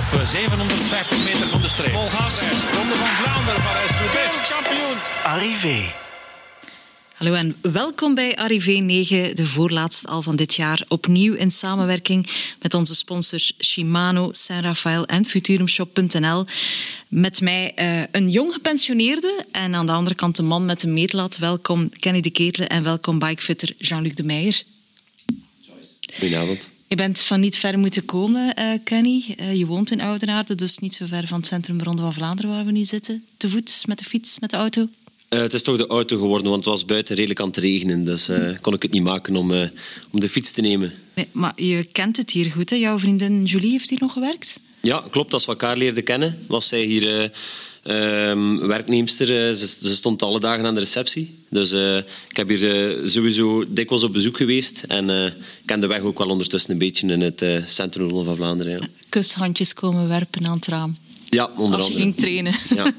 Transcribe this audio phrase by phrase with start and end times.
[0.00, 1.92] op 750 eh, meter van de streep.
[1.92, 2.40] Vol gas.
[2.40, 4.48] Ronde van Vlaanderen, Parijs-Roubaix.
[4.48, 4.96] Kampioen.
[5.24, 5.92] Arrivé.
[7.14, 10.84] Hallo en welkom bij Arrivé 9, de voorlaatste al van dit jaar.
[10.88, 12.26] Opnieuw in samenwerking
[12.60, 16.46] met onze sponsors Shimano, Saint Rafael en Futurumshop.nl.
[17.08, 20.94] Met mij uh, een jong gepensioneerde en aan de andere kant een man met een
[20.94, 21.36] meetlat.
[21.36, 24.62] Welkom Kenny de Ketelen en welkom bikefitter Jean-Luc de Meijer.
[26.18, 26.68] Goedenavond.
[26.90, 29.36] Je bent van niet ver moeten komen, uh, Kenny.
[29.40, 32.50] Uh, je woont in Oudenaarde, dus niet zo ver van het centrum Ronde van Vlaanderen
[32.50, 33.24] waar we nu zitten.
[33.36, 34.88] Te voet, met de fiets, met de auto?
[35.28, 38.04] Uh, het is toch de auto geworden, want het was buiten redelijk aan het regenen.
[38.04, 39.68] Dus uh, kon ik het niet maken om, uh,
[40.10, 40.92] om de fiets te nemen.
[41.14, 42.76] Nee, maar je kent het hier goed, hè?
[42.76, 44.58] Jouw vriendin Julie heeft hier nog gewerkt?
[44.80, 45.32] Ja, klopt.
[45.32, 47.32] Als we elkaar leerden kennen, was zij hier
[47.82, 49.26] ehm, werknemster.
[49.56, 51.38] Ze, ze, stond alle dagen aan de receptie.
[51.48, 51.72] Dus
[52.28, 54.82] ik heb hier sowieso dikwijls op bezoek geweest.
[54.88, 55.34] En ik
[55.64, 58.72] ken de weg ook wel ondertussen een beetje in het centrum van Vlaanderen.
[58.72, 58.86] Ja.
[59.08, 60.96] Kushandjes komen werpen aan het raam.
[61.30, 62.00] Ja, onder Als je andere.
[62.02, 62.54] ging trainen.
[62.74, 62.92] Ja.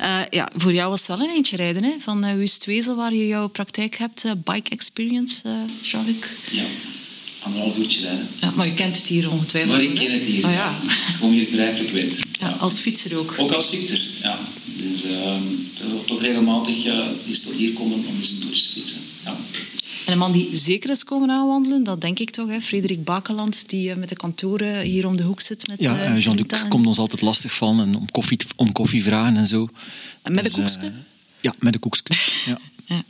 [0.00, 1.84] uh, ja, voor jou was het wel een eentje rijden.
[1.84, 1.92] Hè?
[1.98, 4.24] Van uh, Wustwezel, waar je jouw praktijk hebt.
[4.24, 5.42] Uh, bike experience,
[5.82, 6.16] Jean-Luc.
[6.50, 6.64] Ja,
[7.42, 8.28] anderhalf uurtje rijden.
[8.40, 9.72] Ja, maar je kent het hier ongetwijfeld.
[9.72, 10.44] Maar ik ken het hier.
[10.44, 10.78] Oh, ja.
[11.16, 12.14] Gewoon hier vrij frequent.
[12.40, 13.34] Ja, als fietser ook.
[13.38, 14.38] Ook als fietser, ja.
[14.64, 15.02] Dus
[16.06, 16.76] toch regelmatig
[17.24, 19.00] is tot hier komen om eens een toertje te fietsen.
[19.24, 19.36] Ja.
[20.06, 22.60] En een man die zeker is komen aanwandelen, dat denk ik toch, hè?
[22.60, 25.68] Frederik Bakeland, die met de kantoren hier om de hoek zit.
[25.68, 29.36] Met, ja, uh, Jean-Luc komt ons altijd lastig van en om koffie, om koffie vragen
[29.36, 29.68] en zo.
[30.22, 30.84] En met dus, de koekske?
[30.84, 30.92] Uh,
[31.40, 32.12] ja, met de koekske.
[32.46, 32.58] Ja.
[32.90, 33.04] Ja.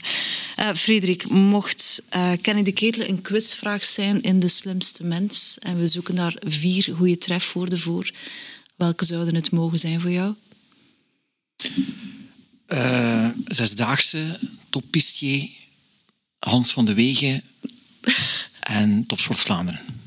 [0.58, 2.02] Uh, Frederik, mocht
[2.40, 6.94] Kenny de Ketel een quizvraag zijn in De Slimste Mens en we zoeken daar vier
[6.94, 8.10] goede trefwoorden voor,
[8.76, 10.34] welke zouden het mogen zijn voor jou?
[13.44, 15.48] zesdaagse, toppistier,
[16.38, 17.42] Hans van de Wegen
[18.60, 19.99] en Topsport Vlaanderen.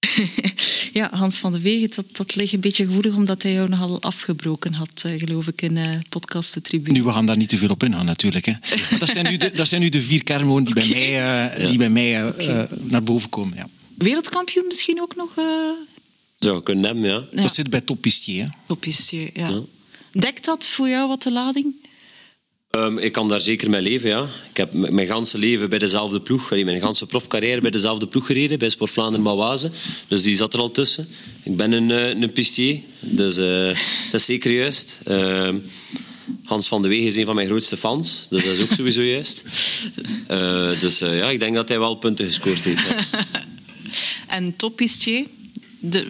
[0.92, 4.02] ja, Hans van de Wegen, dat, dat ligt een beetje gevoelig omdat hij jou nogal
[4.02, 6.98] afgebroken had, geloof ik, in uh, podcast de tribune.
[6.98, 8.46] Nu, we gaan daar niet te veel op ingaan natuurlijk.
[8.46, 8.52] Hè.
[8.90, 10.94] Maar dat zijn nu de, dat zijn nu de vier kernwoorden die okay.
[10.94, 12.68] bij mij, uh, die bij mij uh, okay.
[12.80, 13.56] naar boven komen.
[13.56, 13.68] Ja.
[13.94, 15.34] Wereldkampioen misschien ook nog?
[16.38, 17.24] Zou kunnen hebben, ja.
[17.32, 17.42] ja.
[17.42, 18.54] Dat zit bij toppistier.
[18.66, 19.48] Toppistier, ja.
[19.48, 19.60] ja.
[20.12, 21.74] Dekt dat voor jou wat de lading?
[22.76, 24.28] Um, ik kan daar zeker mee leven, ja.
[24.50, 28.58] Ik heb mijn ganse leven bij dezelfde ploeg, mijn ganse profcarrière bij dezelfde ploeg gereden,
[28.58, 29.70] bij Sport Vlaanderen Mauwaze.
[30.08, 31.08] Dus die zat er al tussen.
[31.42, 31.90] Ik ben een,
[32.22, 33.66] een pistier, dus uh,
[34.10, 34.98] dat is zeker juist.
[35.08, 35.48] Uh,
[36.44, 39.02] Hans van de Wegen is een van mijn grootste fans, dus dat is ook sowieso
[39.02, 39.44] juist.
[40.30, 42.88] Uh, dus ja, ik denk dat hij wel punten gescoord heeft.
[42.88, 43.24] Ja.
[44.36, 45.26] en toppistier,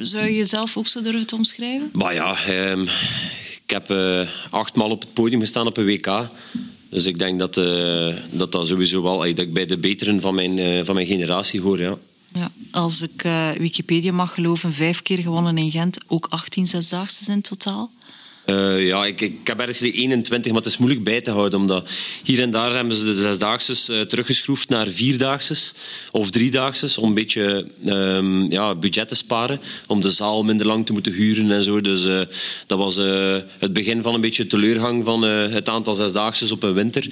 [0.01, 1.91] zou je jezelf ook zo durven te omschrijven?
[1.93, 2.89] Maar ja, um,
[3.71, 6.29] ik heb uh, achtmaal op het podium gestaan op een WK.
[6.89, 10.35] Dus ik denk dat uh, dat, dat sowieso wel dat ik bij de beteren van
[10.35, 11.81] mijn, uh, van mijn generatie hoor.
[11.81, 11.97] Ja.
[12.33, 13.23] Ja, als ik
[13.59, 17.91] Wikipedia mag geloven, vijf keer gewonnen in Gent, ook 18 zesdaagse in totaal.
[18.51, 21.59] Uh, ja, ik, ik heb ergens 21, maar het is moeilijk bij te houden.
[21.59, 21.89] Omdat
[22.25, 25.73] hier en daar hebben ze de zesdaagse uh, teruggeschroefd naar vierdaagse
[26.11, 27.01] of driedaagse.
[27.01, 29.61] Om een beetje um, ja, budget te sparen.
[29.87, 31.81] Om de zaal minder lang te moeten huren en zo.
[31.81, 32.21] Dus uh,
[32.67, 32.97] dat was
[33.59, 37.07] het begin van een beetje teleurgang van het aantal zesdaagse op een winter.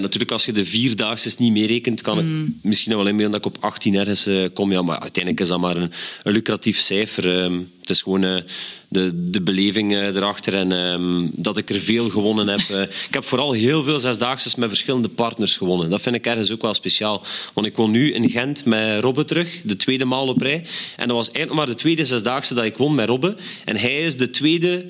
[0.00, 2.44] natuurlijk, als je de vierdaagse niet meerekent, kan mm.
[2.44, 4.72] ik misschien wel inbeelden dat ik op 18 ergens kom.
[4.72, 5.92] Ja, maar uiteindelijk is dat maar een,
[6.22, 7.42] een lucratief cijfer.
[7.42, 8.42] Um, het is gewoon
[8.88, 12.60] de, de beleving uh, erachter en um, dat ik er veel gewonnen heb.
[12.70, 15.90] Uh, ik heb vooral heel veel zesdaagses met verschillende partners gewonnen.
[15.90, 17.22] Dat vind ik ergens ook wel speciaal.
[17.52, 20.64] Want ik woon nu in Gent met Robbe terug, de tweede maal op rij.
[20.96, 23.36] En dat was eigenlijk maar de tweede zesdaagse dat ik won met Robbe.
[23.64, 24.84] En hij is de tweede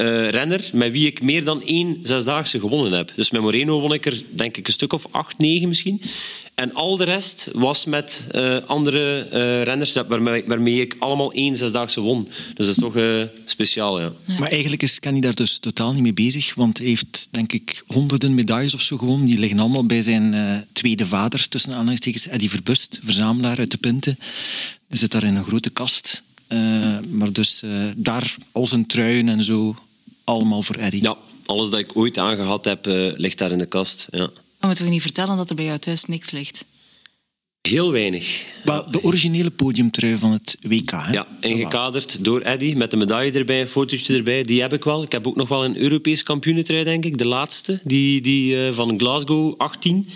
[0.00, 3.12] uh, renner met wie ik meer dan één zesdaagse gewonnen heb.
[3.16, 6.02] Dus met Moreno won ik er denk ik een stuk of acht, negen misschien.
[6.60, 11.56] En al de rest was met uh, andere uh, renners waarmee, waarmee, ik allemaal één
[11.56, 12.24] zesdaagse won.
[12.54, 14.12] Dus dat is toch uh, speciaal, ja.
[14.24, 14.38] ja.
[14.38, 17.84] Maar eigenlijk is Kenny daar dus totaal niet mee bezig, want hij heeft denk ik
[17.86, 19.26] honderden medailles of zo gewonnen.
[19.26, 24.18] Die liggen allemaal bij zijn tweede vader, tussen aanhalingstekens, Eddie Verbust, verzamelaar uit de Pinten.
[24.88, 26.22] Hij zit daar in een grote kast.
[27.10, 27.62] maar dus
[27.96, 29.76] daar al zijn truien en zo,
[30.30, 31.02] allemaal voor Eddie.
[31.02, 31.16] Ja,
[31.46, 32.86] alles dat ik ooit aangehad heb,
[33.16, 34.18] ligt daar in de kast, ja.
[34.60, 36.64] Maar moeten we niet vertellen dat er bij jou thuis niks ligt?
[37.60, 38.44] Heel weinig.
[38.64, 40.90] Maar de originele podiumtrui van het WK.
[40.90, 41.12] Hè?
[41.12, 44.44] Ja, ingekaderd door Eddy met de medaille erbij, een fotootje erbij.
[44.44, 45.02] Die heb ik wel.
[45.02, 47.18] Ik heb ook nog wel een Europees kampioenentrui, denk ik.
[47.18, 50.08] De laatste, die, die uh, van Glasgow 18.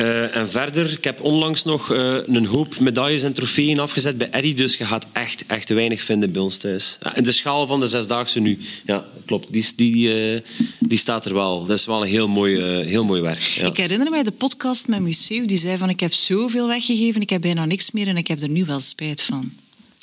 [0.00, 4.30] Uh, en verder, ik heb onlangs nog uh, een hoop medailles en trofeeën afgezet bij
[4.30, 6.98] Eddy, dus je gaat echt, echt weinig vinden bij ons thuis.
[7.02, 10.40] Ja, in de schaal van de zesdaagse nu, ja, klopt, die, die, uh,
[10.78, 11.66] die staat er wel.
[11.66, 13.40] Dat is wel een heel mooi, heel mooi werk.
[13.40, 13.66] Ja.
[13.66, 17.30] Ik herinner mij de podcast met Museu, die zei van ik heb zoveel weggegeven, ik
[17.30, 19.52] heb bijna niks meer en ik heb er nu wel spijt van.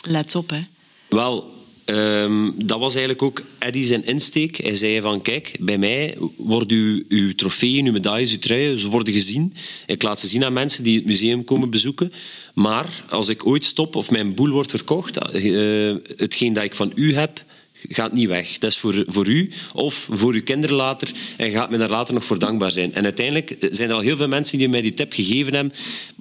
[0.02, 0.66] Let op, hè.
[1.10, 1.57] Wel,
[1.88, 4.58] ehm, dat was eigenlijk ook Eddie zijn insteek.
[4.58, 8.90] Hij zei van, kijk, bij mij worden uw, uw trofeeën, uw medailles, uw truien, ze
[8.90, 9.54] worden gezien.
[9.86, 12.14] Ik laat ze zien aan mensen die het museum komen bezoeken.
[12.54, 16.92] Maar als ik ooit stop of mijn boel wordt verkocht, uh, hetgeen dat ik van
[16.96, 17.46] u heb,
[17.90, 18.58] gaat niet weg.
[18.58, 22.14] Dat is voor, voor u of voor uw kinderen later en gaat me daar later
[22.14, 22.94] nog voor dankbaar zijn.
[22.94, 25.74] En uiteindelijk zijn er al heel veel mensen die mij die tip gegeven hebben.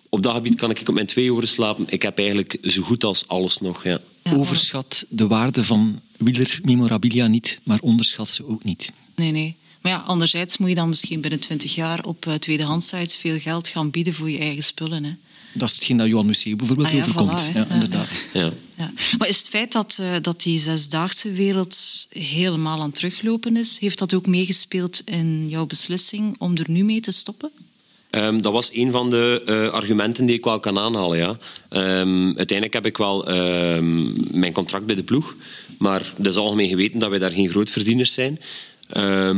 [0.08, 1.84] Op dat gebied kan ik op mijn twee oren slapen.
[1.88, 3.84] Ik heb eigenlijk zo goed als alles nog.
[3.84, 4.00] Ja.
[4.34, 8.92] Overschat de waarde van wieler memorabilia niet, maar onderschat ze ook niet.
[9.14, 9.56] Nee, nee.
[9.80, 13.68] Maar ja, anderzijds moet je dan misschien binnen twintig jaar op uh, tweedehandsites veel geld
[13.68, 15.04] gaan bieden voor je eigen spullen.
[15.04, 15.14] Hè.
[15.52, 17.50] Dat is hetgeen dat Johan Museeuw bijvoorbeeld ah, ja, overkomt.
[17.54, 18.08] ja, inderdaad.
[18.32, 18.52] Ja.
[18.76, 18.92] Ja.
[19.18, 23.78] Maar is het feit dat, uh, dat die zesdaagse wereld helemaal aan het teruglopen is,
[23.78, 27.50] heeft dat ook meegespeeld in jouw beslissing om er nu mee te stoppen?
[28.10, 31.18] Um, dat was een van de uh, argumenten die ik wel kan aanhalen.
[31.18, 31.36] Ja.
[32.00, 35.34] Um, uiteindelijk heb ik wel um, mijn contract bij de ploeg.
[35.78, 38.40] Maar het is algemeen geweten dat wij daar geen grootverdieners zijn.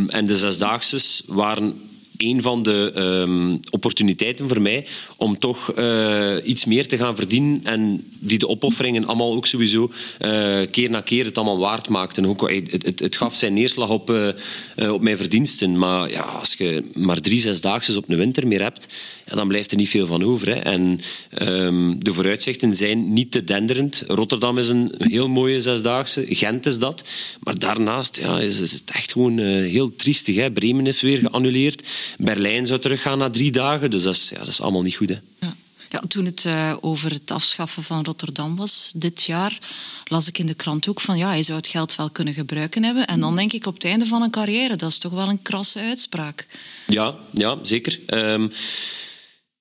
[0.08, 1.87] en de zesdaagse waren
[2.18, 4.86] een van de um, opportuniteiten voor mij
[5.16, 9.90] om toch uh, iets meer te gaan verdienen en die de opofferingen allemaal ook sowieso
[10.20, 12.26] uh, keer na keer het allemaal waard maakten.
[12.26, 15.78] Ook, het, het, het gaf zijn neerslag op, uh, op mijn verdiensten.
[15.78, 18.86] Maar ja, als je maar drie, zesdaagse op een winter meer hebt,
[19.28, 20.48] ja, dan blijft er niet veel van over.
[20.48, 20.54] Hè.
[20.54, 21.00] En
[21.38, 24.02] um, de vooruitzichten zijn niet te denderend.
[24.06, 27.04] Rotterdam is een heel mooie zesdaagse, Gent is dat.
[27.40, 30.36] Maar daarnaast ja, is, is het echt gewoon heel triestig.
[30.36, 30.52] Hè.
[30.52, 31.82] Bremen is weer geannuleerd.
[32.16, 33.90] Berlijn zou teruggaan na drie dagen.
[33.90, 35.08] Dus dat is, ja, dat is allemaal niet goed.
[35.08, 35.18] Hè.
[35.40, 35.56] Ja.
[35.90, 39.58] Ja, toen het uh, over het afschaffen van Rotterdam was dit jaar,
[40.04, 42.82] las ik in de krant ook van ja, hij zou het geld wel kunnen gebruiken
[42.82, 43.06] hebben.
[43.06, 45.42] En dan denk ik op het einde van een carrière, dat is toch wel een
[45.42, 46.46] krasse uitspraak.
[46.86, 47.98] Ja, ja zeker.
[48.06, 48.52] Um,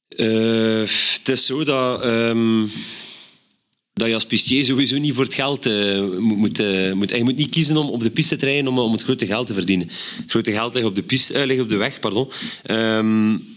[0.07, 2.05] het is zo dat.
[2.05, 2.69] Um,
[3.97, 7.09] dat je als pistier sowieso niet voor het geld uh, moet, uh, moet...
[7.09, 9.47] Je moet niet kiezen om op de piste te rijden om, om het grote geld
[9.47, 9.87] te verdienen.
[10.21, 11.99] Het grote geld ligt op de, piste, uh, op de weg.
[11.99, 12.29] Pardon.
[12.71, 13.55] Um,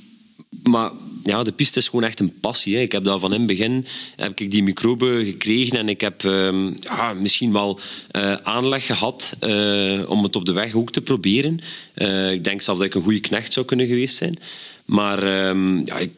[0.63, 0.91] maar
[1.25, 2.75] ja, de piste is gewoon echt een passie.
[2.75, 2.81] Hè.
[2.81, 3.87] Ik heb daar van in het begin
[4.17, 7.81] heb ik die microben gekregen en ik heb um, ja, misschien wel
[8.43, 9.37] aanleg gehad
[10.07, 11.61] om het op de weg ook te proberen.
[12.33, 14.39] ik denk zelf dat ik een goede knecht zou kunnen geweest zijn.
[14.85, 15.25] Maar
[15.85, 16.11] ja, ik,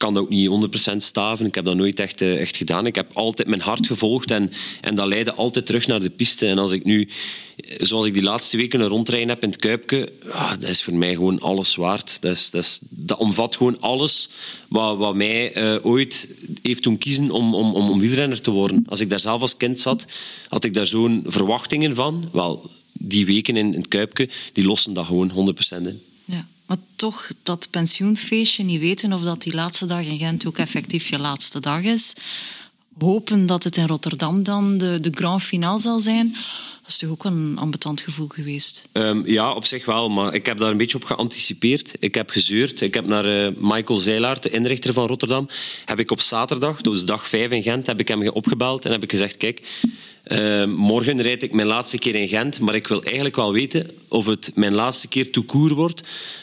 [0.00, 0.48] kan dat ook niet
[0.92, 1.46] 100% staven.
[1.46, 2.86] Ik heb dat nooit echt, eh, echt gedaan.
[2.86, 6.46] Ik heb altijd mijn hart gevolgd en, en dat leidde altijd terug naar de piste.
[6.46, 7.08] En als ik nu,
[7.56, 10.82] eh, zoals ik die laatste weken een rondrijden heb in het Kuipke, ah, dat is
[10.82, 12.22] voor mij gewoon alles waard.
[12.22, 14.28] Dat, is, dat, omvat gewoon alles
[14.68, 16.28] wat, wat mij uh, ooit
[16.62, 18.84] heeft doen kiezen om, om, om, om wielrenner te worden.
[18.88, 20.04] Als ik daar zelf als kind zat,
[20.48, 22.28] had ik daar zo'n verwachtingen van.
[22.32, 26.00] Wel, die weken in, in het Kuipke, die lossen dat gewoon 100% in.
[26.70, 31.08] Maar toch dat pensioenfeestje, niet weten of dat die laatste dag in Gent ook effectief
[31.08, 32.12] je laatste dag is.
[32.98, 36.32] Hopen dat het in Rotterdam dan de, de grand finale zal zijn.
[36.80, 38.88] Dat is toch ook een ambetant gevoel geweest?
[38.92, 40.08] Um, ja, op zich wel.
[40.08, 41.92] Maar ik heb daar een beetje op geanticipeerd.
[41.98, 42.80] Ik heb gezeurd.
[42.80, 45.48] Ik heb naar uh, Michael Zeilaert, de inrichter van Rotterdam,
[45.84, 49.02] heb ik op zaterdag, dus dag 5 in Gent, heb ik hem opgebeld en heb
[49.02, 49.62] ik gezegd, kijk,
[50.28, 53.90] uh, morgen rijd ik mijn laatste keer in Gent, maar ik wil eigenlijk wel weten
[54.08, 56.02] of het mijn laatste keer toekoer wordt.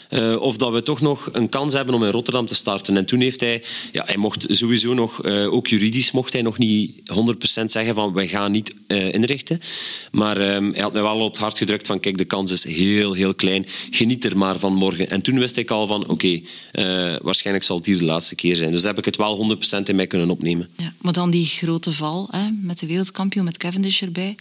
[0.09, 2.97] Uh, of dat we toch nog een kans hebben om in Rotterdam te starten.
[2.97, 6.57] En toen heeft hij, ja, hij mocht sowieso nog, uh, ook juridisch mocht hij nog
[6.57, 7.01] niet
[7.61, 9.61] 100% zeggen van wij gaan niet uh, inrichten.
[10.11, 12.63] Maar um, hij had mij wel op het hart gedrukt van kijk, de kans is
[12.63, 13.65] heel, heel klein.
[13.91, 15.09] Geniet er maar van morgen.
[15.09, 16.41] En toen wist ik al van oké,
[17.21, 18.71] waarschijnlijk zal het hier de laatste keer zijn.
[18.71, 20.69] Dus heb ik het wel 100% in mij kunnen opnemen.
[20.77, 24.35] Ja, maar dan die grote val hè, met de wereldkampioen, met Cavendish erbij.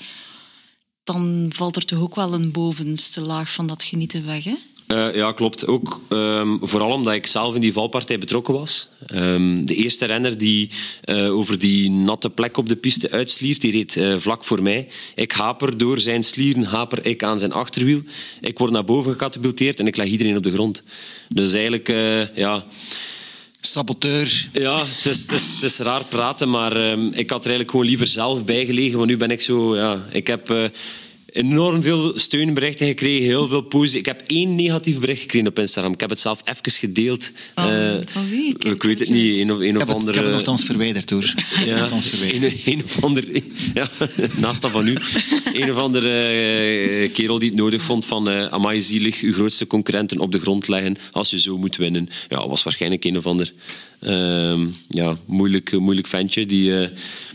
[1.04, 4.54] Dan valt er toch ook wel een bovenste laag van dat genieten weg, hè?
[4.92, 5.66] Uh, ja, klopt.
[5.66, 8.88] Ook um, vooral omdat ik zelf in die valpartij betrokken was.
[9.14, 10.70] Um, de eerste renner die
[11.04, 14.88] uh, over die natte plek op de piste uitsliert, die reed uh, vlak voor mij.
[15.14, 18.02] Ik haper door zijn slieren, haper ik aan zijn achterwiel.
[18.40, 20.82] Ik word naar boven gecatapulteerd en ik leg iedereen op de grond.
[21.28, 21.88] Dus eigenlijk,
[22.34, 22.64] ja...
[23.60, 24.48] Saboteur.
[24.52, 27.70] Ja, het is, het, is, het is raar praten, maar um, ik had er eigenlijk
[27.70, 28.96] gewoon liever zelf bijgelegen.
[28.96, 29.76] Want nu ben ik zo...
[29.76, 30.70] Ja, ik heb
[31.36, 33.98] enorm veel steunberichten gekregen, heel veel positief.
[33.98, 35.92] Ik heb één negatief bericht gekregen op Instagram.
[35.92, 37.32] Ik heb het zelf even gedeeld.
[37.54, 38.48] Oh, uh, van wie?
[38.48, 39.38] Ik, ik weet het niet.
[39.40, 40.08] Een of, een of andere...
[40.08, 41.34] Ik heb het nogthans verwijderd, hoor.
[41.64, 42.66] Ja, verwijderd.
[42.66, 43.24] Een, een, of ander...
[43.74, 43.90] Ja,
[44.36, 44.96] naast dat van u.
[45.52, 46.08] Een of andere
[46.88, 48.28] uh, kerel die het nodig vond van...
[48.28, 52.08] Uh, amai, zielig, uw grootste concurrenten op de grond leggen als je zo moet winnen.
[52.28, 53.52] Ja, was waarschijnlijk een of ander
[54.88, 56.46] ja, moeilijk, moeilijk ventje.
[56.46, 56.88] Die, eh,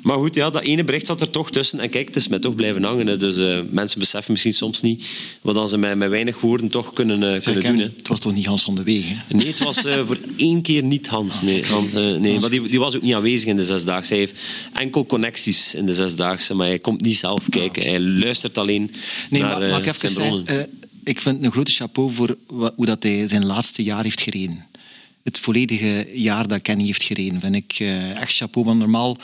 [0.03, 1.79] maar goed, ja, dat ene bericht zat er toch tussen.
[1.79, 3.07] En kijk, het is mij toch blijven hangen.
[3.07, 3.17] Hè.
[3.17, 5.05] Dus uh, mensen beseffen misschien soms niet
[5.41, 7.77] wat dan ze met, met weinig woorden toch kunnen, uh, kunnen doen.
[7.77, 7.89] Hè.
[7.97, 8.83] Het was toch niet Hans van de?
[8.83, 11.41] Nee, het was voor één keer niet Hans.
[11.41, 12.39] Nee, Hans, nee.
[12.39, 14.13] maar die, die, was ook niet aanwezig in de zesdaagse.
[14.13, 14.39] Hij heeft
[14.73, 17.83] enkel connecties in de zesdaagse, maar hij komt niet zelf kijken.
[17.83, 18.91] Hij luistert alleen
[19.29, 20.69] nee, naar maar, maar zijn bronnen.
[21.03, 22.37] ik vind een grote chapeau voor
[22.75, 24.69] hoe dat hij zijn laatste jaar heeft gereden
[25.23, 28.67] het volledige jaar dat Kenny heeft gereden, vind ik uh, echt chapeau.
[28.67, 29.17] Want normaal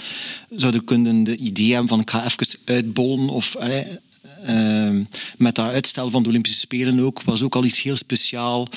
[0.50, 3.56] zouden kunnen de idee hebben van ik ga even uitbollen of...
[3.60, 5.02] Uh,
[5.38, 8.68] met dat uitstel van de Olympische Spelen ook, was ook al iets heel speciaal.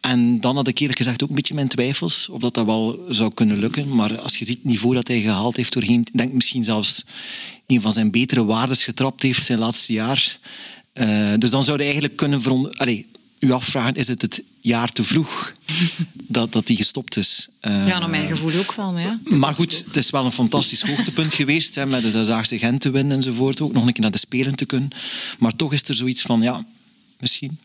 [0.00, 3.04] En dan had ik eerlijk gezegd ook een beetje mijn twijfels of dat, dat wel
[3.08, 3.94] zou kunnen lukken.
[3.94, 7.04] Maar als je ziet het niveau dat hij gehaald heeft doorheen, denk misschien zelfs
[7.66, 10.38] een van zijn betere waardes getrapt heeft zijn laatste jaar.
[11.38, 13.04] Dus dan zou hij eigenlijk kunnen veronderstellen
[13.40, 15.52] u afvragen, is het het jaar te vroeg
[16.12, 17.48] dat, dat die gestopt is?
[17.62, 18.92] Uh, ja, naar mijn gevoel ook wel.
[18.92, 19.20] Maar, ja.
[19.24, 22.90] maar goed, het is wel een fantastisch hoogtepunt geweest, hè, met de Zesdaagse Gent te
[22.90, 24.90] winnen enzovoort, ook nog een keer naar de Spelen te kunnen.
[25.38, 26.66] Maar toch is er zoiets van, ja,
[27.18, 27.58] misschien.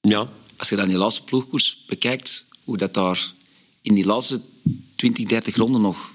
[0.00, 0.28] Ja.
[0.56, 3.32] Als je dan die laatste ploegkoers bekijkt, hoe dat daar
[3.82, 4.40] in die laatste
[4.94, 6.10] 20, 30 ronden nog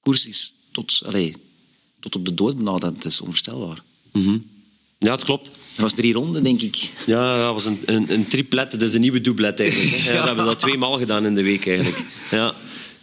[0.00, 1.34] koers is tot, allez,
[2.00, 3.82] tot op de dood dat is onvoorstelbaar.
[4.12, 4.46] Mm
[4.98, 5.50] Ja, het klopt.
[5.74, 6.90] Dat was drie ronden, denk ik.
[7.06, 8.70] Ja, dat was een, een, een triplet.
[8.70, 9.90] Dat is een nieuwe doublet eigenlijk.
[10.04, 12.02] Ja, We hebben dat twee maal gedaan in de week eigenlijk.
[12.30, 12.54] Ja.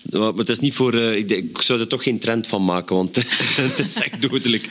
[0.10, 0.96] Maar het is niet voor...
[0.96, 3.16] Uh, ik, ik, zou er toch geen trend van maken, want
[3.56, 4.70] het is echt dodelijk.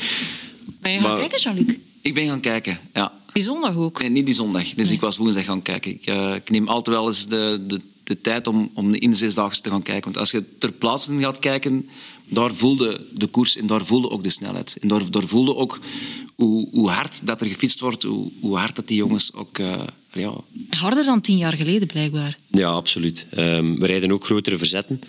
[0.80, 1.76] Ben je gaan kijken, Jean-Luc?
[2.02, 3.12] Ik ben gaan kijken, ja.
[3.32, 4.00] Die zondag ook?
[4.00, 4.74] Nee, niet die zondag.
[4.74, 5.90] Dus ik was woensdag gaan kijken.
[5.90, 9.16] Ik, uh, ik neem altijd wel eens de, de, de tijd om, om in de
[9.16, 10.04] zesdaagse te gaan kijken.
[10.04, 11.88] Want als je ter plaatse gaat kijken,
[12.24, 14.76] daar voelde de koers en daar voelde ook de snelheid.
[14.80, 15.80] En daar, daar voelde ook
[16.44, 19.58] hoe, hoe, hard dat er gefietst wordt, hoe, hoe hard dat die jongens ook...
[19.58, 19.80] Uh,
[20.12, 20.32] ja.
[20.70, 22.38] Harder dan tien jaar geleden, blijkbaar.
[22.50, 23.26] Ja, absoluut.
[23.38, 25.00] Um, we rijden ook grotere verzetten.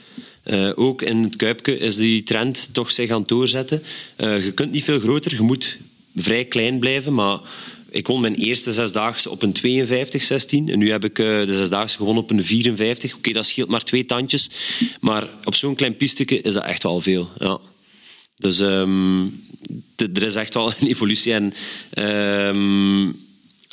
[0.46, 3.84] Uh, ook in het Kuipke is die trend toch zich aan het doorzetten.
[4.18, 5.78] Uh, je kunt niet veel groter, je moet
[6.16, 7.40] vrij klein blijven, maar
[7.90, 10.70] ik won mijn eerste zesdaagse op een 52, 16.
[10.70, 13.16] En nu heb ik de zesdaagse gewonnen op een 54.
[13.16, 14.50] Oké, dat scheelt maar twee tandjes.
[15.00, 17.30] Maar op zo'n klein pisteke is dat echt wel veel.
[17.38, 17.60] Ja.
[18.36, 19.44] Dus um,
[19.96, 21.34] er is echt wel een evolutie.
[21.34, 21.54] En
[22.48, 23.16] um,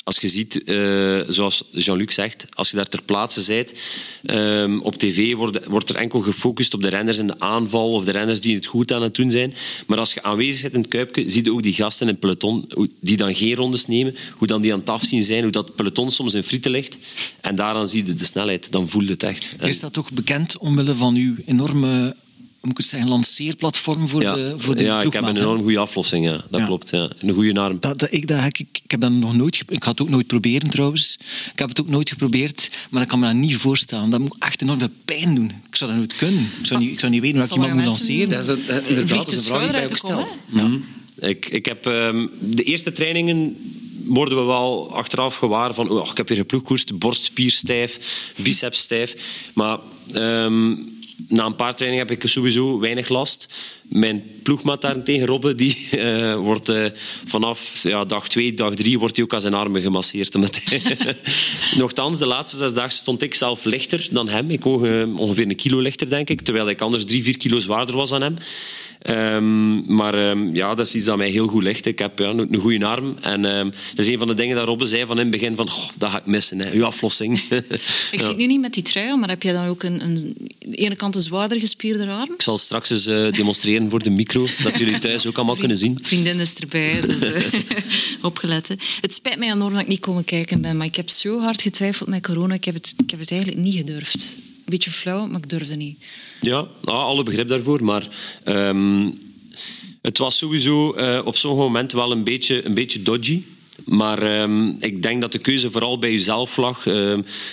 [0.09, 3.73] als je ziet, uh, zoals Jean-Luc zegt, als je daar ter plaatse bent,
[4.23, 8.05] um, op tv wordt, wordt, er enkel gefocust op de renners in de aanval of
[8.05, 9.53] de renners die het goed aan het doen zijn.
[9.87, 12.21] Maar als je aanwezig bent in het Kuipje, zie je ook die gasten in het
[12.21, 12.69] peloton
[12.99, 16.11] die dan geen rondes nemen, hoe dan die aan het afzien zijn, hoe dat peloton
[16.11, 16.97] soms in frieten ligt.
[17.41, 18.71] En daaraan zie je de snelheid.
[18.71, 19.51] Dan voel je het echt.
[19.61, 22.15] Is dat toch bekend omwille van uw enorme
[22.61, 25.77] moet ik het zeggen, lanceerplatform voor de voor de Ja, ik heb een enorm goede
[25.77, 26.43] aflossing, ja.
[26.49, 26.89] dat klopt.
[26.89, 27.09] Ja.
[27.19, 27.77] Een goede arm.
[27.79, 29.63] Dat, dat, ik, dat, ik, ik heb dat nog nooit...
[29.67, 31.17] Ik ga het ook nooit proberen, trouwens.
[31.53, 34.09] Ik heb het ook nooit geprobeerd, maar ik kan me dat niet voorstellen.
[34.09, 35.51] Dat moet echt enorm veel pijn doen.
[35.69, 36.49] Ik zou dat nooit kunnen.
[36.59, 38.29] Ik zou niet, ik zou niet weten hoe ik iemand moet lanceren.
[38.29, 40.27] Dat is, een, inderdaad, dat is een vraag die bij gesteld.
[40.53, 40.69] Ja.
[41.19, 43.55] Ik, ik heb um, de eerste trainingen
[44.05, 47.99] worden we wel achteraf gewaar van oh, ik heb hier geploegkoerst, borstspier stijf,
[48.35, 49.15] biceps stijf.
[49.53, 49.79] Maar
[50.15, 50.97] um,
[51.27, 53.47] na een paar trainingen heb ik sowieso weinig last.
[53.81, 56.85] Mijn ploegmaat daarentegen, Robbe, die uh, wordt uh,
[57.25, 60.35] vanaf ja, dag twee, dag drie wordt hij ook aan zijn armen gemasseerd.
[61.77, 64.49] Nochtans, de laatste zes dagen stond ik zelf lichter dan hem.
[64.49, 66.41] Ik woog uh, ongeveer een kilo lichter, denk ik.
[66.41, 68.37] Terwijl ik anders drie, vier kilo zwaarder was dan hem.
[69.07, 71.85] Um, maar um, ja, dat is iets dat mij heel goed ligt.
[71.85, 73.17] Ik heb ja, een goede arm.
[73.21, 75.55] En um, dat is een van de dingen dat Robbe zei van in het begin
[75.55, 76.71] van, dat ga ik missen, hè.
[76.71, 77.41] uw aflossing.
[78.11, 80.75] ik zie nu niet met die trui, maar heb je dan ook een, een, de
[80.75, 82.33] ene kant een zwaarder gespierde arm?
[82.33, 85.77] Ik zal straks eens uh, demonstreren voor de micro, dat jullie thuis ook allemaal kunnen
[85.77, 85.99] zien.
[86.01, 87.61] Vriendin is erbij, dus uh,
[88.21, 88.67] opgelet.
[88.67, 88.75] Hè.
[89.01, 91.61] Het spijt mij enorm dat ik niet komen kijken ben, maar ik heb zo hard
[91.61, 92.53] getwijfeld met corona.
[92.53, 94.35] Ik heb het, ik heb het eigenlijk niet gedurfd.
[94.69, 96.03] Beetje flauw, maar ik durfde niet.
[96.41, 97.83] Ja, alle begrip daarvoor.
[97.83, 98.07] Maar
[98.45, 99.17] um,
[100.01, 103.41] het was sowieso uh, op zo'n moment wel een beetje, een beetje dodgy.
[103.85, 106.85] Maar um, ik denk dat de keuze vooral bij jezelf lag.
[106.85, 106.93] Uh,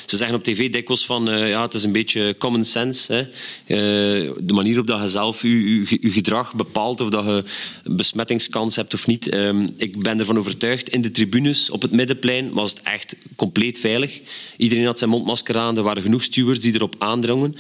[0.07, 3.13] ze zeggen op tv dikwijls van uh, ja, het is een beetje common sense.
[3.13, 3.21] Hè.
[3.21, 7.45] Uh, de manier op dat je zelf je, gedrag bepaalt of dat je
[7.85, 9.35] een besmettingskans hebt of niet.
[9.35, 13.79] Um, ik ben ervan overtuigd, in de tribunes op het middenplein was het echt compleet
[13.79, 14.21] veilig.
[14.57, 17.57] Iedereen had zijn mondmasker aan, er waren genoeg stewards die erop aandrongen.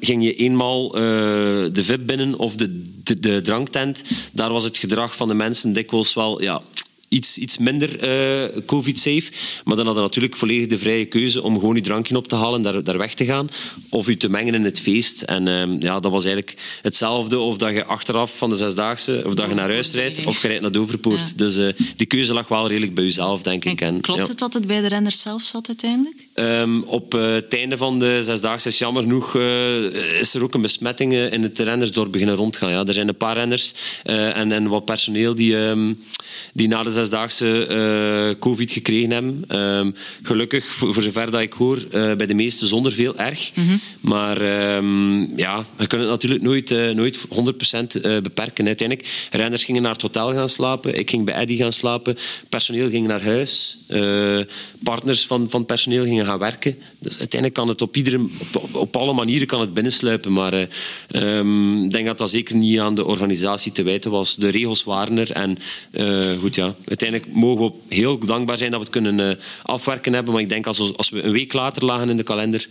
[0.00, 4.02] Ging je eenmaal de VIP binnen of de, de, de dranktent,
[4.32, 6.62] daar was het gedrag van de mensen dikwijls wel ja,
[7.10, 9.32] iets, iets minder eh, covid-safe.
[9.64, 12.54] Maar dan hadden natuurlijk volledig de vrije keuze om gewoon je drankje op te halen
[12.54, 13.48] en daar, daar weg te gaan.
[13.88, 15.22] Of je te mengen in het feest.
[15.22, 19.34] En ehm, ja, dat was eigenlijk hetzelfde of dat je achteraf van de Zesdaagse, of
[19.34, 21.28] dat je naar huis rijdt, of je rijdt naar Doverpoort.
[21.28, 21.32] Ja.
[21.36, 23.80] Dus eh, die keuze lag wel redelijk bij jezelf, denk ik.
[23.80, 24.26] En, Klopt ja.
[24.26, 26.16] het dat het bij de renners zelf zat uiteindelijk?
[26.34, 29.34] Ehm, op eh, het einde van de Zesdaagse is jammer genoeg
[30.20, 32.70] is er ook een besmetting in het rennersdorp beginnen rondgaan.
[32.70, 32.84] Ja.
[32.84, 35.92] Er zijn een paar renners en, en wat personeel die, ehm,
[36.52, 39.44] die na de Zesdaagse eh, covid gekregen hebben.
[39.48, 39.90] Ehm,
[40.22, 43.50] gelukkig, voor, voor zover dat ik hoor, eh, bij de meesten zonder veel erg.
[44.00, 48.66] Maar ehm, ja, we kunnen het natuurlijk nooit, eh, nooit 100% eh, beperken.
[48.66, 50.98] Uiteindelijk, renners gingen naar het hotel gaan slapen.
[50.98, 52.18] Ik ging bij Eddy gaan slapen.
[52.48, 53.78] Personeel ging naar huis.
[54.82, 56.76] Partners van, van personeel gingen gaan werken.
[57.00, 58.26] Dus uiteindelijk kan het op, iedere,
[58.72, 60.32] op, alle manieren kan het binnensluipen.
[60.32, 60.66] Maar eh,
[61.08, 64.36] ehm, ik denk dat dat zeker niet aan de organisatie te wijten was.
[64.36, 65.32] De regels waren er.
[65.32, 65.58] En
[66.38, 66.74] goed, ja.
[66.84, 70.32] uiteindelijk mogen we heel dankbaar zijn dat we het kunnen eh, afwerken hebben.
[70.32, 72.68] Maar ik denk als, als we een week later lagen in de kalender,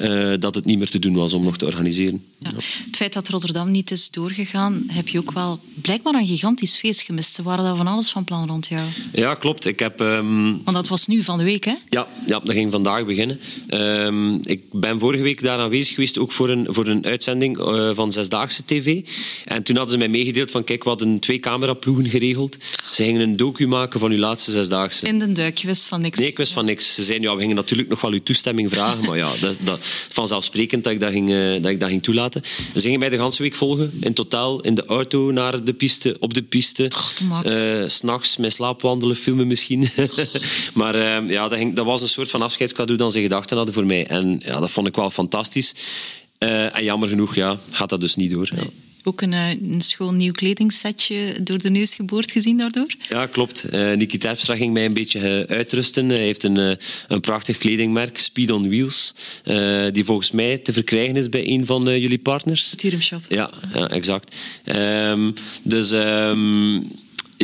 [0.00, 2.24] eh, dat het niet meer te doen was om nog te organiseren.
[2.38, 2.50] Ja.
[2.86, 7.02] Het feit dat Rotterdam niet is doorgegaan, heb je ook wel blijkbaar een gigantisch feest
[7.02, 7.34] gemist.
[7.34, 8.88] Ze waren daar van alles van plan rond jou.
[9.12, 9.66] Ja, klopt.
[9.66, 10.00] Ik heb...
[10.00, 11.74] ehm, Want dat was nu van de week, hè?
[11.88, 13.40] Ja, ja, dat ging vandaag beginnen.
[13.68, 17.90] Ehm, ik ben vorige week daar aanwezig geweest, ook voor een, voor een uitzending eh,
[17.94, 19.00] van Zesdaagse TV.
[19.44, 22.56] En toen hadden ze mij meegedeeld van, kijk, we hadden twee cameraploegen geregeld.
[22.92, 25.06] Ze gingen een docu maken van uw laatste Zesdaagse.
[25.06, 26.18] In de duik, je wist van niks.
[26.18, 26.94] Nee, ik wist van niks.
[26.94, 29.84] Ze zeiden, ja, we gingen natuurlijk nog wel uw toestemming vragen, maar ja, dat, dat,
[30.08, 32.42] vanzelfsprekend dat ik dat ging, eh, dat ik dat ging toelaten.
[32.74, 36.16] Ze gingen mij de hele week volgen, in totaal, in de auto naar de piste,
[36.18, 36.90] op de piste.
[37.42, 39.88] Eh, S'nachts met slaapwandelen, filmen misschien.
[40.74, 43.74] maar eh, ja, dat, ging, dat was een soort van afscheidscadeau dat ze gedachten hadden
[43.74, 44.06] voor mij.
[44.06, 45.74] En ja, dat vond ik wel fantastisch.
[46.38, 48.48] Eh, en jammer genoeg ja, gaat dat dus niet door.
[48.56, 48.62] Ja.
[49.04, 52.94] Ook een, eh, een schoon nieuw kledingsetje door de neus geboord gezien daardoor.
[53.08, 53.64] Ja, klopt.
[53.64, 56.08] Eh Nicky Terpstra ging mij een beetje eh, uitrusten.
[56.08, 56.78] Hij heeft een,
[57.08, 59.14] een prachtig kledingmerk, Speed on Wheels,
[59.92, 62.68] die volgens mij te verkrijgen is bij een van jullie partners.
[62.68, 63.22] Futurum Shop.
[63.28, 64.36] Ja, ja exact.
[64.64, 65.30] Ehm,
[65.62, 66.80] dus ehm,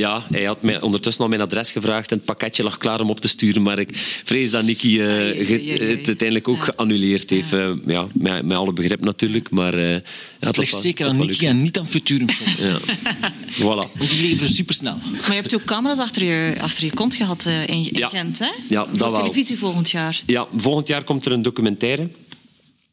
[0.00, 3.10] ja, hij had mij ondertussen al mijn adres gevraagd en het pakketje lag klaar om
[3.10, 3.88] op te sturen, maar ik
[4.24, 5.48] vrees dat Nicky eh,
[5.88, 6.64] het uiteindelijk ook Ja.
[6.64, 7.52] geannuleerd heeft.
[7.52, 9.74] Eh, ja, met, met alle begrip natuurlijk, maar...
[9.74, 9.96] eh, ja,
[10.46, 12.46] Het dat ligt zeker aan Niki en niet aan Futurum Shop.
[12.58, 12.78] Ja,
[13.60, 13.90] voilà.
[13.98, 14.96] Want die leveren supersnel.
[15.20, 18.08] Maar je hebt ook camera's achter je, achter je kont gehad eh, in, in Ja.
[18.08, 18.44] Gent, hè?
[18.68, 19.12] Ja, dat Voor wel.
[19.12, 20.20] televisie volgend jaar.
[20.26, 22.08] Ja, volgend jaar komt er een documentaire.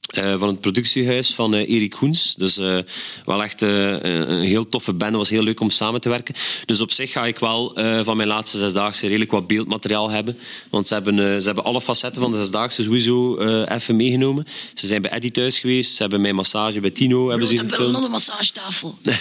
[0.04, 2.36] Eh, van het productiehuis van eh, Erik Hoens.
[2.38, 2.78] Dus eh,
[3.26, 5.12] wel echt een een heel toffe band.
[5.12, 6.36] Het was heel leuk om samen te werken.
[6.66, 7.72] Dus op zich ga ik wel
[8.04, 10.38] van mijn laatste zesdaagse redelijk wat beeldmateriaal hebben.
[10.70, 14.48] Want ze hebben, ze hebben alle facetten van de zesdaagse sowieso even meegenomen.
[14.74, 15.96] Ze zijn bij Eddie thuis geweest.
[15.96, 18.04] Ze hebben mijn massage bij Tino hebben ze gefilmd.
[18.04, 18.98] de massagetafel.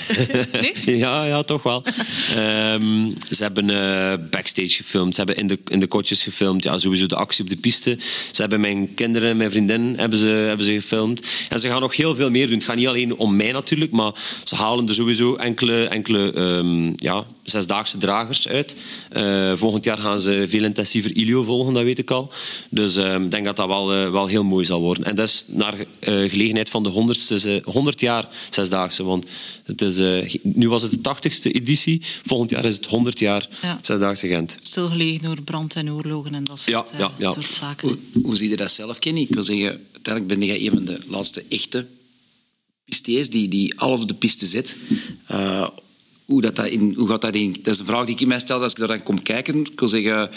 [0.85, 1.83] Ja, ja, toch wel.
[2.37, 3.67] Ehm, ze hebben
[4.31, 7.51] backstage gefilmd, ze hebben in de, in de kotjes gefilmd, ja, sowieso de actie op
[7.51, 7.99] de piste.
[8.33, 11.27] Ze hebben mijn kinderen en mijn vriendin hebben ze, hebben ze gefilmd.
[11.49, 12.55] En ze gaan nog heel veel meer doen.
[12.57, 14.13] Het gaat niet alleen om mij natuurlijk, maar
[14.45, 18.77] ze halen er sowieso enkele, enkele ehm, ja, zesdaagse dragers uit.
[19.11, 22.33] Eh, volgend jaar gaan ze veel intensiever Ilio volgen, dat weet ik al.
[22.71, 25.05] Dus ehm, ik denk dat dat wel, eh, wel heel mooi zal worden.
[25.05, 29.05] En dat is naar eh, gelegenheid van de 100, 100 jaar zesdaagse.
[29.05, 29.27] Want
[29.65, 33.49] het is, eh, nu was het de 80ste editie, volgend jaar is het 100 jaar
[33.63, 33.79] Ja.
[33.83, 34.57] zesdaagse Gent.
[34.63, 37.31] Stilgelegen door brand en oorlogen en dat soort, Ja, ja, ja.
[37.33, 37.89] soort zaken.
[37.89, 39.21] Hoe, hoe zie je dat zelf, Kenny?
[39.21, 41.87] Ik wil zeggen, uiteindelijk ben jij een van de laatste echte
[42.85, 44.77] pistiers die, die al op de piste zit.
[45.27, 45.69] Eh,
[46.25, 47.57] hoe, dat dat in, hoe gaat dat in...
[47.63, 49.61] Dat is een vraag die ik mij stel als ik daar dan kom kijken.
[49.61, 50.31] Ik wil zeggen,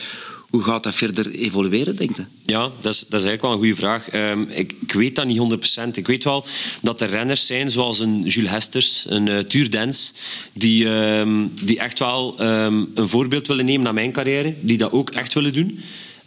[0.50, 2.26] hoe gaat dat verder evolueren, denk je?
[2.46, 4.10] Ja, dat is, dat is eigenlijk wel een goede vraag.
[4.10, 5.90] Ehm, ik, ik weet dat niet 100%.
[5.94, 6.46] Ik weet wel
[6.82, 10.14] dat er renners zijn, zoals een Jules Hesters, een uh, Tuur Dens,
[10.54, 14.92] die, ehm, die echt wel ehm, een voorbeeld willen nemen naar mijn carrière, die dat
[14.92, 15.80] ook echt willen doen.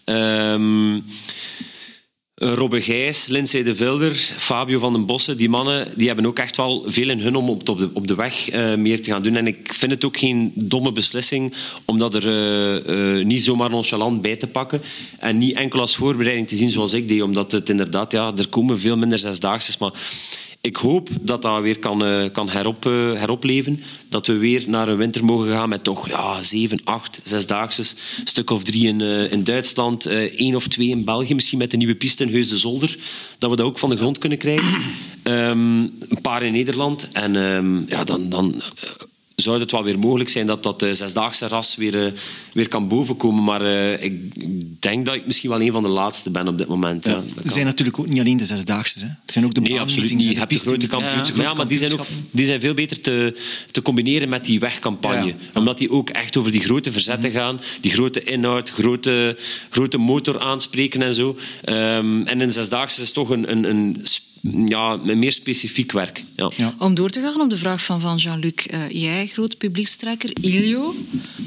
[0.05, 1.01] Ehm
[2.41, 6.57] Robbe Gijs, Lindsay de Vilder, Fabio van den Bossen, die mannen die hebben ook echt
[6.57, 9.37] wel veel in hun om op de, op de weg uh, meer te gaan doen.
[9.37, 13.71] En ik vind het ook geen domme beslissing om dat er uh, uh, niet zomaar
[13.71, 14.83] nonchalant bij te pakken
[15.19, 18.49] en niet enkel als voorbereiding te zien zoals ik deed, omdat het inderdaad, ja, er
[18.49, 19.93] komen veel minder zesdaagses, maar
[20.61, 23.83] ik hoop dat dat weer kan, uh, kan herop, uh, heropleven.
[24.09, 27.97] Dat we weer naar een winter mogen gaan met toch ja, zeven, acht, zesdaagses.
[28.21, 30.07] Een stuk of drie in, uh, in Duitsland.
[30.07, 32.99] één of twee in België, misschien met de nieuwe piste in Heus de Zolder.
[33.39, 34.81] Dat we dat ook van de grond kunnen krijgen.
[35.25, 37.09] Um, een paar in Nederland.
[37.13, 38.29] En um, ja, dan...
[38.29, 38.63] dan
[39.43, 42.13] zou het wel weer mogelijk zijn dat dat zesdaagse ras weer,
[42.53, 43.45] weer kan bovenkomen.
[43.45, 43.63] Maar
[44.01, 47.05] ik, ik, denk dat ik misschien wel een van de laatste ben op dit moment.
[47.05, 47.23] Ja.
[47.45, 48.99] er zijn natuurlijk ook niet alleen de zesdaagse.
[48.99, 49.07] Hè.
[49.07, 50.23] Het zijn ook de Nee, absoluut niet.
[50.23, 51.45] Je hebt de grote kampioenschappen.
[51.45, 53.37] Ja, maar die zijn, ook, die zijn veel beter te,
[53.71, 55.35] te combineren met die wegcampagne.
[55.55, 57.61] Omdat die ook echt over die grote verzetten gaan.
[57.81, 59.39] Die grote inhoud, grote,
[59.71, 61.29] grote motor aanspreken en zo.
[61.69, 64.07] Um, en in zesdaagse is toch een, een, een
[64.67, 66.25] ja, meer specifiek werk.
[66.37, 66.75] Ja.
[66.79, 68.67] Om door te gaan op de vraag van, van Jean-Luc.
[68.71, 70.95] Uh, jij, groot publiekstrekker, Ilio.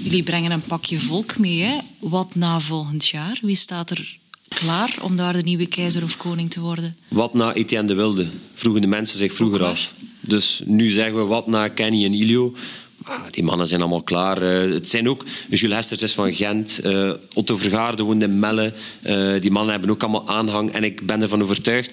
[0.03, 1.61] Jullie brengen een pakje volk mee.
[1.61, 1.77] Hè?
[1.99, 3.39] Wat na volgend jaar?
[3.41, 6.95] Wie staat er klaar om daar de nieuwe keizer of koning te worden?
[7.07, 8.27] Wat na Etienne de Wilde?
[8.55, 9.93] Vroegen de mensen zich vroeger af.
[10.19, 12.55] Dus nu zeggen we wat na Kenny en Ilio.
[13.03, 14.65] Ah, die mannen zijn allemaal klaar.
[14.65, 18.73] Uh, het zijn ook, Jules Hesters is van Gent, uh, Otto Vergaarde woont in Melle.
[19.07, 20.71] Uh, die mannen hebben ook allemaal aanhang.
[20.71, 21.91] En ik ben ervan overtuigd,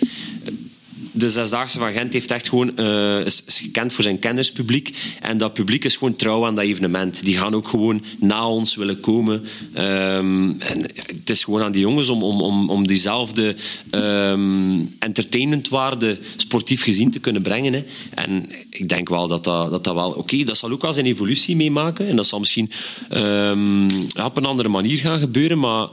[1.19, 4.97] de Zesdaagse van Gent heeft echt gewoon, uh, is, gekend voor zijn kennispubliek.
[5.21, 7.25] En dat publiek is gewoon trouw aan dat evenement.
[7.25, 9.45] Die gaan ook gewoon na ons willen komen.
[9.79, 13.57] Um, en het is gewoon aan die jongens om, om, om, om diezelfde
[13.91, 17.73] um, entertainmentwaarde sportief gezien te kunnen brengen.
[17.73, 17.85] Hè.
[18.15, 20.11] En ik denk wel dat dat, dat, dat wel...
[20.11, 22.09] Oké, dat zal ook wel zijn evolutie meemaken.
[22.09, 22.71] En dat zal misschien
[23.11, 25.59] um, op een andere manier gaan gebeuren.
[25.59, 25.89] Maar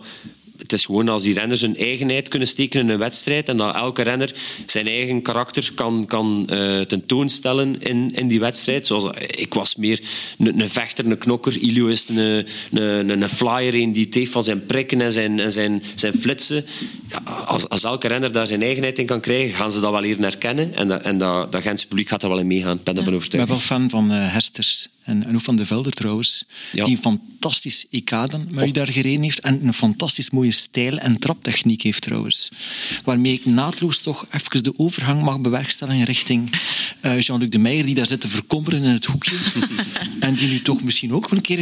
[0.65, 3.75] het is gewoon als die renners hun eigenheid kunnen steken in een wedstrijd en dat
[3.75, 4.33] elke renner
[4.65, 8.85] zijn eigen karakter kan, kan uh, tentoonstellen in, in die wedstrijd.
[8.85, 10.01] Zoals, ik was meer
[10.37, 11.57] een, een vechter, een knokker.
[11.57, 15.39] Ilio is een, een, een, flyer, een die het heeft van zijn prikken en zijn,
[15.39, 16.65] en zijn, zijn flitsen.
[17.09, 20.01] Ja, als, als elke renner daar zijn eigenheid in kan krijgen, gaan ze dat wel
[20.01, 20.75] leren herkennen.
[20.75, 22.77] En dat, en dat, dat Gentse publiek gaat er wel in meegaan.
[22.77, 23.49] Ik ben ervan overtuigd.
[23.49, 26.45] Ik ben wel fan van uh, Hersters en, en ook van de Velder trouwens.
[26.71, 29.39] Die een fantastisch EK dan met u daar gereden heeft.
[29.39, 32.49] En een fantastisch mooie stijl en traptechniek heeft trouwens.
[33.03, 36.49] Waarmee ik naadloos toch even de overgang mag bewerkstelligen richting
[37.01, 39.37] uh, Jean-Luc de Meijer, die daar zit te verkommeren in het hoekje.
[40.19, 41.59] en die nu toch misschien ook een keer...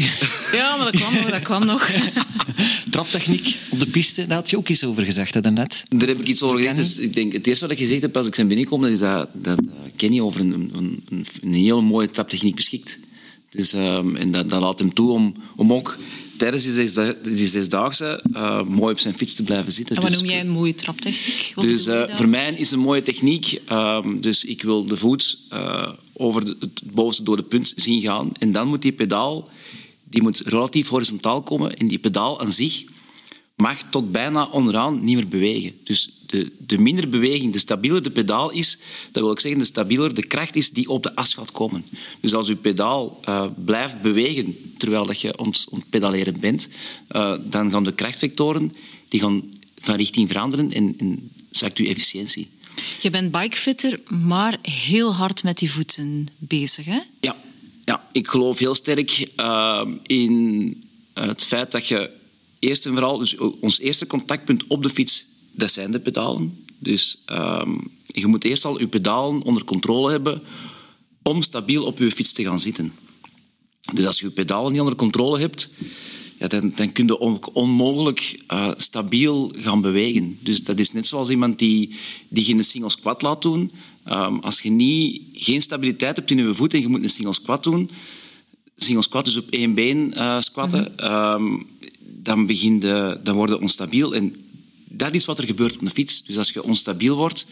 [0.51, 1.29] ja, maar dat kwam nog.
[1.29, 1.91] Dat kwam nog.
[2.89, 5.83] Traptechniek op de piste, daar had je ook iets over gezegd, hè, daarnet.
[5.89, 6.75] Daar heb ik iets over gezegd.
[6.75, 9.29] Dus ik denk, het eerste wat ik gezegd heb als ik zijn binnenkom, is dat,
[9.33, 9.59] dat
[9.95, 12.99] Kenny over een, een, een, een heel mooie traptechniek beschikt.
[13.53, 15.97] Dus, um, en dat, dat, laat hem toe om, om ook
[16.37, 19.95] tijdens die, zes, die zesdaagse uh, mooi op zijn fiets te blijven zitten.
[19.95, 21.53] En wat dus, noem jij een mooie traptechniek?
[21.55, 23.61] dus uh, voor mij is een mooie techniek.
[23.71, 28.01] Um, dus ik wil de voet uh, over de, het bovenste door de punt zien
[28.01, 28.31] gaan.
[28.39, 29.49] En dan moet die pedaal
[30.03, 31.77] die moet relatief horizontaal komen.
[31.77, 32.83] En die pedaal aan zich
[33.55, 35.73] mag tot bijna onderaan niet meer bewegen.
[35.83, 38.77] Dus de, de minder beweging, de stabieler de pedaal is,
[39.11, 41.85] dat wil ik zeggen, de stabieler de kracht is die op de as gaat komen.
[42.19, 46.67] Dus als uw pedaal uh, blijft bewegen terwijl dat je ont, ontpedaleren bent,
[47.11, 48.73] uh, dan gaan de krachtvectoren
[49.07, 49.43] die gaan
[49.79, 52.47] van richting veranderen en, en zakt uw efficiëntie.
[52.99, 56.99] Je bent bikefitter, maar heel hard met die voeten bezig, hè?
[57.19, 57.35] Ja,
[57.85, 62.09] ja ik geloof heel sterk uh, in het feit dat je
[62.59, 66.65] eerst en vooral, dus ons eerste contactpunt op de fiets, dat zijn de pedalen.
[66.79, 70.41] Dus um, je moet eerst al je pedalen onder controle hebben
[71.21, 72.93] om stabiel op je fiets te gaan zitten.
[73.93, 75.69] Dus als je je pedalen niet onder controle hebt,
[76.39, 77.19] ja, dan, dan kun je
[77.53, 80.37] onmogelijk uh, stabiel gaan bewegen.
[80.41, 81.95] Dus dat is net zoals iemand die,
[82.27, 83.71] die geen single squat laat doen.
[84.07, 87.33] Um, als je niet, geen stabiliteit hebt in je voet en je moet een single
[87.33, 87.89] squat doen,
[88.77, 91.45] single squat is op één been uh, squatten, mm -hmm.
[91.45, 91.67] um,
[91.99, 94.15] dan, begin de, dan worden onstabiel.
[94.15, 94.42] En
[94.93, 96.23] dat is wat er gebeurt op een fiets.
[96.23, 97.45] Dus als je onstabiel wordt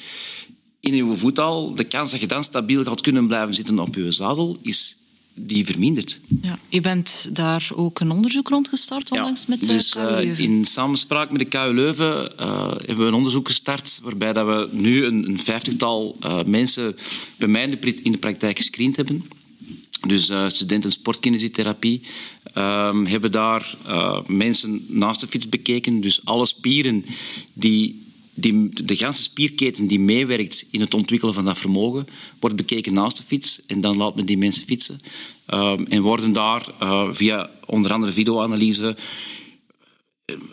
[0.82, 3.96] in je voet al, de kans dat je dan stabiel gaat kunnen blijven zitten op
[3.96, 4.98] je zadel, is
[5.34, 6.20] die vermindert.
[6.42, 10.28] Ja, je bent daar ook een onderzoek rond gestart onlangs ja, met dus, KU Leuven.
[10.28, 14.46] Uh, in samenspraak met de KU Leuven uh, hebben we een onderzoek gestart waarbij dat
[14.46, 16.96] we nu een, een vijftigtal uh, mensen
[17.38, 19.26] bij mij in de, in de praktijk gescreend hebben.
[20.08, 22.02] Dus uh, studenten sportkinesietherapie
[22.56, 26.02] um, hebben daar uh, mensen naast de fiets bekeken.
[26.02, 27.06] Dus alle spieren,
[27.54, 32.08] die, die, de ganse spierketen die meewerkt in het ontwikkelen van dat vermogen,
[32.40, 33.62] wordt bekeken naast de fiets.
[33.68, 35.00] En dan laat men die mensen fietsen.
[35.54, 38.96] Um, en worden daar uh, via onder andere videoanalyse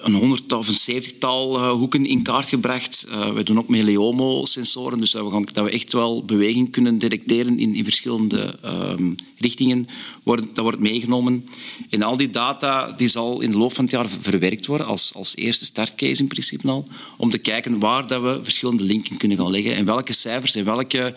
[0.02, 3.06] een honderd of een zeventigtal uh, hoeken in kaart gebracht.
[3.08, 6.70] Uh, we doen ook met Leomo-sensoren, dus dat we, gaan, dat we echt wel beweging
[6.70, 9.88] kunnen detecteren in, in verschillende um, richtingen.
[10.22, 11.48] Wordt, dat wordt meegenomen.
[11.90, 15.14] En al die data die zal in de loop van het jaar verwerkt worden, als,
[15.14, 16.86] als eerste startcase in principe al,
[17.16, 20.64] om te kijken waar dat we verschillende linken kunnen gaan leggen en welke cijfers en
[20.64, 21.14] welke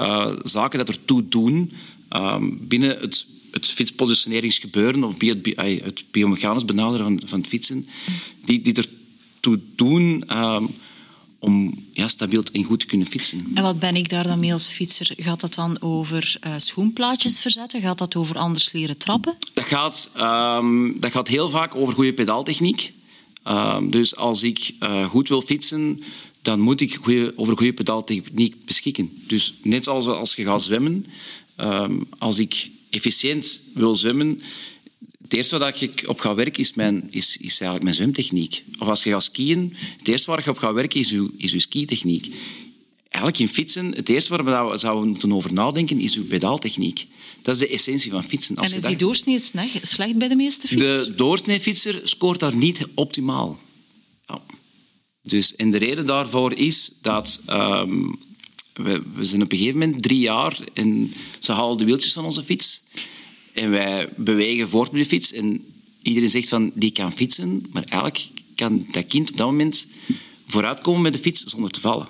[0.00, 1.72] uh, zaken dat ertoe doen
[2.10, 5.46] um, binnen het het fietspositioneringsgebeuren of het,
[5.84, 7.86] het biomechanisch benaderen van, van het fietsen,
[8.44, 10.68] die, die ertoe doen um,
[11.38, 13.50] om ja, stabiel en goed te kunnen fietsen.
[13.54, 15.12] En wat ben ik daar dan mee als fietser?
[15.16, 17.80] Gaat dat dan over uh, schoenplaatjes verzetten?
[17.80, 19.34] Gaat dat over anders leren trappen?
[19.52, 22.92] Dat gaat, um, dat gaat heel vaak over goede pedaaltechniek.
[23.48, 26.02] Um, dus als ik uh, goed wil fietsen,
[26.42, 29.22] dan moet ik goeie, over goede pedaaltechniek beschikken.
[29.26, 31.06] Dus net zoals als je gaat zwemmen,
[31.56, 34.42] um, als ik efficiënt wil zwemmen,
[35.22, 38.64] het eerste waar ik op ga werken is, mijn, is, is eigenlijk mijn zwemtechniek.
[38.78, 41.52] Of als je gaat skiën, het eerste waar je op gaat werken is je, is
[41.52, 42.34] je skitechniek.
[43.08, 47.06] Eigenlijk in fietsen, het eerste waar we zouden moeten over nadenken is je pedaaltechniek.
[47.42, 48.56] Dat is de essentie van fietsen.
[48.56, 49.38] Als en is die doorsnee
[49.82, 51.06] slecht bij de meeste fietsers?
[51.06, 53.58] De doorsneefietser scoort daar niet optimaal.
[54.26, 54.42] Ja.
[55.22, 58.18] Dus, en de reden daarvoor is dat um,
[58.82, 62.24] we, we, zijn op een gegeven moment drie jaar en ze halen de wieltjes van
[62.24, 62.82] onze fiets.
[63.52, 65.32] En wij bewegen voort met de fiets.
[65.32, 65.64] En
[66.02, 67.66] iedereen zegt van, die kan fietsen.
[67.72, 69.86] Maar eigenlijk kan dat kind op dat moment
[70.46, 72.08] vooruitkomen met de fiets zonder te vallen.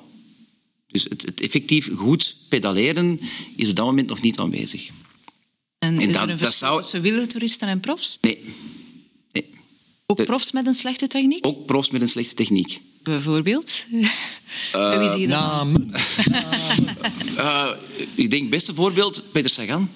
[0.86, 3.20] Dus het, het effectief goed pedaleren
[3.56, 4.88] is op dat moment nog niet aanwezig.
[5.78, 6.80] En, en is dat, er een verschil zou...
[6.80, 8.18] tussen wielertoeristen en profs?
[8.20, 8.38] Nee.
[9.32, 9.44] nee.
[10.06, 11.46] Ook profs met een slechte techniek?
[11.46, 12.80] Ook profs met een slechte techniek.
[13.02, 13.84] Bijvoorbeeld?
[14.76, 15.92] Uh, wie zie je namen.
[17.36, 17.70] uh,
[18.14, 19.88] ik denk het beste voorbeeld, Peter Sagan.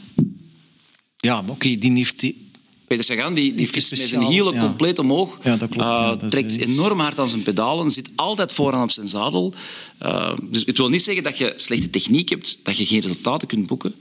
[1.16, 2.20] Ja, maar oké, die heeft...
[2.20, 2.42] Die...
[2.86, 4.60] Peter Sagan die, die fietst met zijn hielen ja.
[4.60, 5.38] compleet omhoog.
[5.42, 5.88] Ja, dat klopt.
[5.88, 6.74] Ja, dat trekt is...
[6.74, 9.54] enorm hard aan zijn pedalen, zit altijd vooraan op zijn zadel.
[10.02, 13.48] Uh, dus het wil niet zeggen dat je slechte techniek hebt, dat je geen resultaten
[13.48, 13.94] kunt boeken.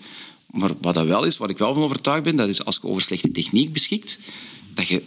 [0.52, 2.88] Maar wat dat wel is, waar ik wel van overtuigd ben, dat is als je
[2.88, 4.20] over slechte techniek beschikt,
[4.74, 5.02] dat je,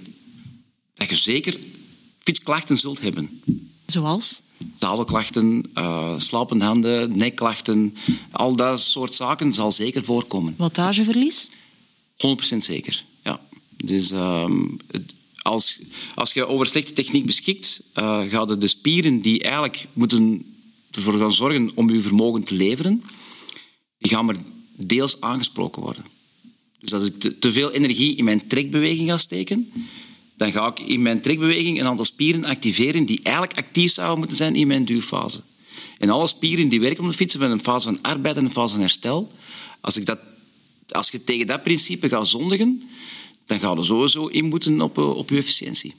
[0.95, 1.59] dat je zeker
[2.19, 3.43] fietsklachten zult hebben.
[3.87, 4.43] Zoals?
[4.79, 7.97] Zadelklachten, uh, slapende handen, nekklachten,
[8.31, 10.55] al dat soort zaken zal zeker voorkomen.
[10.57, 11.51] Wattageverlies?
[12.55, 13.41] 100% zeker, ja.
[13.77, 14.51] Dus uh,
[15.43, 15.81] als,
[16.15, 20.45] als je over slechte techniek beschikt, uh, gaan de spieren die eigenlijk moeten
[20.91, 23.03] ervoor gaan zorgen om je vermogen te leveren,
[23.99, 24.37] die gaan maar
[24.77, 26.05] deels aangesproken worden.
[26.81, 29.73] Dus als ik te, te veel energie in mijn trekbeweging ga steken,
[30.37, 34.37] dan ga ik in mijn trekbeweging een aantal spieren activeren die eigenlijk actief zouden moeten
[34.37, 35.41] zijn in mijn duurfase.
[35.99, 38.53] En alle spieren die werken op de fiets hebben een fase van arbeid en een
[38.53, 39.33] fase van herstel.
[39.81, 40.19] Als, ik dat,
[40.89, 42.89] als je tegen dat principe gaat zondigen,
[43.47, 45.95] dan ga je sowieso in moeten op, eh, op je efficiëntie.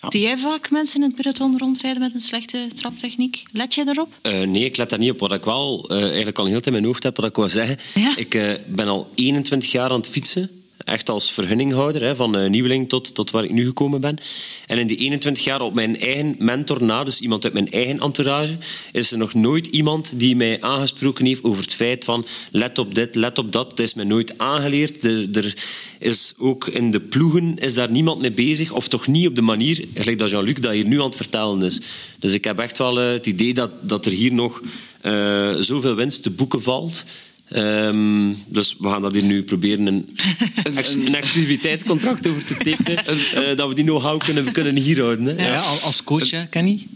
[0.00, 0.10] Ja.
[0.10, 3.42] Zie jij vaak mensen in het peloton rondrijden met een slechte traptechniek?
[3.52, 4.12] Let je daarop?
[4.22, 5.18] Uh, nee, ik let daar niet op.
[5.18, 7.48] Wat ik wel uh, eigenlijk al heel tijd in mijn hoofd heb, wat ik wou
[7.48, 7.78] zeggen.
[7.94, 8.16] Ja?
[8.16, 10.55] Ik uh, ben al 21 jaar aan het fietsen
[10.86, 14.18] echt als vergunninghouder, hè, van uh, Nieuweling tot, tot waar ik nu gekomen ben.
[14.66, 18.00] En in die 21 jaar op mijn eigen mentor na, dus iemand uit mijn eigen
[18.00, 18.56] entourage,
[18.92, 22.94] is er nog nooit iemand die mij aangesproken heeft over het feit van let op
[22.94, 23.70] dit, let op dat.
[23.70, 25.04] Het is mij nooit aangeleerd.
[25.04, 25.54] Er, er
[25.98, 29.42] is ook in de ploegen is daar niemand mee bezig, of toch niet op de
[29.42, 31.80] manier, gelijk dat Jean-Luc dat hier nu aan het vertellen is.
[32.18, 34.60] Dus ik heb echt wel uh, het idee dat, dat er hier nog
[35.02, 37.04] uh, zoveel winst te boeken valt.
[37.54, 40.16] Um, dus we gaan dat hier nu proberen een,
[40.62, 43.04] een, een exclusiviteitscontract over te tekenen.
[43.08, 45.26] uh, dat we die know-how kunnen, kunnen hier houden.
[45.26, 45.46] Hè.
[45.46, 46.86] Ja, ja als coach, hè, Kenny?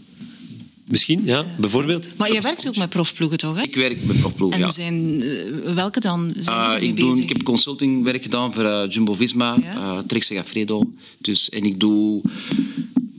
[0.91, 2.07] Misschien, ja, bijvoorbeeld.
[2.17, 3.55] Maar je werkt ook met profploegen, toch?
[3.55, 3.61] Hè?
[3.61, 4.71] Ik werk met profploegen, en ja.
[4.71, 6.33] Zijn, uh, welke dan?
[6.39, 9.75] Zijn uh, ik, doe, ik heb consultingwerk gedaan voor uh, Jumbo-Visma, ja?
[9.75, 10.91] uh, Trek Segafredo.
[11.17, 12.21] Dus, en ik doe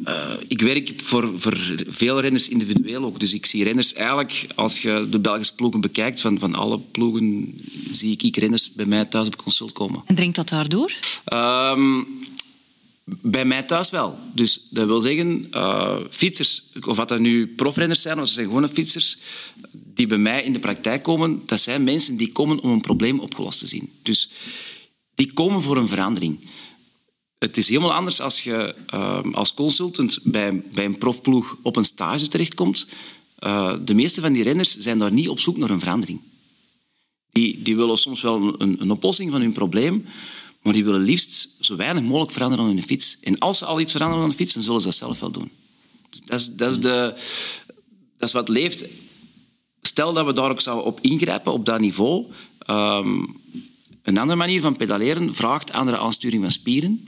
[0.04, 3.20] uh, ik werk voor, voor veel renners individueel ook.
[3.20, 7.54] Dus ik zie renners eigenlijk, als je de Belgische ploegen bekijkt, van, van alle ploegen
[7.90, 10.02] zie ik, ik renners bij mij thuis op consult komen.
[10.06, 10.92] En dringt dat daardoor?
[11.32, 12.06] Um,
[13.04, 14.18] bij mij thuis wel.
[14.34, 18.46] Dus dat wil zeggen, uh, fietsers, of wat dat nu profrenners zijn of ze zijn
[18.46, 19.18] gewone fietsers,
[19.72, 23.20] die bij mij in de praktijk komen, dat zijn mensen die komen om een probleem
[23.20, 23.90] opgelost te zien.
[24.02, 24.30] Dus
[25.14, 26.38] die komen voor een verandering.
[27.42, 31.84] Het is helemaal anders als je uh, als consultant bij, bij een profploeg op een
[31.84, 32.86] stage terechtkomt.
[33.40, 36.20] Uh, de meeste van die renners zijn daar niet op zoek naar een verandering.
[37.32, 40.06] Die, die willen soms wel een, een oplossing van hun probleem,
[40.62, 43.18] maar die willen liefst zo weinig mogelijk veranderen aan hun fiets.
[43.20, 45.30] En als ze al iets veranderen aan de fiets, dan zullen ze dat zelf wel
[45.30, 45.50] doen.
[46.10, 47.14] Dus dat, is, dat, is de,
[48.18, 48.84] dat is wat leeft.
[49.82, 52.26] Stel dat we daar ook zouden op ingrijpen, op dat niveau.
[52.66, 53.36] Um,
[54.02, 57.06] een andere manier van pedaleren vraagt andere aansturing van spieren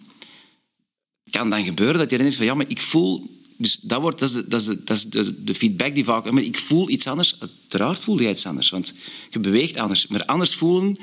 [1.39, 3.33] kan dan gebeuren dat je denkt van ja, maar ik voel...
[3.57, 6.05] Dus dat, wordt, dat is, de, dat is, de, dat is de, de feedback die
[6.05, 6.31] vaak...
[6.31, 7.37] Maar ik voel iets anders.
[7.39, 8.95] Uiteraard voel je iets anders, want
[9.31, 10.07] je beweegt anders.
[10.07, 10.97] Maar anders voelen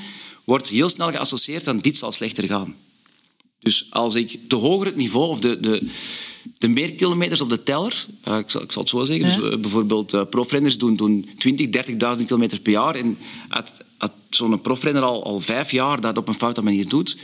[0.43, 2.75] wordt heel snel geassocieerd aan dit zal slechter gaan.
[3.59, 5.89] Dus als ik te hoger het niveau of de, de,
[6.57, 9.51] de meer kilometers op de teller, uh, ik, zal, ik, zal, het zo zeggen, dus,
[9.51, 11.67] uh, bijvoorbeeld uh, profrenners doen, doen 20,
[12.19, 13.17] 30.000 kilometer per jaar en
[13.47, 17.17] als zo'n profrenner al, al vijf jaar dat op een foute manier doet,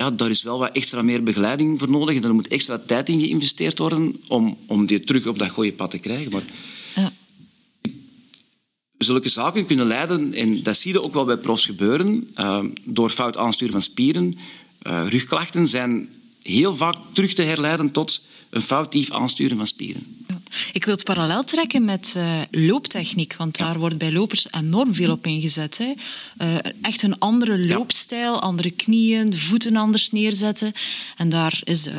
[0.00, 2.16] ja, daar is wel wat extra meer begeleiding voor nodig.
[2.16, 5.72] En er moet extra tijd in geïnvesteerd worden om, om die terug op dat goede
[5.72, 6.30] pad te krijgen.
[6.30, 6.42] Maar
[6.94, 7.12] ja.
[8.98, 13.10] zulke zaken kunnen leiden, en dat zie je ook wel bij profs gebeuren, uh, door
[13.10, 14.38] fout aansturen van spieren.
[14.86, 16.08] Uh, rugklachten zijn
[16.42, 20.19] heel vaak terug te herleiden tot een foutief aansturen van spieren.
[20.72, 25.10] Ik wil het parallel trekken met uh, looptechniek, want daar wordt bij lopers enorm veel
[25.10, 25.78] op ingezet.
[25.78, 25.92] Hè.
[26.38, 30.72] Uh, echt een andere loopstijl, andere knieën, de voeten anders neerzetten.
[31.16, 31.92] En daar is de,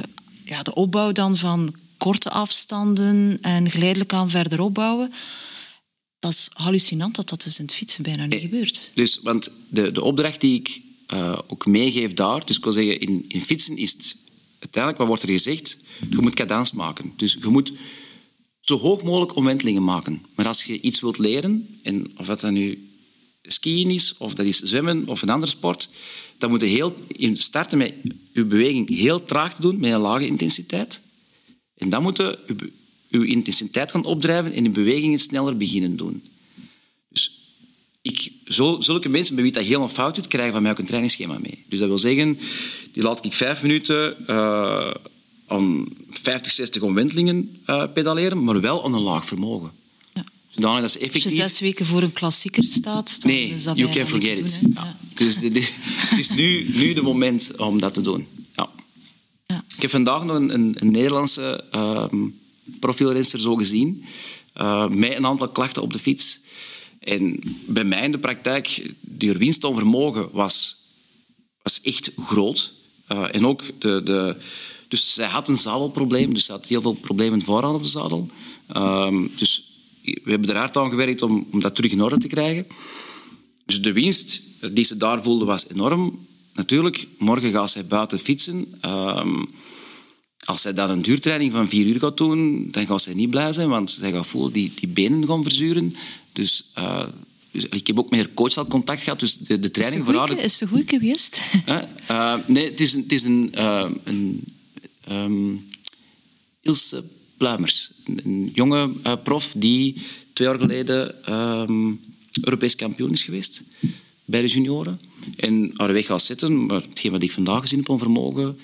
[0.46, 5.14] ja, de opbouw dan van korte afstanden en geleidelijk aan verder opbouwen.
[6.20, 8.92] Dat is hallucinant dat dat dus in het fietsen bijna niet gebeurt.
[8.94, 10.82] Dus, want de, de opdracht die ik
[11.14, 14.18] uh, ook meegeef daar, dus ik wil zeggen, in, in fietsen is het
[14.60, 15.78] uiteindelijk, wat wordt er gezegd?
[16.10, 17.14] Je moet cadans maken.
[17.18, 17.72] Dus je moet
[18.62, 20.26] zo hoog mogelijk omwentelingen maken.
[20.36, 22.90] Maar als je iets wilt leren, en of dat nu
[23.42, 25.90] skiën is, of dat is zwemmen of een andere sport,
[26.38, 26.96] dan moet je heel,
[27.34, 27.94] starten met
[28.32, 31.02] je beweging heel traag te doen, met een lage intensiteit.
[31.78, 32.40] En dan moet je
[33.08, 36.24] je intensiteit gaan opdrijven en je bewegingen sneller beginnen doen.
[37.10, 37.40] Dus
[38.02, 38.32] ik,
[38.80, 41.64] zulke mensen bij wie dat helemaal fout zit, krijgen van mij ook een trainingsschema mee.
[41.70, 42.40] Dus dat wil zeggen,
[42.92, 44.28] die laat ik vijf minuten
[45.48, 45.88] aan
[46.22, 49.72] 50, 60 omwentelingen uh, pedaleren, maar wel aan een laag vermogen.
[50.14, 50.24] Ja.
[50.50, 51.24] Zodanig dat ze effectief...
[51.24, 54.40] Als je zes weken voor een klassieker staat, dan nee, is dat you can forget
[54.40, 54.60] it.
[54.62, 54.98] Doen, ja.
[55.14, 55.74] Dus het
[56.18, 58.28] is nu, nu de moment om dat te doen.
[58.56, 58.70] Ja.
[59.48, 59.64] Ja.
[59.76, 62.06] Ik heb vandaag nog een, een, een Nederlandse uh,
[62.80, 64.06] profielrenster zo gezien,
[64.58, 66.40] uh, met een aantal klachten op de fiets.
[67.00, 70.78] En bij mij in de praktijk, die winst aan vermogen was,
[71.62, 72.74] was echt groot.
[73.12, 74.36] Uh, en ook de, de,
[74.92, 78.30] dus zij had een zadelprobleem, dus ze had heel veel problemen vooraan op de zadel.
[78.78, 79.64] Um, dus
[80.04, 82.66] we hebben er hard aan gewerkt om, om dat terug in orde te krijgen.
[83.66, 86.20] Dus de winst die ze daar voelde was enorm.
[86.54, 88.68] Natuurlijk, morgen gaat zij buiten fietsen.
[88.86, 89.50] Um,
[90.40, 93.54] als zij dan een duurtraining van vier uur gaat doen, dan gaat zij niet blij
[93.54, 95.96] zijn, want zij gaat voelen die die benen gaan verzuren.
[96.34, 97.04] Dus, uh,
[97.52, 100.12] dus ik heb ook met haar coach al contact gehad, dus de, de training is
[100.12, 100.38] voor haar...
[100.38, 101.42] Is het goed geweest?
[101.70, 103.02] Uh, uh, nee, het is een...
[103.02, 103.62] Het is een,
[104.04, 104.44] een
[105.10, 105.70] um,
[106.62, 107.04] Ilse
[107.38, 108.90] Pluimers, een, jonge
[109.24, 110.02] prof die
[110.34, 112.00] twee jaar geleden um,
[112.42, 113.64] Europees kampioen is geweest
[114.26, 115.00] bij de junioren.
[115.36, 118.60] En haar weg gaat zitten, maar hetgeen wat ik vandaag gezien heb om vermogen,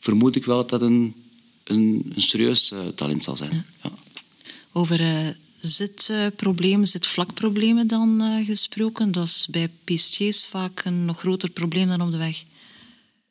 [0.00, 1.14] vermoed ik wel dat dat een,
[1.64, 3.64] een, een serieus talent zal zijn.
[3.82, 3.90] Ja.
[4.72, 5.28] Over uh,
[5.60, 9.12] zitproblemen, zitvlakproblemen dan gesproken.
[9.12, 12.44] Dat is bij pistjes vaak een nog groter probleem dan op de weg.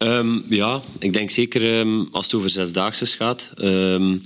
[0.03, 3.49] Um, ja, ik denk zeker um, als het over zesdaagses gaat.
[3.57, 4.23] Um,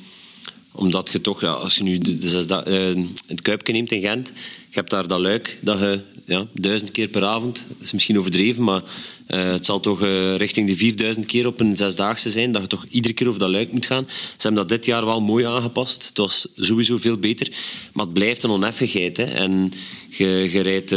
[0.72, 4.28] omdat je toch, ja, als je nu de, de het Kuipje neemt in Gent,
[4.70, 8.20] je hebt daar dat luik dat je ja, duizend keer per avond, dat is misschien
[8.20, 8.82] overdreven, maar
[9.28, 12.68] uh, het zal toch uh, richting de 4000 keer op een zesdaagse zijn, dat je
[12.68, 14.06] toch iedere keer over dat luik moet gaan.
[14.10, 16.08] Ze hebben dat dit jaar wel mooi aangepast.
[16.08, 17.50] Het was sowieso veel beter,
[17.94, 19.18] maar het blijft een oneffenheid.
[19.18, 19.24] Hè.
[19.24, 19.74] En
[20.10, 20.96] je, rijdt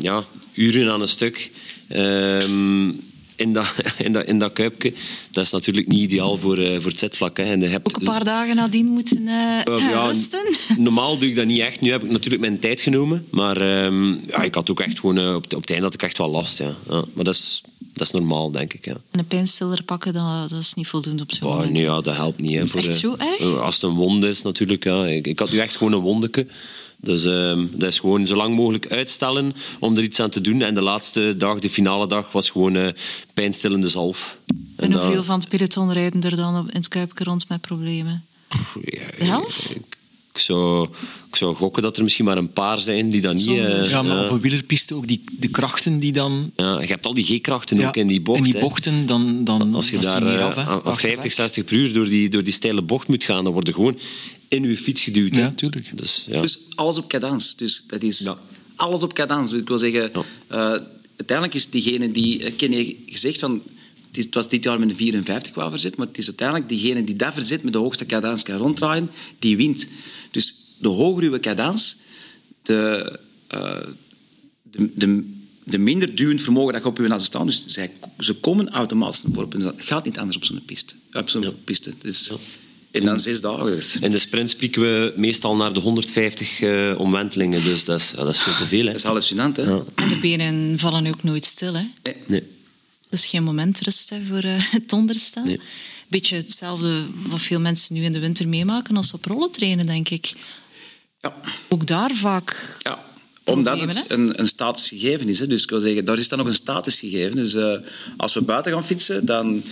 [0.00, 1.50] ja, uren aan een stuk.
[1.96, 3.00] Um,
[3.36, 3.74] in dat,
[4.06, 4.92] in dat, in dat kuipje.
[5.30, 7.36] Dat is natuurlijk niet ideaal voor, uh, voor het zetvlak.
[7.36, 7.44] Hè.
[7.44, 10.56] En je hebt, Ook een paar dagen nadien moeten uh, uh, ja, rusten?
[10.78, 11.80] Normaal doe ik dat niet echt.
[11.80, 13.26] Nu heb ik natuurlijk mijn tijd genomen.
[13.30, 15.34] Maar um, ja, ik had ook echt gewoon...
[15.34, 16.58] op, op het einde had ik echt wel last.
[16.58, 16.74] Ja.
[16.88, 18.84] ja maar dat is, dat is normaal, denk ik.
[18.84, 18.96] Ja.
[19.10, 21.70] Een pijnstiller pakken, dat, dat is niet voldoende op zo'n moment.
[21.70, 22.54] Nee, ja, dat helpt niet.
[22.54, 23.60] Hè, is voor, echt zo erg?
[23.60, 24.84] Als het een wond is, natuurlijk.
[24.84, 25.06] Ja.
[25.06, 26.46] Ik, ik had nu echt gewoon een wondeke.
[27.04, 30.62] Dus uh, dat is gewoon zo lang mogelijk uitstellen om er iets aan te doen.
[30.62, 32.88] En de laatste dag, de finale dag, was gewoon uh,
[33.34, 34.38] pijnstillende zalf.
[34.46, 37.60] En, en hoeveel uh, van het peloton rijden er dan in het Kuipje rond met
[37.60, 38.24] problemen?
[38.84, 39.70] Ja, de helft?
[39.70, 39.96] Ik,
[40.32, 40.88] ik, zou,
[41.28, 43.46] ik zou gokken dat er misschien maar een paar zijn die dat niet...
[43.46, 46.50] Uh, ja, maar op een wielerpiste ook die, de krachten die dan...
[46.56, 48.38] Ja, je hebt al die G-krachten ja, ook in die bocht.
[48.38, 51.76] In die bochten, dan, dan Als je dan daar af, hè, aan 50, 60 per
[51.76, 53.98] uur door die, door die steile bocht moet gaan, dan word je gewoon
[54.54, 55.34] in je fiets geduwd.
[55.34, 55.98] Ja, tuurlijk.
[55.98, 56.42] Dus, ja.
[56.42, 57.56] dus alles op cadans.
[57.56, 58.38] Dus dat is ja.
[58.76, 59.50] alles op cadans.
[59.50, 60.24] Dus ik wil zeggen, ja.
[60.50, 60.82] uh,
[61.16, 63.62] uiteindelijk is diegene die, ik ken je gezegd van,
[64.08, 66.68] het, is, het, was dit jaar met een 54 qua verzet, maar het is uiteindelijk
[66.68, 69.86] diegene die dat verzet met de hoogste cadans kan ronddraaien, die wint.
[70.30, 71.96] Dus de hogere uw cadans,
[72.62, 73.18] de,
[73.54, 73.78] uh,
[74.62, 77.46] de, de, de, minder duwend vermogen dat je op je laten staan.
[77.46, 79.60] Dus zij, ze komen automatisch naar voren.
[79.60, 80.94] Dat gaat niet anders op zo'n piste.
[81.12, 81.92] Op zo'n piste.
[82.02, 82.32] Dus,
[82.94, 83.82] en dan zes dagen.
[84.00, 88.24] In de sprint spieken we meestal naar de 150 uh, omwentelingen, dus dat is, ja,
[88.24, 88.80] dat is veel te veel.
[88.80, 88.86] Hè.
[88.86, 89.62] Dat is hallucinant, hè?
[89.62, 89.82] Ja.
[89.94, 91.84] En de benen vallen ook nooit stil, hè?
[92.02, 92.16] Nee.
[92.26, 92.42] nee.
[93.10, 95.46] Dat is geen moment rust hè, voor uh, het onderstaan.
[95.46, 95.60] Nee.
[96.08, 99.86] Beetje hetzelfde wat veel mensen nu in de winter meemaken als ze op rollen trainen,
[99.86, 100.32] denk ik.
[101.20, 101.34] Ja.
[101.68, 102.78] Ook daar vaak...
[102.78, 103.04] Ja.
[103.44, 105.38] Omdat het een, een statisch gegeven is.
[105.38, 105.46] Hè.
[105.46, 107.36] Dus ik wil zeggen, daar is dan nog een statisch gegeven.
[107.36, 107.76] Dus uh,
[108.16, 109.62] als we buiten gaan fietsen, dan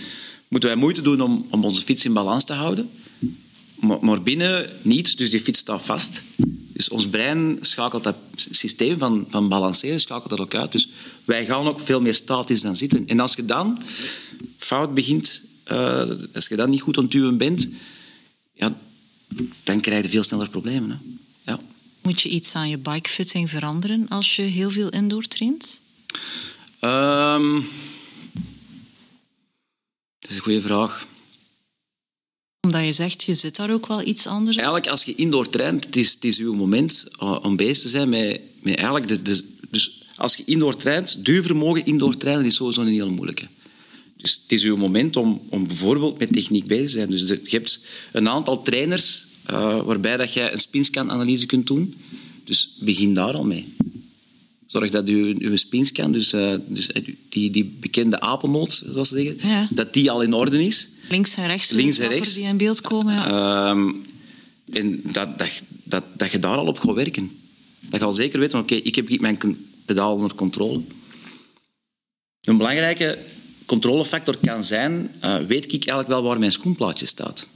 [0.47, 2.89] moeten wij moeite doen om, om onze fiets in balans te houden.
[3.83, 6.21] Maar, maar binnen niet, dus die fiets staat vast.
[6.73, 10.71] Dus ons brein schakelt dat systeem van, van balanceren schakelt dat ook uit.
[10.71, 10.89] Dus
[11.23, 13.07] wij gaan ook veel meer statisch dan zitten.
[13.07, 13.83] En als je dan
[14.57, 15.41] fout begint,
[15.71, 17.69] uh, als je dan niet goed ontduwen bent,
[18.53, 18.77] ja,
[19.63, 20.89] dan krijg je veel sneller problemen.
[20.89, 21.51] Hè.
[21.51, 21.59] Ja.
[22.01, 25.79] Moet je iets aan je bikefitting veranderen als je heel veel indoor traint?
[26.81, 27.65] Um,
[30.19, 31.07] dat is een goede vraag
[32.67, 35.85] omdat je zegt, je zit daar ook wel iets anders Eigenlijk, als je indoor traint,
[35.85, 39.07] het is, het is uw moment eh, om bezig te zijn met, met eigenlijk...
[39.07, 43.45] De, de, dus als je indoor traint, duurvermogen indoor trainen is sowieso een heel moeilijke.
[44.17, 47.09] Dus het is uw moment om, om bijvoorbeeld met techniek bezig te zijn.
[47.09, 47.79] Dus je hebt
[48.11, 51.95] een aantal trainers uh, waarbij dat jij een spinscan-analyse kunt doen.
[52.43, 53.75] Dus begin daar al mee.
[54.67, 56.89] Zorg dat je uw spinscan, dus, uh, dus
[57.29, 59.67] die, die bekende apennoot, zoals ze zeggen, ja.
[59.71, 60.87] dat die al in orde is.
[61.09, 62.33] Links en rechts, links en rechts.
[62.33, 63.13] die in beeld komen.
[63.13, 63.69] Ja.
[63.69, 64.01] Um,
[64.71, 65.49] en dat, dat,
[65.83, 67.31] dat, dat je daar al op gaat werken.
[67.79, 70.81] Dat je al zeker weet, oké, ik heb mijn pedaal onder controle.
[72.41, 73.19] Een belangrijke
[73.65, 77.47] controlefactor kan zijn, uh, weet ik eigenlijk wel waar mijn schoenplaatje staat.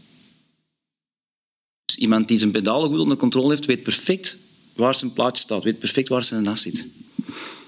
[1.85, 4.37] Dus iemand die zijn pedalen goed onder controle heeft, weet perfect
[4.73, 6.85] waar zijn plaatje staat, weet perfect waar zijn nas zit.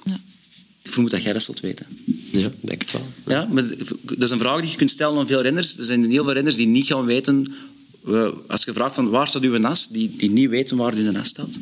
[0.04, 0.20] Ja.
[0.82, 1.88] Ik vermoed dat jij dat zult weten.
[2.32, 3.08] Ja, denk het wel.
[3.28, 3.68] Ja, maar
[4.02, 5.78] dat is een vraag die je kunt stellen aan veel renners.
[5.78, 7.54] Er zijn heel veel renners die niet gaan weten...
[8.48, 11.28] Als je vraagt van waar staat uw nas, die, die niet weten waar uw nas
[11.28, 11.60] staat.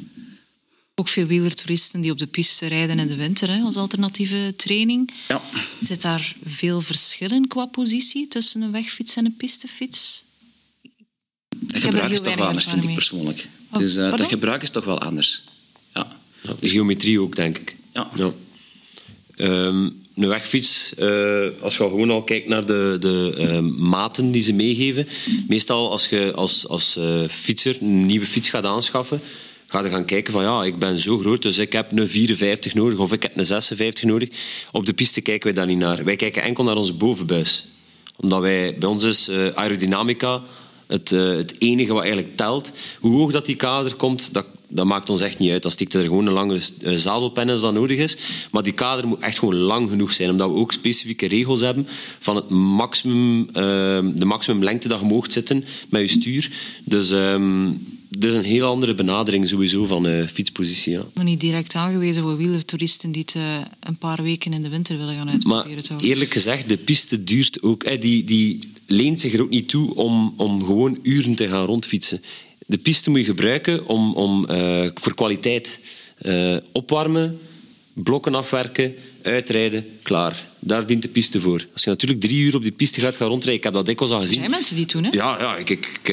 [0.95, 5.13] Ook veel wielertoeristen die op de piste rijden in de winter hè, als alternatieve training.
[5.27, 5.41] Ja.
[5.81, 10.23] Zit daar veel verschil in qua positie tussen een wegfiets en een pistefiets?
[11.67, 13.47] Het gebruik is toch wel anders, vind ik persoonlijk.
[13.71, 15.43] Oh, dus uh, dat gebruik is toch wel anders.
[15.93, 16.17] Ja.
[16.41, 17.75] ja de geometrie ook, denk ik.
[17.93, 18.09] Ja.
[18.15, 18.31] ja.
[19.37, 24.41] Um, een wegfiets, uh, als je gewoon al kijkt naar de, de uh, maten die
[24.41, 25.07] ze meegeven,
[25.47, 29.21] meestal als je als, als uh, fietser een nieuwe fiets gaat aanschaffen,
[29.67, 32.73] ga je gaan kijken van ja, ik ben zo groot, dus ik heb een 54
[32.73, 34.29] nodig of ik heb een 56 nodig.
[34.71, 36.03] Op de piste kijken wij daar niet naar.
[36.03, 37.65] Wij kijken enkel naar onze bovenbuis.
[38.15, 40.41] Omdat wij, bij ons is aerodynamica
[40.87, 42.71] het, het enige wat eigenlijk telt.
[42.99, 45.61] Hoe hoog dat die kader komt, dat dat maakt ons echt niet uit.
[45.61, 48.17] Dan stikt er gewoon een langere eh, zadelpen als dat nodig is.
[48.51, 51.87] Maar die kader moet echt gewoon lang genoeg zijn, omdat we ook specifieke regels hebben
[52.19, 53.53] van het maximum, uh,
[54.15, 56.51] de maximumlengte dat je mag zitten met je stuur.
[56.83, 60.91] Dus um, dat is een heel andere benadering sowieso van uh, fietspositie.
[60.91, 61.05] Ja.
[61.13, 64.97] Maar niet direct aangewezen voor wielertoeristen die het uh, een paar weken in de winter
[64.97, 65.83] willen gaan uitproberen.
[65.89, 67.83] Maar eerlijk gezegd, de piste duurt ook.
[67.83, 71.65] Eh, die, die leent zich er ook niet toe om, om gewoon uren te gaan
[71.65, 72.21] rondfietsen
[72.67, 75.79] de piste moet je gebruiken om, om uh, voor kwaliteit
[76.21, 77.39] uh, opwarmen,
[77.93, 80.45] blokken afwerken, uitrijden, klaar.
[80.59, 81.65] Daar dient de piste voor.
[81.73, 84.13] Als je natuurlijk drie uur op die piste gaat gaan rondrijden, ik heb dat dikwijls
[84.13, 84.35] al gezien.
[84.35, 85.09] Er zijn mensen die doen, hè?
[85.11, 86.09] Ja, ja ik, ik,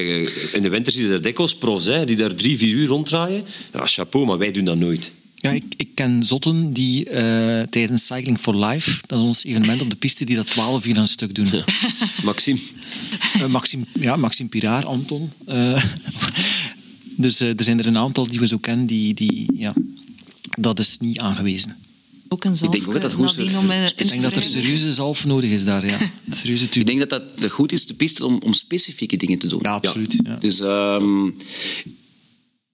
[0.52, 3.44] in de winter zie je daar dikwijls profs, hè, die daar drie, vier uur ronddraaien.
[3.72, 5.10] Ja, chapeau, maar wij doen dat nooit.
[5.44, 9.82] Ja, ik, ik ken zotten die uh, tijdens Cycling for Life, dat is ons evenement
[9.82, 11.46] op de piste, die dat twaalf uur aan stuk doen.
[11.52, 11.64] Ja.
[12.22, 12.58] Maxime.
[13.36, 13.84] Uh, Maxime.
[14.00, 15.30] Ja, Maxime Piraar, Anton.
[15.48, 15.84] Uh,
[17.16, 19.72] dus er zijn er een aantal die we zo kennen, die, die ja,
[20.58, 21.76] dat is niet aangewezen.
[22.28, 22.74] Ook een zalf.
[22.74, 23.52] Ik denk ook dat dat goed is.
[23.96, 25.98] Ik denk dat er serieuze zalf nodig is daar, ja.
[26.30, 29.60] Serieuze ik denk dat dat goed is, de piste, om, om specifieke dingen te doen.
[29.62, 30.16] Ja, absoluut.
[30.24, 30.36] Ja.
[30.36, 30.60] Dus...
[30.60, 31.36] Um,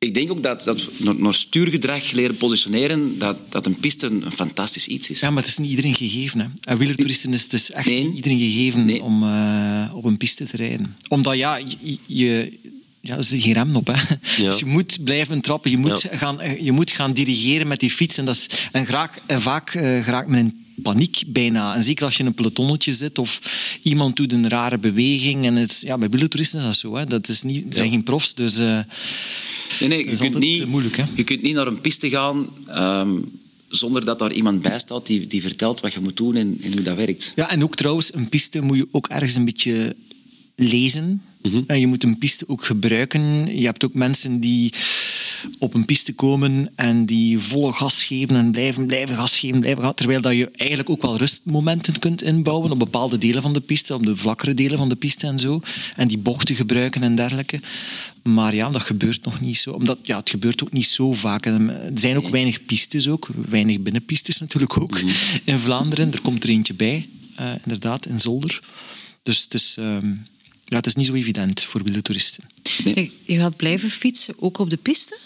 [0.07, 0.79] ik denk ook dat, dat
[1.19, 5.21] naar stuurgedrag leren positioneren, dat, dat een piste een fantastisch iets is.
[5.21, 6.41] Ja, maar het is niet iedereen gegeven.
[6.41, 6.47] Hè.
[6.63, 9.03] En wielertoeristen is het is echt niet iedereen gegeven nee.
[9.03, 10.97] om uh, op een piste te rijden.
[11.09, 12.59] Omdat ja, je, je
[13.01, 13.87] ja, er zit geen rem op.
[13.87, 13.93] Hè.
[13.93, 14.51] Ja.
[14.51, 16.17] Dus je moet blijven trappen, je moet, ja.
[16.17, 18.19] gaan, eh, je moet gaan dirigeren met die fiets.
[18.19, 21.75] En, dat is, en, graag, en vaak uh, geraakt men in paniek bijna.
[21.75, 23.41] En zeker als je in een pelotonnetje zit of
[23.83, 25.47] iemand doet een rare beweging.
[25.47, 26.97] En het, ja, bij wielertoeristen is dat zo.
[26.97, 27.07] Hè.
[27.07, 28.59] Dat is niet, zijn geen profs, dus...
[28.59, 28.81] Uh,
[29.81, 31.05] Nee, nee je, kunt niet, moeilijk, hè?
[31.15, 33.31] je kunt niet naar een piste gaan um,
[33.69, 36.73] zonder dat daar iemand bij staat die, die vertelt wat je moet doen en, en
[36.73, 37.33] hoe dat werkt.
[37.37, 39.97] Ja, en ook trouwens, een piste moet je ook ergens een beetje
[40.57, 41.23] lezen.
[41.43, 41.77] Mm -hmm.
[41.77, 43.57] Je moet een piste ook gebruiken.
[43.59, 44.73] Je hebt ook mensen die
[45.59, 49.85] op een piste komen en die volle gas geven en blijven, blijven gas geven, blijven
[49.85, 53.61] gas, terwijl dat je eigenlijk ook wel rustmomenten kunt inbouwen op bepaalde delen van de
[53.61, 55.61] piste, op de vlakkere delen van de piste en zo.
[55.97, 57.61] En die bochten gebruiken en dergelijke.
[58.23, 59.71] Maar ja, dat gebeurt nog niet zo.
[59.71, 61.47] Omdat, ja, het gebeurt ook niet zo vaak.
[61.47, 63.29] er zijn ook weinig pistes, ook.
[63.49, 65.17] weinig binnenpistes natuurlijk ook, mm -hmm.
[65.45, 66.13] in Vlaanderen.
[66.13, 67.07] Er komt er eentje bij,
[67.41, 68.63] uh, inderdaad, in Zolder.
[69.23, 69.77] Dus het is...
[69.79, 69.97] Uh,
[70.71, 72.45] ja, het is niet zo evident voor wielertoeristen.
[72.85, 73.13] Nee.
[73.25, 75.19] Je gaat blijven fietsen, ook op de piste?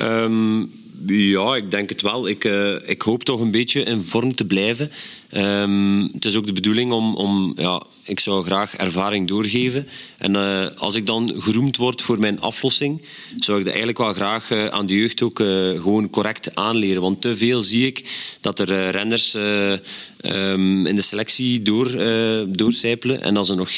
[0.00, 0.70] Um,
[1.06, 2.28] Ja, ik denk het wel.
[2.28, 4.90] Ik, uh, ik hoop toch een beetje in vorm te blijven.
[5.32, 9.86] Um, het is ook de bedoeling om, om ja, ik zou graag ervaring doorgeven.
[10.18, 13.02] En uh, als ik dan geroemd word voor mijn aflossing,
[13.38, 15.38] zou ik dat eigenlijk wel graag uh, aan de jeugd ook
[15.82, 17.02] gewoon correct aanleren.
[17.02, 18.04] Want te veel zie ik
[18.40, 21.90] dat er renners um, in de selectie door,
[22.48, 23.70] doorcijpelen en als ze nog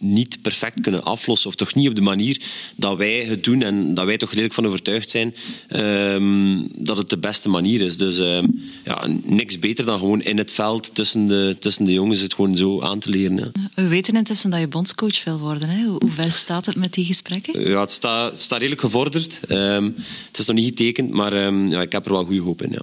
[0.00, 1.48] niet perfect kunnen aflossen.
[1.48, 2.42] Of toch niet op de manier
[2.76, 5.34] dat wij het doen en dat wij toch redelijk van overtuigd zijn
[5.68, 7.96] um, dat het de beste manier is.
[7.96, 12.20] Dus um, ja, niks beter dan gewoon in het veld tussen de, tussen de jongens
[12.20, 13.36] het gewoon zo aan te leren.
[13.36, 13.50] Ja.
[13.74, 15.68] We weten intussen dat je bondscoach wil worden.
[15.68, 15.84] Hè?
[15.84, 17.68] Hoe ver staat het met die gesprekken?
[17.68, 19.40] Ja, het staat, het staat redelijk gevorderd.
[19.48, 19.94] Um,
[20.26, 22.70] het is nog niet getekend, maar ja, ik heb er wel goede hoop in.
[22.70, 22.82] Ja.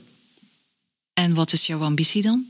[1.13, 2.45] En wat is jouw ambitie dan?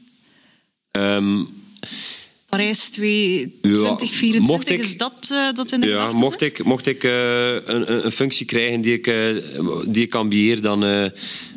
[2.50, 7.04] Parijs 2024, mocht ik, is dat, uh, dat in de ja, mocht ik, mocht ik
[7.04, 9.38] uh, een, een, functie krijgen die ik, uh,
[9.88, 11.12] die ik ambieer, dan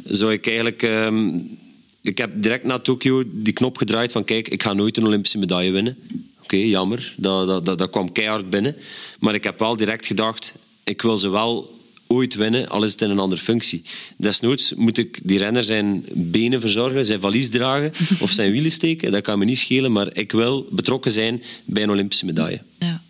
[0.04, 0.82] zou ik eigenlijk...
[0.82, 1.58] Um,
[2.02, 5.38] ik heb direct na Tokio die knop gedraaid van kijk, ik ga nooit een Olympische
[5.38, 5.96] medaille winnen.
[6.10, 7.14] Oké, okay, jammer.
[7.16, 8.76] Dat, dat, dat, dat kwam keihard binnen.
[9.18, 11.79] Maar ik heb wel direct gedacht, ik wil ze wel
[12.12, 13.82] ooit winnen, al is het in een andere functie.
[14.16, 17.92] Desnoods moet ik die renner zijn benen verzorgen, zijn valies dragen
[18.24, 19.12] of zijn wielen steken.
[19.12, 22.62] Dat kan me niet schelen, maar ik wil betrokken zijn bij een Olympische medaille.
[22.78, 23.00] Ja.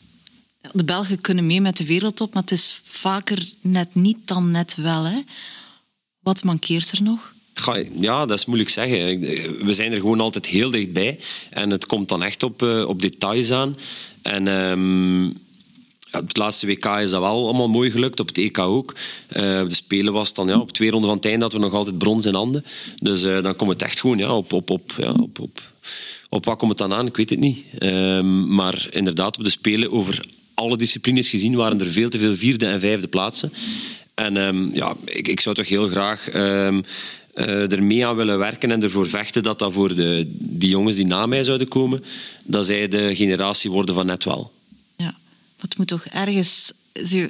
[0.73, 4.75] De Belgen kunnen mee met de wereldtop, maar het is vaker net niet dan net
[4.75, 5.05] wel.
[5.05, 5.21] Hè?
[6.21, 7.33] Wat mankeert er nog?
[8.01, 9.21] Ja, dat is moeilijk zeggen.
[9.65, 11.19] We zijn er gewoon altijd heel dichtbij.
[11.51, 13.77] En het komt dan echt op, eh, op details aan.
[14.23, 14.47] En...
[14.47, 15.49] Um,
[16.13, 18.93] ja, het laatste WK is dat wel allemaal mooi gelukt, op het EK ook.
[18.93, 21.99] Uh, de Spelen was dan ja, op twee ronden van het dat we nog altijd
[21.99, 22.65] brons in handen.
[23.03, 25.63] Dus uh, dan komt het echt gewoon ja, op, op, op, ja, op, op,
[26.29, 27.07] op wat komt het dan aan?
[27.07, 27.59] Ik weet het niet.
[27.79, 32.37] Uh, maar inderdaad, op de Spelen over alle disciplines gezien waren er veel te veel
[32.37, 33.53] vierde en vijfde plaatsen.
[34.15, 36.85] En um, ja, ik, ik zou toch heel graag um,
[37.35, 41.07] er mee aan willen werken en ervoor vechten dat dat voor de, die jongens die
[41.07, 42.05] na mij zouden komen,
[42.43, 44.53] dat zij de generatie worden van net wel.
[45.61, 46.73] Het moet toch ergens,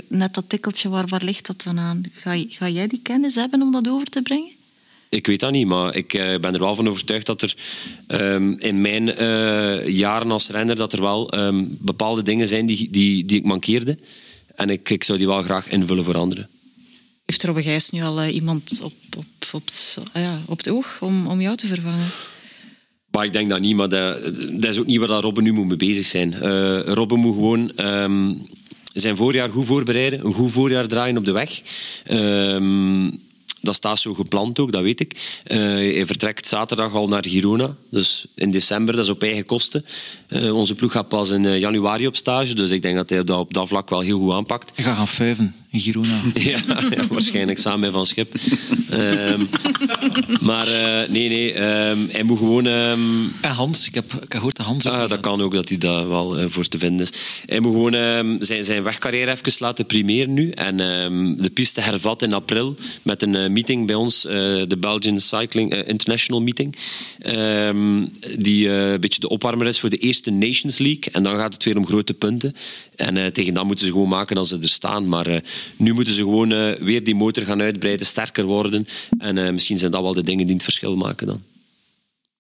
[0.08, 2.02] net dat tikkeltje, waar, waar ligt dat dan aan?
[2.12, 4.58] Ga, ga jij die kennis hebben om dat over te brengen?
[5.08, 7.56] Ik weet dat niet, maar ik uh, ben er wel van overtuigd dat er
[8.08, 12.90] um, in mijn uh, jaren als renner dat er wel um, bepaalde dingen zijn die,
[12.90, 13.98] die, die ik mankeerde.
[14.54, 16.48] En ik, ik zou die wel graag invullen voor anderen.
[17.24, 19.68] Heeft Robbe Gijs nu al uh, iemand op, op, op,
[20.12, 22.08] ja, op het oog om, om jou te vervangen?
[23.10, 25.66] Maar ik denk dat niet, maar dat, dat is ook niet waar Robben nu moet
[25.66, 26.32] mee bezig zijn.
[26.42, 28.46] Uh, Robben moet gewoon um,
[28.92, 31.60] zijn voorjaar goed voorbereiden, een goed voorjaar draaien op de weg.
[32.10, 33.20] Um,
[33.60, 35.40] dat staat zo gepland ook, dat weet ik.
[35.46, 39.84] Uh, hij vertrekt zaterdag al naar Girona, dus in december, dat is op eigen kosten.
[40.28, 43.38] Uh, onze ploeg gaat pas in januari op stage, dus ik denk dat hij dat
[43.38, 44.72] op dat vlak wel heel goed aanpakt.
[44.74, 46.20] Hij gaat gaan fuiven in Girona.
[46.34, 48.34] ja, ja, waarschijnlijk samen met Van Schip.
[48.92, 49.48] um,
[50.40, 52.66] maar uh, nee, nee, um, hij moet gewoon...
[52.66, 53.32] Um...
[53.40, 54.86] En Hans, ik heb, ik gehoord dat Hans...
[54.86, 57.12] Ah, dat kan ook, dat hij daar wel uh, voor te vinden is.
[57.46, 60.76] Hij moet gewoon zijn, zijn wegcarrière even laten primeren nu en
[61.36, 66.42] de piste hervatten in april met een uh, meeting bij ons, de Belgian Cycling International
[66.42, 66.76] Meeting,
[68.38, 71.12] die een beetje de opwarmer is voor de eerste Nations League.
[71.12, 72.56] En dan gaat het weer om grote punten.
[72.96, 75.08] En tegen dan moeten ze gewoon maken als ze er staan.
[75.08, 75.42] Maar
[75.76, 78.86] nu moeten ze gewoon uh, weer die motor gaan uitbreiden, sterker worden.
[79.18, 81.42] En uh, misschien zijn dat wel de dingen die het verschil maken dan.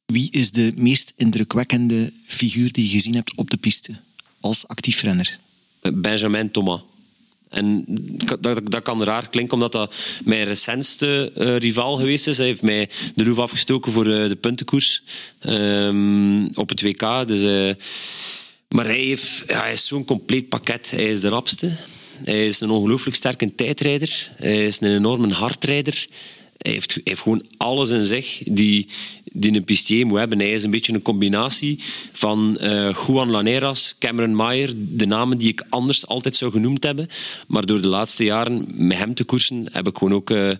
[0.06, 3.92] Wie is de meest indrukwekkende figuur die je gezien hebt op de piste
[4.40, 5.38] als actief renner?
[5.80, 6.80] Eh, Benjamin Thomas.
[7.48, 7.84] En
[8.40, 9.94] dat, dat, kan raar klinken, omdat dat
[10.24, 12.36] mijn recentste uh, rivaal geweest is.
[12.36, 15.02] Hij heeft mij de roef afgestoken voor uh, de puntenkoers
[15.46, 17.28] um, op het WK.
[17.28, 17.74] Dus, uh,
[18.68, 20.90] maar hij, heeft, ja, hij is zo'n compleet pakket.
[20.90, 21.76] Hij is de rapste.
[22.24, 24.30] Hij is een ongelooflijk sterke tijdrijder.
[24.36, 26.06] Hij is een enorme hardrijder.
[26.58, 28.86] Hij heeft, hij heeft gewoon alles in zich die,
[29.32, 30.38] die een pistier moet hebben.
[30.38, 31.78] Hij is een beetje een combinatie
[32.12, 37.08] van uh, Juan Laneras, Cameron Mayer, de namen die ik anders altijd zou genoemd hebben.
[37.46, 40.50] Maar door de laatste jaren met hem te koersen heb ik gewoon ook uh,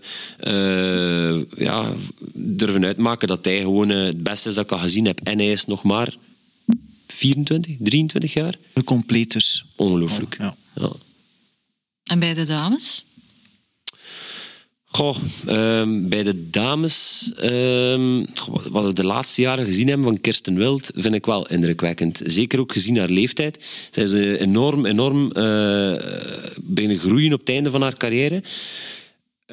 [0.41, 1.93] uh, ja,
[2.33, 5.21] durven uitmaken dat hij gewoon het beste is dat ik al gezien heb.
[5.23, 6.15] En hij is nog maar
[7.07, 8.55] 24, 23 jaar.
[8.73, 9.65] De completers.
[9.77, 10.37] Ongelooflijk.
[10.39, 10.57] ja.
[10.75, 10.91] ja.
[12.11, 13.05] En bij de dames?
[14.85, 15.17] Goh,
[15.49, 18.27] um, bij de dames, um,
[18.71, 22.21] wat we de laatste jaren gezien hebben van Kirsten Wild, vind ik wel indrukwekkend.
[22.25, 23.65] Zeker ook gezien haar leeftijd.
[23.91, 28.43] Zij is enorm, enorm uh, groeien op het einde van haar carrière.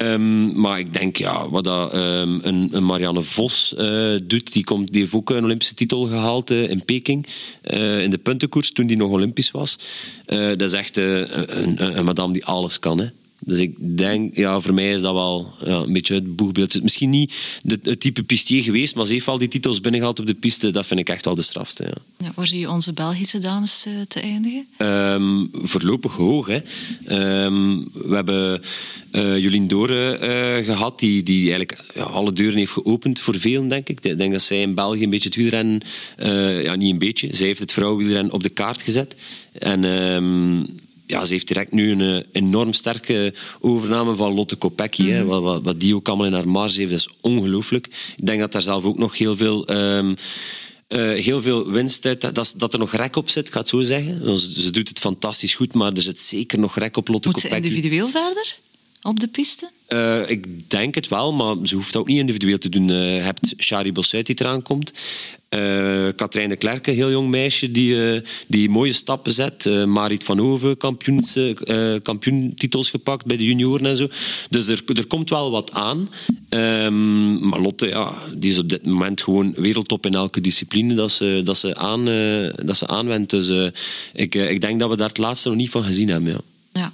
[0.02, 4.64] Um, maar ik denk, ja, wat dat, um, een, een, Marianne Vos uh, doet, die,
[4.64, 7.26] komt, die heeft ook een Olympische titel gehaald uh, in Peking.
[7.64, 9.78] Uh, in de puntenkoers, toen die nog Olympisch was.
[10.26, 12.98] dat is echt een, een, een, madame die alles kan.
[12.98, 13.06] Hè.
[13.40, 16.82] Dus ik denk, ja, voor mij is dat wel ja, een beetje het boegbeeld.
[16.82, 20.26] Misschien niet de, het type pistier geweest, maar ze heeft al die titels binnengehaald op
[20.26, 20.70] de piste.
[20.70, 21.84] Dat vind ik echt wel de strafste.
[21.84, 22.26] Ja.
[22.26, 24.66] Ja, waar zie je onze Belgische dames eh, te eindigen?
[24.76, 26.46] Ehm, voorlopig hoog.
[26.46, 26.60] Hè.
[27.04, 28.62] Ehm, we hebben
[29.10, 33.68] eh Jolien Dore eh, gehad, die, die eigenlijk ja, alle deuren heeft geopend voor velen,
[33.68, 34.04] denk ik.
[34.04, 35.80] Ik denk dat zij in België een beetje het wielrennen,
[36.62, 39.14] ja, niet een beetje, zij heeft het vrouwenwielrennen op de kaart gezet.
[39.52, 40.62] En ehm,
[41.08, 45.06] ja, ze heeft direct nu een eh, enorm sterke overname van Lotte Kopecky.
[45.08, 45.24] hè.
[45.24, 47.86] Wat, wat, wat die ook allemaal in haar marge heeft, dat is ongelooflijk.
[48.16, 49.66] Ik denk dat daar zelf ook nog heel veel...
[49.66, 50.14] ehm,
[50.88, 52.34] eh, heel veel winst uit.
[52.34, 54.38] Dat, dat er nog rek op zit, ik ga het zo zeggen.
[54.38, 57.38] Ze, ze doet het fantastisch goed, maar er zit zeker nog rek op Lotte Moet
[57.40, 57.66] ze Kopecky.
[57.68, 58.56] individueel verder
[59.02, 59.70] op de piste?
[59.86, 62.88] Eh, ik denk het wel, maar ze hoeft dat ook niet individueel te doen.
[62.88, 64.92] Je hebt Shari Bossuit die eraan komt.
[65.48, 69.66] Eh Katrijn de Klerke, heel jong meisje, die, eh, die mooie stappen zet.
[69.66, 74.08] Eh, Marit van Hoven, kampioens, eh, kampioentitels gepakt bij de junioren en zo.
[74.50, 76.08] Dus er, er komt wel wat aan.
[76.48, 81.12] Ehm, maar Lotte, ja, die is op dit moment gewoon wereldtop in elke discipline dat
[81.12, 83.30] ze, dat ze, aan, eh, dat ze aanwendt.
[83.30, 83.66] Dus eh,
[84.12, 86.32] ik, eh, ik denk dat we daar het laatste nog niet van gezien hebben.
[86.32, 86.40] Ja.
[86.72, 86.92] Ja.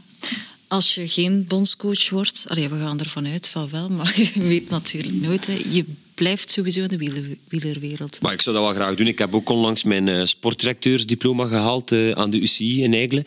[0.69, 4.71] Als je geen bondscoach wordt, allee, we gaan ervan uit van wel, maar je weet
[4.71, 5.47] natuurlijk nooit.
[5.47, 5.61] Hè.
[5.71, 5.85] Je
[6.15, 8.19] blijft sowieso in de wieler, wielerwereld.
[8.21, 9.07] Maar ik zou dat wel graag doen.
[9.07, 13.27] Ik heb ook onlangs mijn sportdirecteursdiploma gehaald eh, aan de UCI in Eigelen.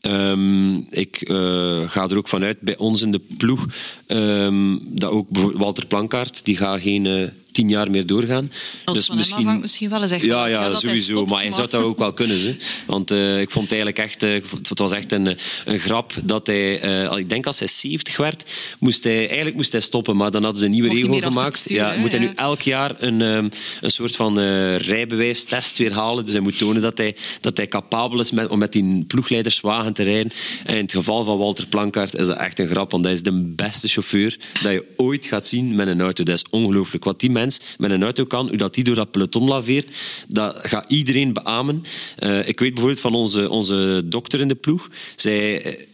[0.00, 3.66] Ehm, ik eh, ga er ook vanuit bij ons in de ploeg
[4.06, 8.52] ehm, dat ook Walter Plankaart, die gaat geen tien jaar meer doorgaan.
[8.84, 11.12] Als Dus van hem afhangt misschien wel eens echt Ja, ja, hij sowieso.
[11.12, 12.40] stopt, maar hij zou dat ook wel kunnen.
[12.40, 12.56] Hè.
[12.86, 14.32] Want eh, ik vond het eigenlijk echt, eh,
[14.68, 15.34] het was echt een, eh,
[15.64, 16.72] een grap dat hij,
[17.18, 18.44] ik denk als hij 70 werd,
[18.78, 21.68] moest hij, eigenlijk moest hij stoppen, maar dan hadden ze een nieuwe Mocht regel gemaakt.
[21.68, 23.50] ja, moet hij nu elk jaar een, een
[23.80, 24.38] soort van
[24.76, 26.24] rijbewijstest weer halen.
[26.24, 29.92] Dus hij moet tonen dat hij, dat hij capabel is met, om met die ploegleiderswagen
[29.92, 30.32] te rijden.
[30.64, 33.22] En in het geval van Walter Plankaart is dat echt een grap, want hij is
[33.22, 36.24] de beste chauffeur dat je ooit gaat zien met een auto.
[36.24, 37.04] Dat is ongelooflijk.
[37.04, 37.30] Wat die
[37.78, 39.90] met een auto kan, hoe dat die door dat peloton laveert,
[40.28, 41.84] dat gaat iedereen beamen.
[42.16, 44.88] Eh, ik weet bijvoorbeeld van onze, onze dokter in de ploeg.
[45.16, 45.86] Zij...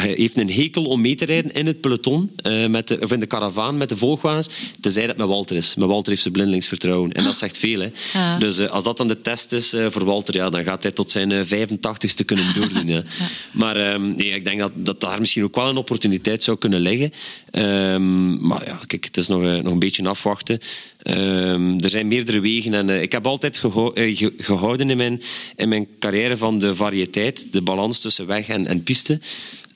[0.00, 3.12] hij heeft een hekel om mee te rijden in het peloton, eh, met de, of
[3.12, 4.48] in de karavaan met de volgwagens,
[4.80, 5.74] tenzij dat met Walter is.
[5.74, 7.12] Met Walter heeft ze blindelingsvertrouwen.
[7.12, 7.80] En dat zegt veel.
[7.80, 7.88] Hè.
[8.12, 8.38] Ja.
[8.38, 10.92] Dus eh, als dat dan de test is eh, voor Walter, ja, dan gaat hij
[10.92, 12.86] tot zijn eh, 85ste kunnen doordoen.
[12.86, 13.02] ja.
[13.52, 16.80] Maar ehm, nee, ik denk dat, dat daar misschien ook wel een opportuniteit zou kunnen
[16.80, 17.12] liggen.
[17.50, 20.58] Ehm, maar ja, kijk, het is nog, nog een beetje afwachten.
[21.02, 25.22] Ehm, er zijn meerdere wegen en ik heb altijd geho- eh, ge- gehouden in mijn,
[25.56, 29.20] in mijn carrière van de variëteit, de balans tussen weg en, en piste.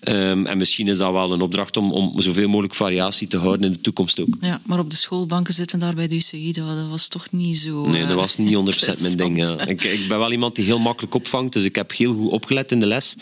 [0.01, 3.67] Ehm, en misschien is dat wel een opdracht om, om zoveel mogelijk variatie te houden
[3.67, 4.29] in de toekomst ook.
[4.41, 7.59] Ja, maar op de schoolbanken zitten daar bij de UCI, dat, dat was toch niet
[7.59, 7.87] zo...
[7.87, 8.55] Nee, eh, dat was niet
[8.97, 9.47] 100% mijn ding.
[9.47, 9.67] Ja.
[9.67, 12.73] Ik, ik ben wel iemand die heel makkelijk opvangt, dus ik heb heel goed opgelet
[12.73, 13.17] in de les.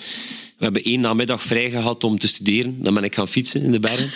[0.58, 2.76] We hebben één namiddag vrij gehad om te studeren.
[2.82, 4.10] Dan ben ik gaan fietsen in de bergen.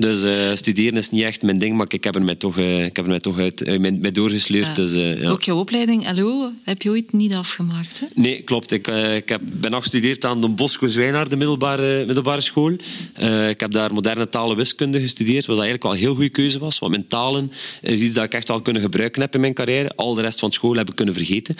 [0.00, 2.84] Dus eh, studeren is niet echt mijn ding, maar ik heb er mij toch, eh,
[2.84, 4.66] ik heb er mij toch uit, eh, mij, mij doorgesleurd.
[4.66, 4.74] Ja.
[4.74, 5.30] Dus, eh, ja.
[5.30, 8.06] Ook jouw opleiding, LO, heb je ooit niet afgemaakt, hè?
[8.14, 8.72] Nee, klopt.
[8.72, 12.76] Ik, eh, ik heb, ben afgestudeerd aan Don Bosco Zwijnaar, de middelbare, middelbare school.
[13.12, 16.58] Eh, ik heb daar moderne talen wiskunde gestudeerd, wat eigenlijk wel een heel goede keuze
[16.58, 16.78] was.
[16.78, 19.92] Want mijn talen is iets dat ik echt wel kunnen gebruiken heb in mijn carrière.
[19.96, 21.56] Al de rest van school heb ik kunnen vergeten.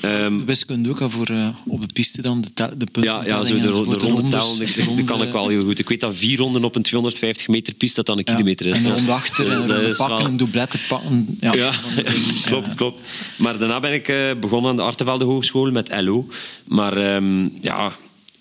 [0.00, 3.02] Ehm, Wiskunde ook al voor eh, op de piste dan, de, de punten.
[3.02, 4.58] ja, ja zo de, de, ronde tellen,
[4.96, 5.78] dat- kan ik wel heel goed.
[5.78, 8.76] Ik weet dat vier ronden op een 250 meter piste dat dan een kilometer is.
[8.76, 11.38] En de ronde achter, en is pakken, een doublette pakken.
[11.40, 11.72] Ja,
[12.46, 13.00] klopt, klopt.
[13.36, 16.26] Maar daarna ben ik eh, begonnen aan de Artevelde Hogeschool met LO.
[16.66, 17.92] Maar ehm, ja,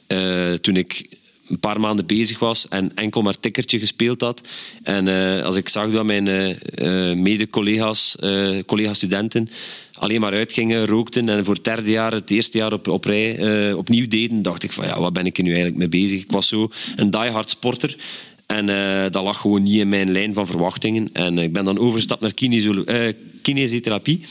[0.08, 1.16] eh, toen ik
[1.48, 4.42] een paar maanden bezig was en enkel maar tikkertje gespeeld had.
[4.84, 9.50] En eh, als ik zag dat mijn eh, eh, mede-collega's, eh, collega-studenten
[9.98, 13.78] alleen maar uitgingen, rookten en voor het derde jaar, het eerste jaar op, rij eh,
[13.78, 16.22] opnieuw deden, dacht ik van ja, wat ben ik er nu eigenlijk mee bezig?
[16.22, 17.98] Ik was zo een diehard sporter.
[18.46, 21.10] En eh, dat lag gewoon niet in mijn lijn van verwachtingen.
[21.14, 24.22] En ik ben dan overgestapt naar kinesolo- eh, kinesiotherapie.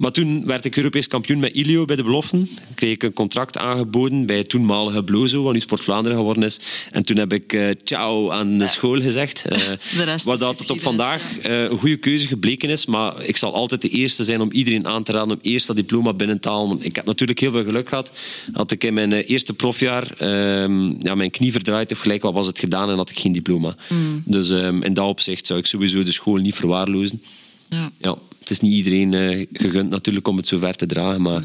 [0.00, 2.48] Maar toen werd ik Europees kampioen met Ilio bij de beloften.
[2.74, 6.60] Kreeg ik een contract aangeboden bij het toenmalige Blozo, wat nu Sport Vlaanderen geworden is.
[6.90, 9.44] En toen heb ik eh, ciao aan de school gezegd.
[10.04, 12.86] Rest wat dat tot op vandaag eh, een goede keuze gebleken is.
[12.86, 15.76] Maar ik zal altijd de eerste zijn om iedereen aan te raden om eerst dat
[15.76, 16.68] diploma binnen te halen.
[16.68, 18.12] Want ik heb natuurlijk heel veel geluk gehad.
[18.52, 22.46] Had ik in mijn eerste profjaar ehm, ja, mijn knie verdraaid of gelijk wat was
[22.46, 23.76] het gedaan en had ik geen diploma.
[24.24, 27.22] Dus ehm, in dat opzicht zou ik sowieso de school niet verwaarlozen.
[27.68, 27.90] Ja.
[27.98, 28.16] Ja,
[28.50, 31.42] het is niet iedereen eh, gegund natuurlijk om het zo ver te dragen, maar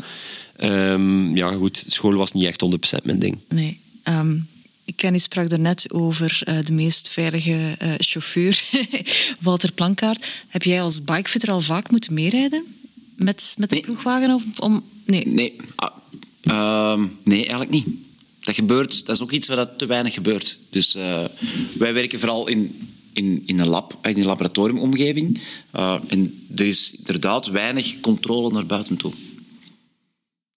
[0.56, 2.64] ehm, ja, goed, school was niet echt
[3.01, 3.38] 100% mijn ding.
[3.49, 3.80] Nee.
[4.03, 4.38] Ehm,
[4.95, 8.64] Kenny sprak daarnet over eh, de meest veilige eh, chauffeur,
[9.39, 10.28] Walter Plankaart.
[10.47, 12.64] Heb jij als bikefitter al vaak moeten meerijden
[13.16, 13.84] met, met de Nee.
[13.84, 14.34] ploegwagen?
[14.34, 15.28] Of, om, nee.
[15.28, 15.91] Nee, ah,
[16.41, 17.88] ehm, nee, eigenlijk niet.
[18.39, 20.58] dat gebeurt, dat is ook iets wat te weinig gebeurt.
[20.70, 21.26] Dus uh,
[21.78, 25.41] wij werken vooral in, in, in een lab, in een laboratoriumomgeving.
[25.76, 29.11] Uh, en er is inderdaad weinig controle naar buiten toe.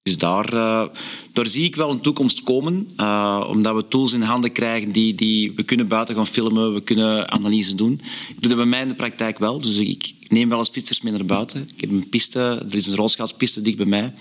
[0.02, 0.84] Dus daar, uh,
[1.32, 5.14] daar zie ik wel een toekomst komen, uh, omdat we tools in handen krijgen die,
[5.14, 8.00] die we kunnen buiten gaan filmen, we kunnen analyse doen.
[8.28, 11.00] Ik doe dat bij mij in de praktijk wel, dus ik neem wel eens fietsers
[11.00, 11.68] mee naar buiten.
[11.74, 12.40] Ik heb een piste,
[12.70, 14.12] er is een rolschaatspiste dicht bij mij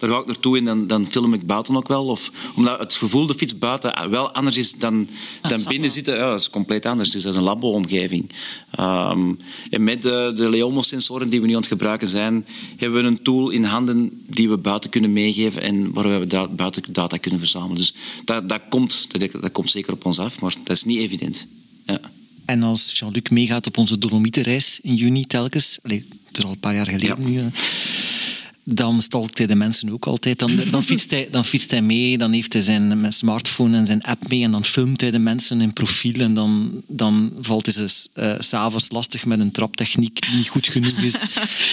[0.00, 2.06] daar ga ik naartoe en dan, dan film ik buiten ook wel.
[2.06, 5.08] Of, omdat het gevoel de fiets buiten wel anders is dan,
[5.42, 6.14] dan binnen zitten.
[6.14, 7.10] Ja, dat is compleet anders.
[7.10, 8.32] Dus dat is een labo-omgeving.
[8.80, 9.38] Um,
[9.70, 12.46] en met de, de Leomo-sensoren die we nu aan het gebruiken zijn,
[12.76, 16.48] hebben we een tool in handen die we buiten kunnen meegeven en waar we da
[16.48, 17.76] buiten data kunnen verzamelen.
[17.76, 17.94] Dus
[18.24, 21.46] dat, dat, komt, dat, dat komt zeker op ons af, maar dat is niet evident.
[21.86, 22.00] Ja.
[22.44, 26.74] En als Jean-Luc meegaat op onze Dolomietenreis in juni telkens, het is al een paar
[26.74, 27.42] jaar geleden ja.
[27.42, 27.50] nu,
[28.64, 30.38] dan stalkt hij de mensen ook altijd.
[30.38, 34.02] Dan, dan, fietst hij, dan fietst hij mee, dan heeft hij zijn smartphone en zijn
[34.02, 37.74] app mee en dan filmt hij de mensen in profiel en dan, dan valt hij
[37.74, 41.16] ze uh, s'avonds lastig met een traptechniek die niet goed genoeg is.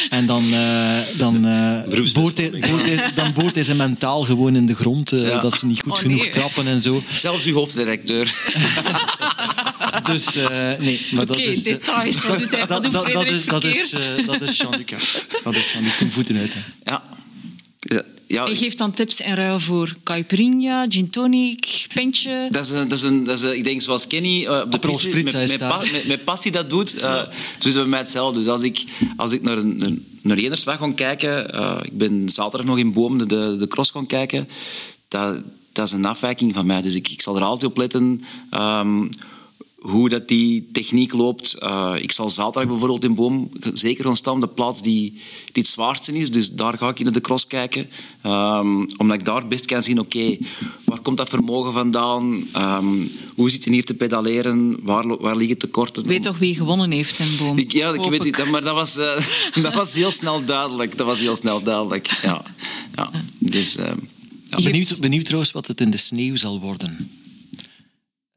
[0.09, 4.55] En dan, uh, dan, uh, boort hij, boort hij, dan boort hij ze mentaal gewoon
[4.55, 5.39] in de grond, ja.
[5.39, 6.29] dat ze niet goed oh, genoeg nee.
[6.29, 7.03] trappen en zo.
[7.15, 8.35] Zelfs uw hoofddirecteur.
[10.03, 10.35] dus
[10.79, 11.63] nee, maar okay, dat is...
[11.63, 13.89] details, wat doet hij, wat doet Frederik is, dat is,
[14.25, 14.85] dat is Jean-Luc.
[15.43, 16.51] Dat is Jean-Luc voeten uit.
[16.83, 17.03] Ja.
[18.27, 22.47] Ja, je geeft dan tips in ruil voor caipirinha, gin tonic, pintje.
[22.51, 24.71] Dat is, een, dat is, een, dat is een, ik denk zoals Kenny uh, op
[24.71, 25.59] de piste, met, met,
[25.91, 27.29] met, met, passie dat doet, uh, ja.
[27.59, 28.39] zo is het bij mij hetzelfde.
[28.39, 28.83] Dus als ik,
[29.17, 33.17] als ik naar, een, naar Enersweg ga kijken, uh, ik ben zaterdag nog in Boom
[33.17, 34.49] de, de cross gaan kijken,
[35.07, 35.41] dat,
[35.71, 36.81] dat is een afwijking van mij.
[36.81, 38.23] Dus ik, ik zal er altijd op letten...
[38.51, 39.09] Um,
[39.77, 41.57] hoe dat die techniek loopt.
[41.59, 45.11] Uh, ik zal zaterdag bijvoorbeeld in Boom zeker gaan staan de plaats die,
[45.51, 46.31] die het zwaarste is.
[46.31, 47.89] Dus daar ga ik in de cross kijken.
[48.25, 50.39] Um, omdat ik daar best kan zien, oké, okay,
[50.83, 52.47] waar komt dat vermogen vandaan?
[52.55, 54.77] Um, hoe zit je hier te pedaleren?
[54.81, 56.03] Waar, waar liggen tekorten?
[56.03, 57.57] Ik weet toch wie gewonnen heeft in Boom?
[57.57, 59.17] Ik, ja, ik weet het, maar dat was, uh,
[59.63, 60.97] dat was heel snel duidelijk.
[60.97, 62.43] Dat was heel snel duidelijk, ja.
[62.95, 63.09] ja.
[63.37, 63.85] Dus, uh,
[64.49, 64.63] ja.
[64.63, 67.11] Benieuwd, benieuwd trouwens wat het in de sneeuw zal worden.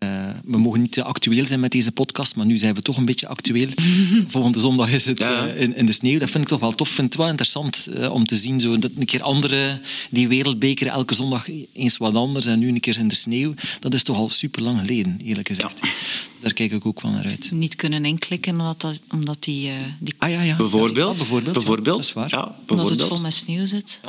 [0.04, 2.96] Uh, we mogen niet te actueel zijn met deze podcast, maar nu zijn we toch
[2.96, 3.68] een beetje actueel.
[4.28, 5.46] Volgende zondag is het ja.
[5.46, 6.18] uh, in, in, de sneeuw.
[6.18, 6.88] Dat vind ik toch wel tof.
[6.88, 8.60] vind het wel interessant uh, om te zien.
[8.60, 9.80] Zo, dat een keer andere,
[10.10, 13.54] die wereldbeker elke zondag eens wat anders en nu een keer in de sneeuw.
[13.80, 15.78] Dat is toch al super lang geleden, eerlijk gezegd.
[15.82, 15.88] Ja.
[16.32, 17.50] Dus daar kijk ik ook wel naar uit.
[17.50, 20.14] Niet kunnen inklikken omdat, dat, omdat die, die...
[20.18, 20.56] Ah ja, ja.
[20.56, 21.12] Bijvoorbeeld.
[21.12, 21.54] Ja, bijvoorbeeld.
[21.54, 21.96] bijvoorbeeld.
[21.96, 22.28] dat is waar.
[22.30, 22.80] Ja, bijvoorbeeld.
[22.80, 24.00] Omdat het vol met sneeuw zit.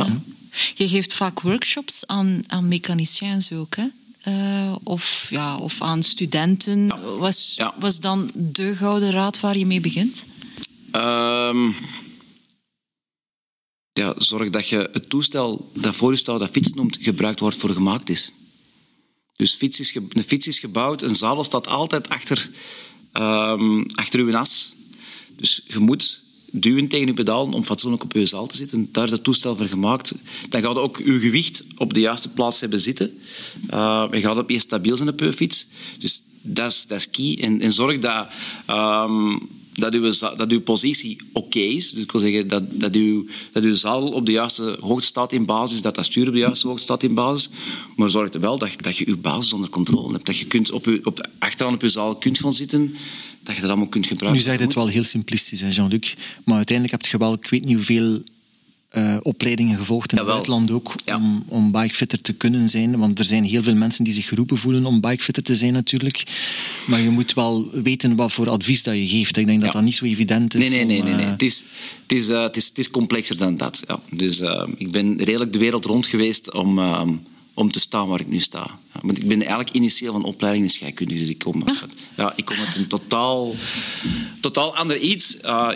[0.76, 3.86] Je geeft vaak workshops aan, aan mechaniciëns ook, hè?
[4.28, 6.86] Uh, of, ja, of aan studenten.
[6.86, 7.00] Ja.
[7.00, 7.74] Was, ja.
[7.80, 10.26] was dan de gouden raad waar je mee begint?
[10.92, 11.76] Um,
[13.94, 17.58] ja, zorg dat je het toestel dat voor je staat, dat fiets noemt, gebruikt wordt
[17.58, 18.32] voor gemaakt is.
[19.36, 22.50] Dus fiets is een fiets is gebouwd, een zadel staat altijd achter,
[23.14, 24.74] um, achter uw as.
[25.36, 28.90] Dus je moet duwen tegen je pedaal om fatsoenlijk op je zaal te zitten.
[28.92, 30.14] Daar is het toestel voor gemaakt.
[30.50, 33.20] Dan gaat ook je gewicht op de juiste plaats hebben zitten.
[33.70, 35.68] Uh, gaat op eerst stabiel zijn op je fiets.
[36.00, 37.38] Dus dat is, dat key.
[37.42, 38.28] En, zorg dat,
[38.70, 41.92] um, dat, uw, dat uw positie oké is.
[41.92, 45.32] Dus ik wil zeggen dat, dat, uw, dat uw zaal op de juiste hoogte staat
[45.32, 47.50] in basis, dat dat stuur op de juiste hoogte staat in basis.
[47.96, 50.26] Maar zorg er wel dat, dat je je basis onder controle hebt.
[50.26, 52.96] Dat je kunt op je, op, achteraan op je zaal kunt gaan zitten
[53.44, 54.40] dat je dat allemaal kunt gebruiken.
[54.40, 56.16] Nu zeg je het wel heel simplistisch, Jean-Luc.
[56.44, 58.22] Maar uiteindelijk heb je wel, ik weet niet hoeveel
[58.98, 60.36] uh, opleidingen gevolgd in Jawel.
[60.36, 61.16] het buitenland ook ja.
[61.16, 62.98] om, om bikefitter te kunnen zijn.
[62.98, 66.24] Want er zijn heel veel mensen die zich geroepen voelen om bikefitter te zijn natuurlijk.
[66.88, 69.38] Maar je moet wel weten wat voor advies dat je geeft.
[69.38, 69.76] Ik denk dat ja.
[69.76, 70.60] dat niet zo evident is.
[70.60, 71.04] Nee, nee, nee.
[71.04, 71.26] nee, nee.
[71.26, 71.32] Uh...
[71.32, 71.64] Het, is,
[72.02, 73.84] het, is, uh, het, is, het is complexer dan dat.
[73.88, 74.00] Ja.
[74.10, 74.42] Dus
[74.78, 76.80] ik ben redelijk de wereld rond geweest om
[77.62, 78.80] om te staan waar ik nu sta.
[78.94, 81.76] Ja, want ik ben eigenlijk initieel van opleiding in scheikunde, dus ik kom, ah.
[82.18, 83.56] ja, ik kom uit een totaal,
[84.42, 85.38] totaal ander iets.
[85.44, 85.70] Uh,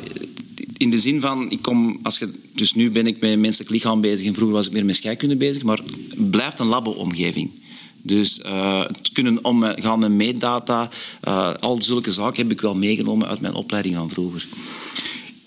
[0.77, 4.01] in de zin van, ik kom, als je, dus nu ben ik met menselijk lichaam
[4.01, 7.51] bezig en vroeger was ik meer met scheikunde bezig, maar het blijft een labo-omgeving.
[8.01, 10.89] Dus uh, het kunnen omgaan met meetdata,
[11.27, 14.45] uh, al zulke zaken heb ik wel meegenomen uit mijn opleiding van vroeger.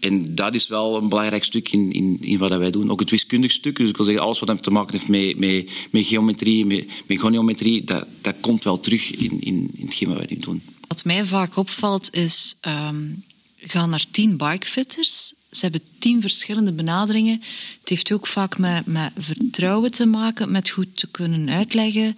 [0.00, 2.90] En dat is wel een belangrijk stuk in, in, in wat wij doen.
[2.90, 3.76] Ook het wiskundig stuk.
[3.76, 7.20] Dus ik wil zeggen, alles wat te maken heeft met, met, met geometrie, met, met
[7.20, 10.62] goniometrie, dat, dat komt wel terug in, in, in hetgeen wat wij nu doen.
[10.88, 13.24] Wat mij vaak opvalt is, um,
[13.56, 15.32] gaan naar tien bikefitters.
[15.50, 17.42] Ze hebben tien verschillende benaderingen.
[17.80, 22.16] Het heeft ook vaak met, met vertrouwen te maken, met goed te kunnen uitleggen,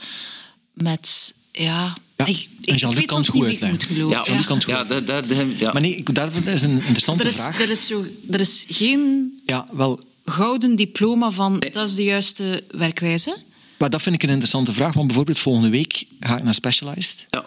[0.72, 1.96] met ja,
[2.26, 2.26] ja.
[2.26, 4.08] Ik, ik, Jean-Luc kan het goed uitleggen.
[4.08, 5.24] Ja, Jean-Luc kan het goed ja, dat, dat,
[5.58, 5.72] ja.
[5.72, 7.60] Maar nee, daarvoor is een interessante er is, vraag.
[7.60, 12.64] Er is, zo, er is geen ja, wel, gouden diploma van dat is de juiste
[12.70, 13.36] werkwijze.
[13.78, 17.26] Maar dat vind ik een interessante vraag, want bijvoorbeeld volgende week ga ik naar Specialized.
[17.30, 17.44] Ja.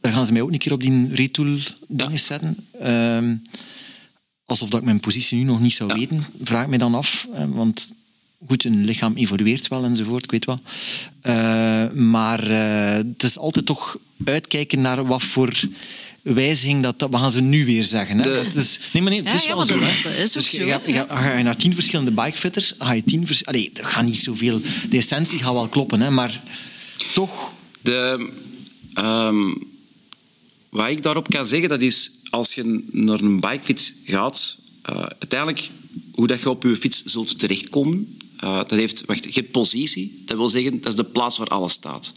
[0.00, 1.58] Daar gaan ze mij ook een keer op die retool
[1.88, 2.56] dingen zetten.
[2.80, 3.36] Ehm,
[4.44, 7.26] alsof dat ik mijn positie nu nog niet zou weten, vraag ik me dan af.
[7.48, 7.94] want
[8.46, 10.60] goed, een lichaam evolueert wel enzovoort, ik weet wel.
[11.20, 15.60] Eh, maar eh, het is altijd toch uitkijken naar wat voor
[16.22, 17.10] wijziging dat, dat...
[17.10, 18.16] Wat gaan ze nu weer zeggen?
[18.16, 18.22] Hè?
[18.22, 19.78] De- Dat is, nee, maar nee, het Ja, is ja, wel zo.
[19.78, 20.02] dat- hè.
[20.02, 21.06] dat is dus je, ga, ja.
[21.08, 24.22] ga- ga je naar tien verschillende bikefitters, ga je tien vers, Allee, dat gaat niet
[24.22, 24.60] zoveel...
[24.90, 26.40] De essentie gaat wel kloppen, hè, maar
[27.14, 27.50] toch...
[27.80, 28.30] De,
[28.94, 29.54] ehm,
[30.68, 35.70] wat ik daarop kan zeggen, dat is als je naar een bikefiets gaat, eh, uiteindelijk
[36.12, 38.13] hoe dat je op je fiets zult terechtkomen,
[38.44, 41.46] eh, dat heeft, wacht, je hebt positie, dat wil zeggen, dat is de plaats waar
[41.46, 42.12] alles staat.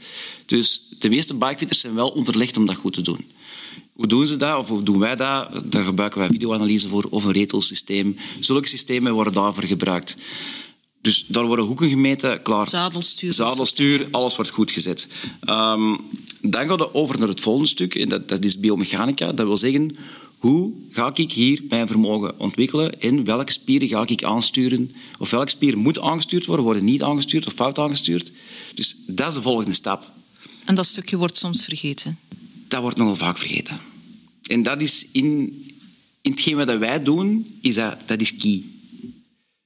[0.46, 3.26] Dus de meeste bikefitters zijn wel onderlegd om dat goed te doen.
[3.94, 5.72] Hoe doen ze dat, of hoe doen wij dat?
[5.72, 8.18] Daar gebruiken wij videoanalyse voor, of een retro-systeem.
[8.40, 10.18] Zulke systemen worden daarvoor gebruikt.
[11.02, 12.70] Dus daar worden hoeken gemeten, klaar.
[12.70, 15.08] Zadelstuur, Zadelstuur, alles wordt goed gezet.
[15.40, 15.96] Ehm,
[16.42, 19.32] dan gaat het over naar het volgende stuk, en dat, dat is biomechanica.
[19.32, 19.98] Dat wil zeggen,
[20.38, 24.92] hoe ga ik hier mijn vermogen ontwikkelen en welke spieren ga ik aansturen?
[25.20, 28.32] Of welke spier moet aangestuurd worden, worden niet aangestuurd of fout aangestuurd?
[28.76, 30.12] Dus dat is de volgende stap.
[30.66, 32.18] En dat stukje wordt soms vergeten.
[32.68, 33.80] Dat wordt nogal vaak vergeten.
[34.44, 35.26] En dat is in,
[36.22, 38.64] in hetgeen wat wij doen, is dat, dat is key.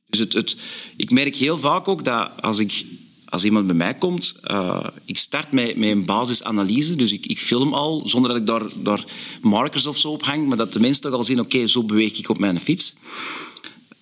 [0.10, 0.56] Dus het, het,
[0.96, 2.86] ik merk heel vaak ook dat als, ik,
[3.32, 6.96] als iemand bij mij komt, uh, ik start met, met een basisanalyse.
[6.96, 9.06] Dus ik, ik film al, zonder dat ik daar, daar
[9.42, 12.18] markers of zo op hang, maar dat de mensen toch al zien, oké, zo beweeg
[12.18, 12.96] ik op mijn fiets.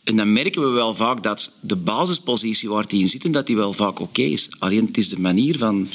[0.04, 3.56] En dan merken we wel vaak dat de basispositie waar die in zitten, dat die
[3.56, 4.50] wel vaak oké is.
[4.60, 5.88] Alleen het is de manier van,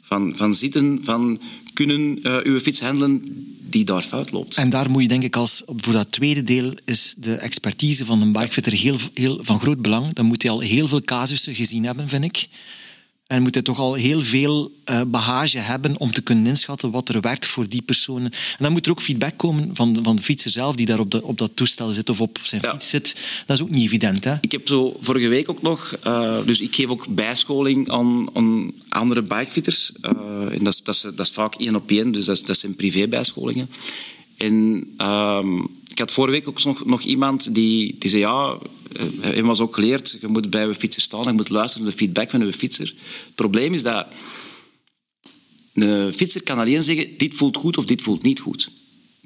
[0.00, 1.40] van, van zitten, van
[1.72, 3.22] kunnen uh, uw fiets handelen,
[3.72, 4.56] die daar fout loopt.
[4.56, 8.22] En daar moet je denk ik als, voor dat tweede deel is de expertise van
[8.22, 10.12] een bikefitter heel, heel, van groot belang.
[10.12, 12.48] Dan moet hij al heel veel casussen gezien hebben, vind ik.
[13.32, 17.08] En moet hij toch al heel veel uh, bagage hebben om te kunnen inschatten wat
[17.08, 18.30] er werkt voor die personen.
[18.32, 20.98] En dan moet er ook feedback komen van de, van de fietser zelf die daar
[20.98, 22.70] op, de, op dat toestel zit of op zijn ja.
[22.70, 23.16] fiets zit.
[23.46, 24.24] Dat is ook niet evident.
[24.24, 24.34] Hè?
[24.40, 25.96] Ik heb zo vorige week ook nog...
[26.06, 29.92] Uh, dus ik geef ook bijscholing aan, aan andere bikefitters.
[30.02, 30.10] Uh,
[30.52, 32.74] en dat is, dat, is, dat is vaak één op één, dus dat, dat zijn
[32.74, 33.68] privébijscholingen.
[34.36, 34.86] En
[35.90, 38.22] ik had vorige week ook nog, iemand die, die zei...
[38.22, 38.58] Ja,
[39.20, 41.98] hij was ook geleerd, je moet bij je fietser staan, je moet luisteren naar de
[41.98, 42.94] feedback van je fietser.
[43.24, 44.06] Het probleem is dat
[45.74, 48.70] een fietser kan alleen zeggen, dit voelt goed of dit voelt niet goed.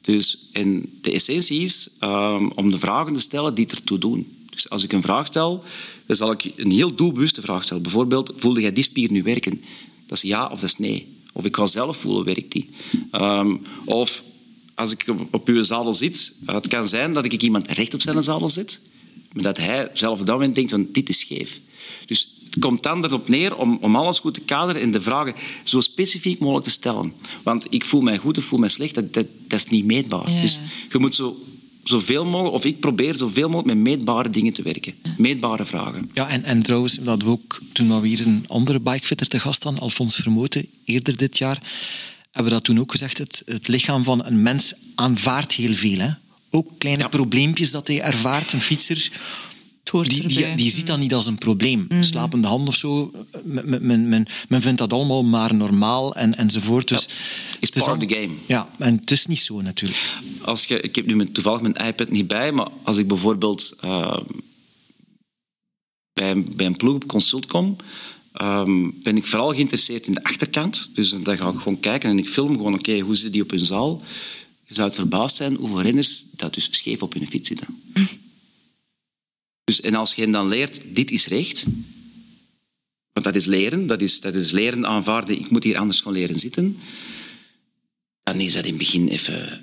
[0.03, 4.37] Dus, en de essentie is um, om de vragen te stellen die ertoe doen.
[4.51, 5.65] Dus als ik een vraag stel,
[6.07, 7.83] dan zal ik een heel doelbewuste vraag stellen.
[7.83, 9.63] Bijvoorbeeld, voelde jij die spier nu werken?
[10.07, 11.07] Dat is ja of dat is nee.
[11.33, 12.69] Of ik ga zelf voelen, werkt die?
[13.13, 14.23] Um, of
[14.77, 18.01] als ik op, op uw zadel zit, het kan zijn dat ik iemand recht op
[18.01, 18.81] zijn zadel zet,
[19.33, 21.61] maar dat hij zelf op dat moment denkt van dit is scheef.
[22.07, 25.35] Dus het komt dan erop neer om, om alles goed te kaderen en de vragen
[25.64, 27.12] zo specifiek mogelijk te stellen.
[27.43, 30.31] Want ik voel mij goed of voel mij slecht, dat, dat, dat is niet meetbaar.
[30.31, 30.41] Ja.
[30.41, 30.61] Dus
[30.91, 31.37] je moet zo,
[31.85, 34.95] zoveel mogelijk, of ik probeer zoveel mogelijk met meetbare dingen te werken.
[35.16, 36.11] Meetbare vragen.
[36.14, 39.62] Ja, en, en trouwens, dat we ook, toen we hier een andere bikefitter te gast
[39.62, 41.62] hadden, Alfons Vermoten, eerder dit jaar,
[42.37, 45.99] hebben we dat toen ook gezegd, het, het lichaam van een mens aanvaardt heel veel.
[45.99, 46.11] Hè?
[46.51, 47.09] Ook kleine ja.
[47.09, 49.11] probleempjes dat hij ervaart, een fietser.
[49.91, 51.78] Die, die, die, ziet dat niet als een probleem.
[51.78, 52.03] Mm -hmm.
[52.03, 53.11] Slapende hand of zo.
[53.43, 56.89] Men, men, men, men, vindt dat allemaal maar normaal en, enzovoort.
[56.89, 57.14] Dus ja,
[57.61, 58.34] is part of the game.
[58.47, 60.01] Ja, en het is niet zo natuurlijk.
[60.41, 63.76] Als je, ik heb nu mijn, toevallig mijn iPad niet bij, maar als ik bijvoorbeeld
[63.84, 64.18] uh,
[66.12, 67.76] bij, bij een ploeg op consult kom,
[68.43, 70.89] um, ben ik vooral geïnteresseerd in de achterkant.
[70.95, 73.51] Dus dan ga ik gewoon kijken en ik film gewoon, oké, hoe zit die op
[73.51, 74.03] hun zaal?
[74.66, 77.66] Je zou het verbaasd zijn hoeveel renners dat dus scheef op hun fiets zitten.
[79.64, 81.64] Dus, en als je dan leert, dit is recht,
[83.12, 86.12] want dat is leren, dat is, dat is leren aanvaarden, ik moet hier anders gaan
[86.12, 86.78] leren zitten,
[88.22, 89.62] dan is dat in het begin even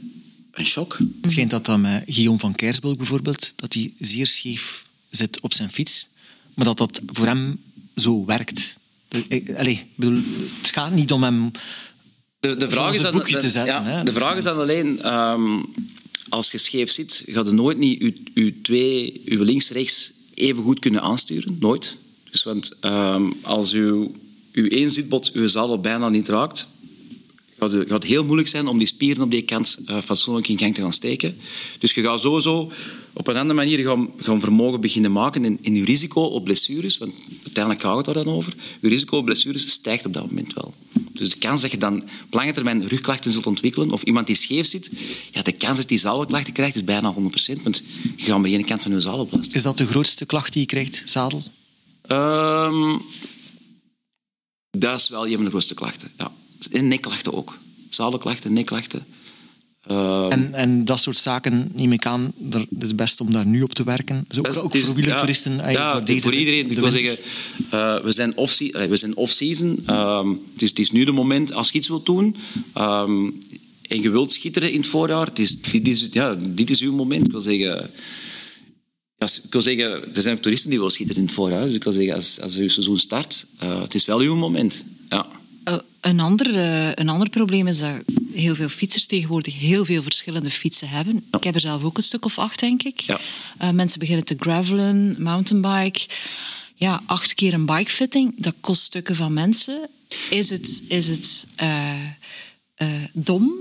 [0.51, 0.97] een shock.
[1.21, 5.53] Het schijnt dat dan met Guillaume van Kersbulk bijvoorbeeld, dat hij zeer scheef zit op
[5.53, 6.07] zijn fiets,
[6.53, 7.59] maar dat dat voor hem
[7.95, 8.77] zo werkt.
[9.57, 10.19] Allee, bedoel,
[10.61, 11.51] het gaat niet om hem
[12.39, 13.83] de, de vraag is dan, boekje te zetten.
[13.83, 15.13] Ja, de vraag is dan alleen...
[15.13, 15.65] Um,
[16.29, 20.79] als je scheef zit, ga je nooit niet je, je twee, je links-rechts even goed
[20.79, 21.57] kunnen aansturen.
[21.59, 21.97] Nooit.
[22.31, 24.09] Dus, want um, als je,
[24.51, 26.67] je één zitbot je zadel bijna niet raakt,
[27.59, 30.47] gaat het, gaat het heel moeilijk zijn om die spieren op die kant uh, fatsoenlijk
[30.47, 31.37] in gang te gaan steken.
[31.79, 32.71] Dus je gaat sowieso
[33.13, 36.97] op een andere manier gaan, gaan vermogen beginnen maken in, in je risico op blessures,
[36.97, 40.53] want uiteindelijk gaat het daar dan over, je risico op blessures stijgt op dat moment
[40.53, 40.73] wel.
[41.13, 44.35] Dus de kans dat je dan op lange termijn rugklachten zult ontwikkelen, of iemand die
[44.35, 44.91] scheef zit,
[45.31, 47.83] ja, de kans dat die zadelklachten krijgt is bijna 100%, want
[48.15, 49.55] je gaat bij de ene kant van je zadel belasten.
[49.55, 51.41] Is dat de grootste klacht die je krijgt, zadel?
[52.11, 53.01] Um,
[54.69, 56.11] Dat is wel een van de grootste klachten.
[56.17, 56.31] Ja.
[56.71, 57.57] En nekklachten ook.
[57.89, 59.05] Zalenklachten, nekklachten.
[59.91, 63.61] Uh, en, en dat soort zaken neem ik aan, het is best om daar nu
[63.61, 64.25] op te werken.
[64.27, 65.55] Dus ook, ook voor wielertoeristen.
[65.55, 66.71] Ja, ja, voor, deze, voor iedereen.
[66.71, 67.17] Ik wil zeggen,
[67.73, 69.15] uh, we zijn off-season.
[69.15, 69.41] Off
[69.89, 72.35] um, het, is, het is nu de moment als je iets wilt doen.
[72.77, 73.41] Um,
[73.87, 75.25] en je wilt schitteren in het voorjaar.
[75.25, 77.25] Het is, dit, is, ja, dit is uw moment.
[77.25, 77.89] Ik wil zeggen...
[79.43, 81.65] Ik wil zeggen, er zijn toeristen die willen schitteren in het voorjaar.
[81.65, 84.83] Dus ik wil zeggen, als, als uw seizoen start, uh, het is wel uw moment.
[85.09, 85.27] Ja.
[85.67, 88.01] Uh, een, ander, uh, een ander probleem is dat
[88.33, 91.25] heel veel fietsers tegenwoordig heel veel verschillende fietsen hebben.
[91.31, 92.99] Ik heb er zelf ook een stuk of acht, denk ik.
[92.99, 93.19] Ja.
[93.61, 96.05] Uh, mensen beginnen te gravelen, mountainbike.
[96.75, 99.89] Ja, acht keer een bikefitting, dat kost stukken van mensen.
[100.29, 101.47] Is het, is het
[103.13, 103.53] dom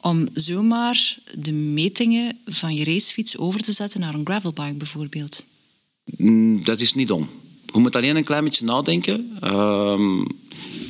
[0.00, 5.44] om zomaar de metingen van je racefiets over te zetten naar een gravelbike bijvoorbeeld?
[6.16, 7.28] Mm, dat is niet dom.
[7.72, 9.38] Je moet alleen een klein beetje nadenken.
[9.44, 10.20] Uh,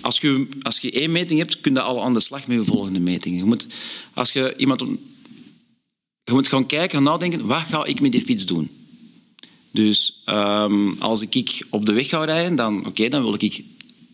[0.02, 2.64] als, je, als je één meting hebt, kun je al aan de slag met je
[2.64, 3.38] volgende metingen.
[3.38, 3.66] Je moet,
[4.14, 4.80] als je iemand...
[6.24, 8.70] Je moet gaan kijken en nadenken, wat ga ik met die fiets doen?
[9.70, 13.64] Dus um, als ik op de weg ga rijden, dan, oké, okay, dan wil ik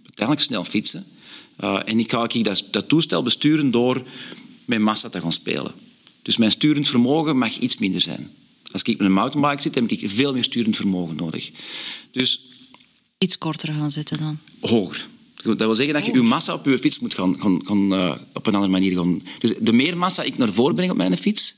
[0.04, 1.06] uiteindelijk snel fietsen.
[1.60, 4.02] Uh, en ik ga ik dat, dat toestel besturen door
[4.64, 5.72] met massa te gaan spelen.
[6.22, 8.30] Dus mijn sturend vermogen mag iets minder zijn.
[8.72, 11.50] Als ik met een mountainbike zit, heb ik veel meer sturend vermogen nodig.
[12.10, 12.40] Dus,
[13.18, 14.38] iets korter gaan zitten dan?
[14.60, 15.06] Hoger.
[15.42, 18.14] Dat wil zeggen dat je je massa op je fiets moet gaan, gaan, gaan uh,
[18.32, 19.22] op een andere manier gaan.
[19.38, 21.54] Dus de meer massa ik naar voren breng op mijn fiets,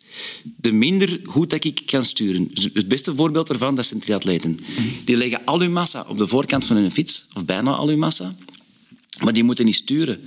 [0.56, 2.50] de minder goed dat ik kan sturen.
[2.54, 4.60] Dus het beste voorbeeld daarvan dat zijn triatleten.
[5.04, 7.98] Die leggen al hun massa op de voorkant van hun fiets, of bijna al hun
[7.98, 8.34] massa.
[9.22, 10.20] Maar die moeten niet sturen.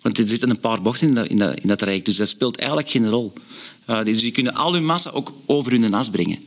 [0.00, 2.04] Want er zitten een paar bochten in dat, in dat, in dat rijk.
[2.04, 3.32] Dus dat speelt eigenlijk geen rol.
[3.90, 6.38] Uh, dus die kunnen al hun massa ook over hun as brengen.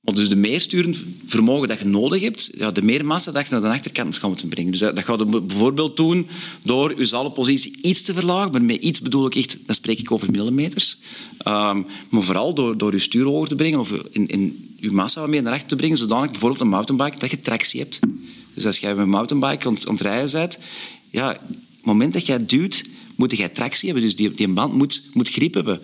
[0.00, 3.44] Maar dus de meer sturend vermogen dat je nodig hebt, ja, de meer massa dat
[3.44, 4.70] je naar de achterkant moet gaan moeten brengen.
[4.70, 6.26] Dus dat, dat gaat je bijvoorbeeld doen
[6.62, 8.52] door je zalenpositie iets te verlagen.
[8.52, 10.98] Maar met iets bedoel ik echt, dan spreek ik over millimeters.
[11.46, 15.20] Um, maar vooral door, door je stuur hoger te brengen of in, in je massa
[15.20, 17.98] wat meer naar achter te brengen, zodanig bijvoorbeeld een mountainbike dat je tractie hebt.
[18.54, 20.58] Dus als jij met een mountainbike aan het rijden bent,
[21.10, 21.40] ja, het
[21.82, 22.84] moment dat jij duwt,
[23.16, 24.04] moet jij tractie hebben.
[24.04, 25.80] Dus die, die band moet, moet grip hebben.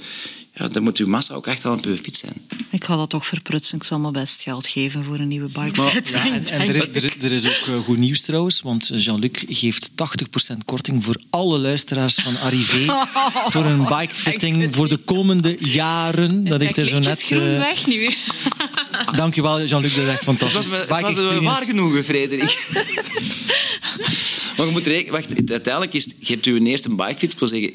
[0.55, 2.35] Ja, dan moet uw massa ook echt aan op je fiets zijn.
[2.85, 3.77] Ik ga dat toch verprutsen.
[3.77, 5.81] Ik zal me best geld geven voor een nieuwe bike.
[5.81, 8.91] Maar, ja, en, en er, is, er, er, is ook uh, goed nieuws trouwens, want
[8.95, 13.07] Jean-Luc geeft 80% korting voor alle luisteraars van Arrivé
[13.53, 16.45] voor een bikefitting voor de komende jaren.
[16.45, 17.23] Dat heeft er zo net...
[17.23, 18.15] groen uh, weg nu.
[19.17, 20.65] Dankjewel Jean-Luc, dat is echt fantastisch.
[20.65, 22.69] Het was, het was waar genoegen, Frederik.
[24.57, 25.13] maar je moet rekenen...
[25.13, 26.05] Wacht, uiteindelijk is...
[26.19, 27.73] Je hebt je eerste bikefit, ik wil zeggen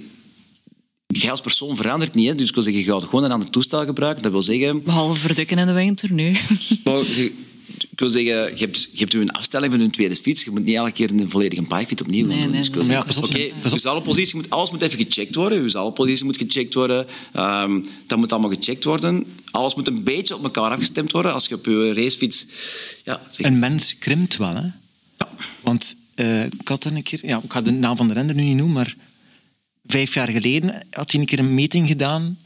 [1.21, 2.27] Jij als persoon verandert niet.
[2.27, 2.35] Hè?
[2.35, 4.23] Dus ik wil zeggen, je gaat gewoon een ander toestel gebruiken.
[4.23, 4.83] Dat wil zeggen...
[4.83, 6.35] Behalve verdikken in de winter nu.
[6.83, 7.03] Maar,
[7.91, 10.43] ik wil zeggen, je hebt, je hebt een afstelling van een tweede fiets.
[10.43, 12.51] Je moet niet elke keer een volledige bikefiet opnieuw nee, doen.
[12.51, 13.03] Nee, dus nee, ja,
[13.61, 14.03] pas op.
[14.03, 15.61] Positie moet, alles moet even gecheckt worden.
[15.61, 17.07] Je zalpositie moet gecheckt worden.
[17.35, 19.25] Um, dat moet allemaal gecheckt worden.
[19.51, 21.33] Alles moet een beetje op elkaar afgestemd worden.
[21.33, 22.45] Als je op je racefiets...
[23.03, 23.45] Ja, zeg.
[23.45, 24.67] Een mens krimpt wel, hè?
[25.17, 25.29] Ja.
[25.61, 27.19] Want uh, ik had een keer...
[27.23, 28.95] Ja, ik ga de naam van de render nu niet noemen, maar
[29.89, 32.37] vijf jaar geleden had hij een keer een meting gedaan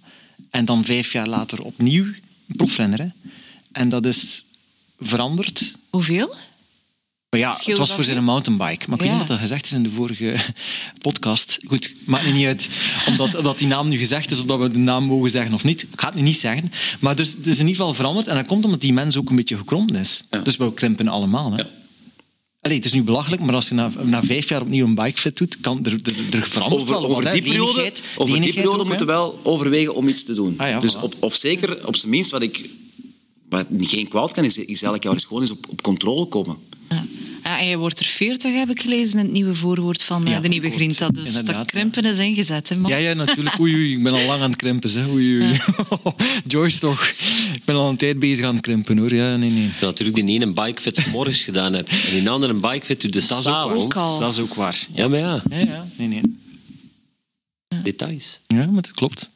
[0.50, 3.00] en dan vijf jaar later opnieuw een profrenner.
[3.00, 3.08] Hè.
[3.72, 4.46] En dat is
[5.00, 5.78] veranderd.
[5.89, 6.36] Hoeveel?
[7.30, 8.89] Maar ja, het was voor zijn mountainbike.
[8.89, 9.10] Maar ik ja.
[9.10, 10.36] weet niet wat dat gezegd is in de vorige
[11.02, 11.60] podcast.
[11.68, 12.70] Goed, maakt me niet uit
[13.08, 15.64] omdat, omdat die naam nu gezegd is, of dat we de naam mogen zeggen of
[15.64, 15.84] niet.
[15.84, 16.72] Ik ga het nu niet zeggen.
[17.00, 18.28] Maar dus, het is in ieder geval veranderd.
[18.28, 20.24] En dat komt omdat die mens ook een beetje gekromd is.
[20.30, 20.39] Ja.
[20.39, 21.52] Dus we krimpen allemaal.
[21.52, 21.58] Hè.
[21.58, 21.68] Ja.
[22.64, 25.38] Allee, het is nu belachelijk, maar als je na, na vijf jaar opnieuw een bikefit
[25.38, 27.34] doet, kan er, er, er verandert over, wel over wat.
[27.34, 30.53] Die periode, over die periode moeten we wel overwegen om iets te doen.
[30.57, 31.01] Ah, ja, dus voilà.
[31.01, 32.70] op, of zeker, op zijn minst, wat ik
[33.49, 36.57] wat geen kwaad kan, is, is elk jaar eens gewoon eens op, op controle komen.
[36.89, 37.05] Ja.
[37.44, 40.39] Ja, en je wordt er 40, heb ik gelezen, in het nieuwe voorwoord van ja,
[40.39, 41.08] de nieuwe Grinta.
[41.08, 42.70] Dus Inderdaad, dat krimpen is ingezet.
[42.70, 42.91] Hè, man.
[42.91, 43.60] Ja, ja, natuurlijk.
[43.60, 44.91] Oei, oei, ik ben al lang aan het krimpen.
[44.91, 45.08] Hè.
[45.08, 45.54] Oei, oei.
[45.54, 45.62] Ja.
[46.48, 47.08] Joyce toch.
[47.54, 49.14] Ik ben al een tijd bezig aan het krimpen hoor.
[49.14, 49.70] Ja, nee, nee.
[49.82, 51.88] Natuurlijk die ene bikefit morgens gedaan heb.
[51.89, 53.96] En die andere een bikefit doet de s'avonds.
[54.20, 54.86] Dat is ook waar.
[54.94, 55.41] Ja, maar ja.
[55.50, 55.88] Ja, ja.
[55.98, 56.22] Nee, nee.
[57.84, 58.39] Details.
[58.48, 59.30] Ja, maar dat klopt.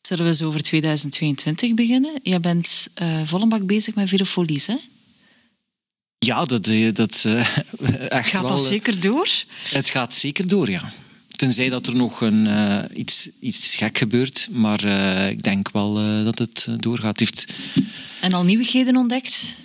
[0.00, 2.20] Zullen we eens over 2022 beginnen?
[2.22, 4.76] Jij bent uh, volle bak bezig met Virofolies, hè?
[6.24, 7.38] Ja, dat, dat uh,
[8.08, 9.28] echt Gaat wel, dat zeker door?
[9.68, 10.92] Het gaat zeker door, ja.
[11.28, 14.48] Tenzij dat er nog een, uh, iets, iets gek gebeurt.
[14.50, 17.18] Maar uh, ik denk wel uh, dat het doorgaat.
[17.18, 17.46] Heeft...
[18.20, 19.56] En al nieuwigheden ontdekt?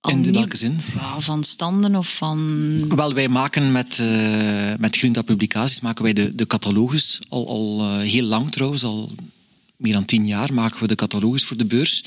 [0.00, 0.38] Al In de nieuw...
[0.38, 0.78] welke zin?
[1.18, 2.94] Van standen of van...
[2.96, 4.02] Wel, wij maken met,
[4.78, 7.18] met Grinta Publicaties maken wij de, de catalogus.
[7.28, 9.12] Al, al heel lang trouwens, al
[9.76, 12.04] meer dan tien jaar maken we de catalogus voor de beurs.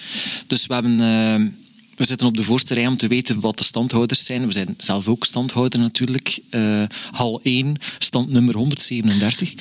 [0.48, 1.00] Dus we hebben
[2.00, 4.46] we zitten op de voorste rij om te weten wat de standhouders zijn.
[4.46, 6.40] We zijn zelf ook standhouder natuurlijk.
[6.52, 9.54] Uh, hal 1, stand nummer 137.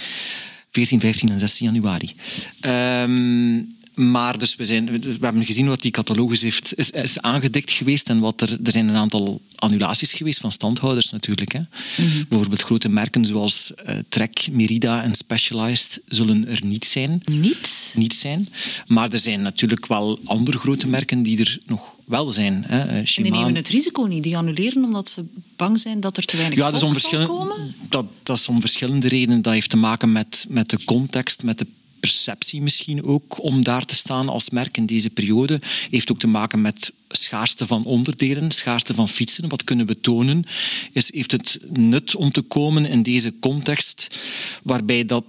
[0.71, 2.15] 14, 15 en 16 januari.
[2.61, 7.73] Um, maar dus we, zijn, we hebben gezien wat die catalogus heeft, is, is aangedikt
[7.73, 11.53] geweest en wat er, er zijn een aantal annulaties geweest van standhouders natuurlijk.
[11.53, 11.61] Hè.
[11.61, 12.25] Mhm.
[12.29, 17.23] Bijvoorbeeld grote merken zoals uh, Trek, Merida en Specialized zullen er niet zijn.
[17.25, 17.93] Niet?
[17.95, 18.49] Niet zijn.
[18.87, 22.65] Maar er zijn natuurlijk wel andere grote merken die er nog wel zijn.
[22.67, 22.81] Hè.
[22.81, 24.23] Eh, en die nemen het risico niet.
[24.23, 25.25] Die annuleren omdat ze
[25.57, 27.75] bang zijn dat er te weinig ja, volk zal komen?
[27.89, 29.43] Dat, dat is om verschillende redenen.
[29.43, 31.67] Dat heeft te maken met, met de context, met de
[32.01, 35.61] perceptie misschien ook om daar te staan als merk in deze periode.
[35.91, 39.49] Heeft ook te maken met schaarste van onderdelen, schaarste van fietsen.
[39.49, 40.45] Wat kunnen we tonen?
[40.93, 44.19] Is, heeft het nut om te komen in deze context
[44.63, 45.25] waarbij dat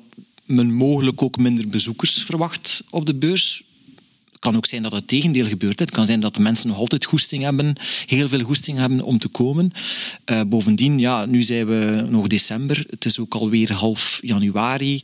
[0.45, 3.63] men mogelijk ook minder bezoekers verwacht op de beurs?
[4.39, 5.79] Kan ook zijn dat het tegendeel gebeurt.
[5.79, 7.75] Het kan zijn dat de mensen nog altijd goesting hebben,
[8.05, 9.71] heel veel goesting hebben om te komen.
[10.25, 12.85] Uh, bovendien, ja, nu zijn we nog december.
[12.89, 15.01] Het is ook alweer half januari.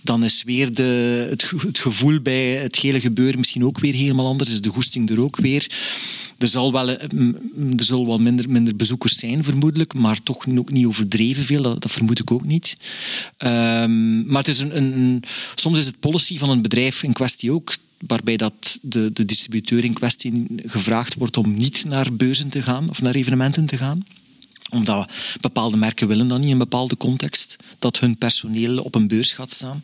[0.00, 4.50] Dan is weer de, het, gevoel bij het hele gebeuren misschien ook weer helemaal anders.
[4.50, 5.70] Is de goesting er ook weer.
[6.38, 7.02] Er zal wel, eh,
[7.76, 11.62] er zullen wel minder, minder bezoekers zijn, vermoedelijk, maar toch ook niet overdreven veel.
[11.62, 12.76] Dat, vermoed ik ook niet.
[13.38, 15.22] Um, maar het is een, een,
[15.54, 17.74] soms is het policy van een bedrijf in kwestie ook
[18.06, 22.88] waarbij dat de, de distributeur in kwestie gevraagd wordt om niet naar beurzen te gaan
[22.88, 24.04] of naar evenementen te gaan
[24.70, 29.08] omdat bepaalde merken willen dat niet in een bepaalde context, dat hun personeel op een
[29.08, 29.80] beurs gaat staan.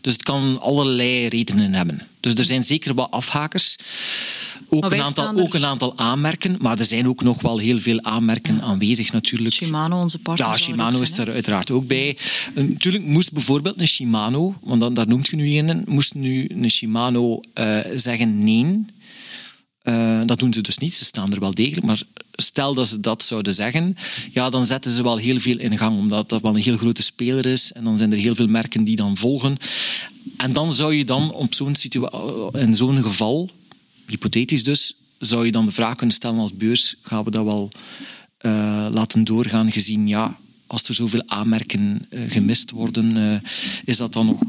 [0.00, 2.06] Dus het kan allerlei redenen hebben.
[2.20, 3.76] Dus er zijn zeker wat afhakers.
[4.74, 8.02] Ook, een aantal, ook een aantal aanmerken, maar er zijn ook nog wel heel veel
[8.02, 9.54] aanmerken aanwezig natuurlijk.
[9.54, 10.48] Shimano, onze partner.
[10.48, 12.16] Ja, Shimano is er uiteraard ook bij.
[12.54, 16.70] Natuurlijk moest bijvoorbeeld een Shimano, want dan, daar noemt je nu een, moest nu een
[16.70, 18.84] Shimano uh, zeggen nee
[19.84, 21.86] uh, dat doen ze dus niet, ze staan er wel degelijk.
[21.86, 22.02] Maar
[22.32, 23.96] stel dat ze dat zouden zeggen,
[24.32, 27.02] ja, dan zetten ze wel heel veel in gang, omdat dat wel een heel grote
[27.02, 27.72] speler is.
[27.72, 29.56] En dan zijn er heel veel merken die dan volgen.
[30.36, 31.74] En dan zou je dan op zo'n
[32.52, 33.50] in zo'n geval,
[34.12, 37.70] hypothetisch dus, zou je dan de vraag kunnen stellen als beurs, gaan we dat wel
[38.40, 40.36] uh, laten doorgaan, gezien ja,
[40.66, 43.38] als er zoveel aanmerken uh, gemist worden, uh,
[43.84, 44.40] is dat dan nog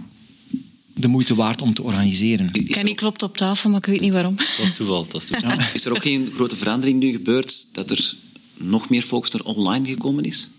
[0.93, 2.51] de moeite waard om te organiseren.
[2.51, 4.36] Kenny klopt op tafel, maar ik weet niet waarom.
[4.36, 5.07] Dat is toeval.
[5.07, 5.57] Dat is, toeval.
[5.74, 8.16] is er ook geen grote verandering nu gebeurd dat er
[8.57, 10.49] nog meer focus naar online gekomen is?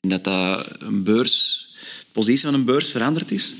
[0.00, 1.59] En dat dat een beurs,
[2.12, 3.54] positie van een beurs veranderd is?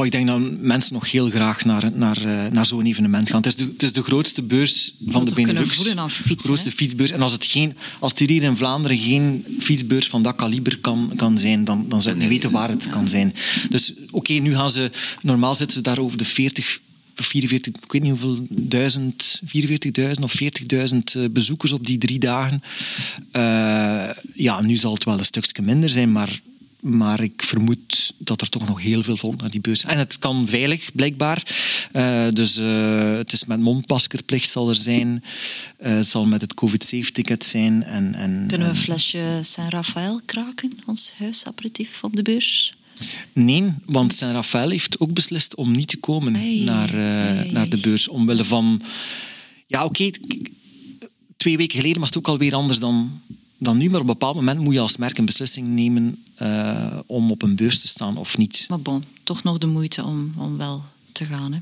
[0.00, 3.36] ik denk dat mensen nog heel graag naar, naar, eh, naar zo'n evenement gaan.
[3.36, 5.82] Het is de, het is de grootste beurs van de Benelux.
[5.82, 7.10] De grootste fietsbeurs.
[7.10, 11.12] En als, het geen, als er hier in Vlaanderen geen fietsbeurs van dat kaliber kan,
[11.16, 13.34] kan zijn, dan, dan zou ik niet weten waar het kan zijn.
[13.68, 14.90] Dus oké, nu gaan ze...
[15.22, 16.80] Normaal zitten ze daar over de 40
[17.14, 22.62] 44, ik weet niet hoeveel, 1000, 44.000 of 40.000 eh, bezoekers op die drie dagen.
[23.32, 26.40] Uh, ja, nu zal het wel een stukje minder zijn, maar
[26.82, 29.84] maar ik vermoed dat er toch nog heel veel volk naar die beurs.
[29.84, 31.42] En het kan veilig, blijkbaar.
[31.92, 35.24] Uh, dus uh, het is met mondmaskerplicht zal er zijn.
[35.82, 37.82] Uh, het zal met het COVID-safe-ticket zijn.
[37.82, 42.74] En, en, Kunnen we een flesje Saint-Raphaël kraken, ons huisapperitief op de beurs?
[43.32, 46.94] Nee, want Saint-Raphaël heeft ook beslist om niet te komen naar,
[47.52, 48.08] naar de beurs.
[48.08, 48.80] Omwille van...
[49.66, 50.02] Ja, oké.
[50.02, 50.40] Okay,
[51.36, 53.20] twee weken geleden was het ook alweer anders dan,
[53.62, 53.84] dan nu.
[53.84, 57.42] Maar op een bepaald moment moet je als merk een beslissing nemen uh, om op
[57.42, 58.66] een beurs te staan of niet.
[58.68, 60.82] Maar bon, toch nog de moeite om, om wel
[61.12, 61.52] te gaan.
[61.52, 61.58] Hè?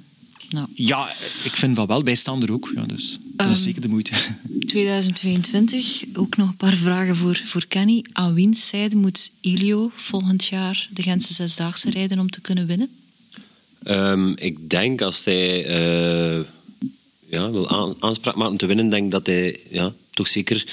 [0.51, 0.66] Nou.
[0.74, 2.05] Ja, ik vind dat wel.
[2.05, 2.72] Wij staan er ook.
[2.74, 4.12] Ja, dus dat is um, zeker de moeite.
[4.66, 8.05] 2022, ook nog een paar vragen voor, voor Kenny.
[8.12, 12.88] Aan wiens zijde moet Ilio volgend jaar de Gentse Zesdaagse rijden om te kunnen winnen?
[13.84, 15.66] Um, ik denk als hij
[16.38, 16.44] uh,
[17.28, 20.66] ja, wil aan, aanspraak maken om te winnen, denk dat hij ja, toch zeker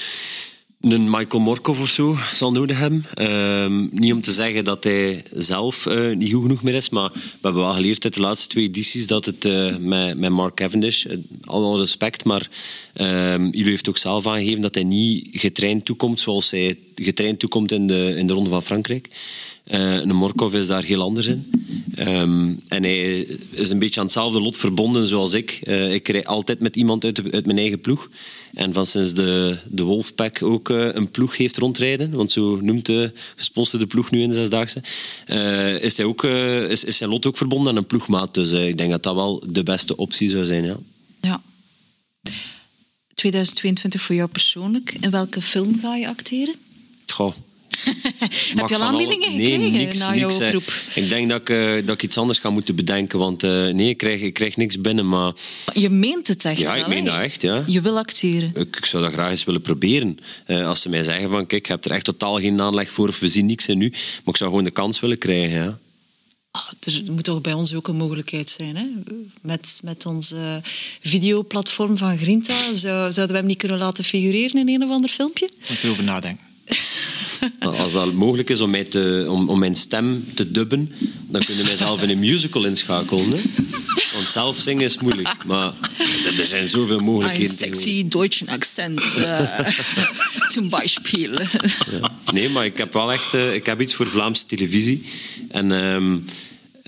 [0.80, 3.04] een Michael Morkov of zo zal nodig hebben.
[3.14, 7.10] Uh, niet om te zeggen dat hij zelf uh, niet goed genoeg meer is, maar
[7.12, 10.54] we hebben wel geleerd uit de laatste twee edities dat het uh, met, met Mark
[10.54, 12.48] Cavendish, uh, alle respect, maar
[12.92, 17.72] ehm, jullie heeft ook zelf aangegeven dat hij niet getraind toekomt zoals hij getraind toekomt
[17.72, 19.08] in de, in de Ronde van Frankrijk.
[19.64, 21.50] een Morkov is daar heel anders in.
[21.98, 23.18] Um, en hij
[23.50, 25.50] is een beetje aan hetzelfde lot verbonden zoals ik.
[25.90, 28.08] ik rij altijd met iemand uit, uit mijn eigen ploeg.
[28.54, 32.86] En van sinds de, de Wolfpack ook uh, een ploeg heeft rondrijden, want zo noemt
[32.86, 34.82] de gesponsorde ploeg nu in de Zesdaagse,
[35.26, 38.34] uh, is, hij ook, uh, is, is zijn lot ook verbonden aan een ploegmaat.
[38.34, 40.64] Dus ik denk dat dat wel de beste optie zou zijn.
[40.64, 40.76] Ja.
[41.20, 41.42] ja.
[43.14, 44.96] 2022 voor jou persoonlijk.
[45.00, 46.54] In welke film ga je acteren?
[47.06, 47.34] Goh,
[48.56, 50.94] Heb je al aanbiedingen alle- gekregen nee, niks, na jouw niks?
[50.94, 53.88] Ik denk dat ik, eh, dat ik iets anders ga moeten bedenken, want eh, nee,
[53.88, 55.08] ik krijg, ik krijg niks binnen.
[55.08, 55.32] Maar
[55.74, 57.62] Je meent het echt ja, wel, ik meen dat echt, ja.
[57.66, 58.50] Je wil acteren.
[58.54, 60.18] Ik, ik zou dat graag eens willen proberen.
[60.46, 63.08] Eh, als ze mij zeggen van, kijk, je hebt er echt totaal geen aanleg voor
[63.08, 63.88] of we zien niks in nu.
[63.90, 65.78] Maar ik zou gewoon de kans willen krijgen, ja.
[66.50, 68.76] Ah, Er moet toch bij ons ook een mogelijkheid zijn.
[68.76, 68.84] Hè?
[69.40, 70.56] Met, met ons eh,
[71.02, 75.10] videoplatform van Grinta zou, zouden we hem niet kunnen laten figureren in een of ander
[75.10, 75.48] filmpje?
[75.68, 76.46] Moet ik erover nadenken.
[77.58, 80.92] Als dat mogelijk is om, mij te, om, om mijn stem te dubben,
[81.28, 83.30] dan kunnen wij zelf in een musical inschakelen.
[83.30, 83.40] Hè?
[84.14, 85.44] Want zelf zingen is moeilijk.
[85.46, 85.72] Maar
[86.38, 87.54] er zijn zoveel Een mogelijkheden.
[87.54, 89.14] sexy Deutsch accent.
[89.18, 89.58] Uh,
[90.54, 91.32] zum Beispiel.
[91.90, 92.12] Ja.
[92.32, 95.04] Nee, maar ik heb wel echt eh, ik heb iets voor Vlaamse televisie.
[95.48, 96.16] En ehm,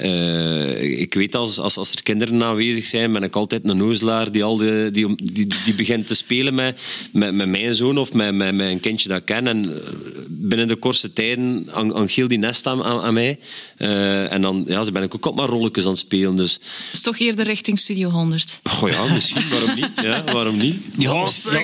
[0.01, 4.33] eh, ik weet als, als, als er kinderen aanwezig zijn, ben ik altijd een nozelaar
[4.33, 6.81] die, al de, die, die, die begint te spelen met,
[7.13, 9.47] met, met mijn zoon of met, met, met een kindje dat ik ken.
[9.47, 9.89] En eh,
[10.29, 13.39] binnen de kortste tijden hang- hangt heel die nest aan, aan, aan mij.
[13.77, 16.37] Eh, en dan ja, ben ik ook op maar rolletjes aan het spelen.
[16.37, 16.59] Dus
[16.91, 18.61] Dus toch eerder richting Studio 100.
[18.65, 19.49] goh, ja, misschien.
[19.51, 19.89] Waarom niet?
[20.03, 20.77] Ja, waarom niet?
[20.99, 21.61] Je had, mis- ja,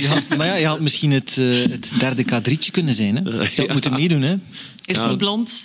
[0.00, 3.16] je had- maar ja, je had misschien het, eh, het derde kadrietje kunnen zijn.
[3.16, 3.22] Hè?
[3.32, 3.72] Je had Ja.
[3.72, 4.22] moeten meedoen.
[4.22, 4.34] Hè?
[4.84, 5.06] Is Ja.
[5.06, 5.64] nog blond?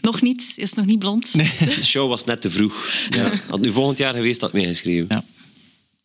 [0.00, 0.54] Nog niet?
[0.56, 1.32] Is nog niet blond?
[1.32, 3.06] De show was net te vroeg.
[3.10, 3.32] Ja.
[3.48, 5.06] Had nu volgend jaar geweest, had meegeschreven.
[5.08, 5.24] Ja.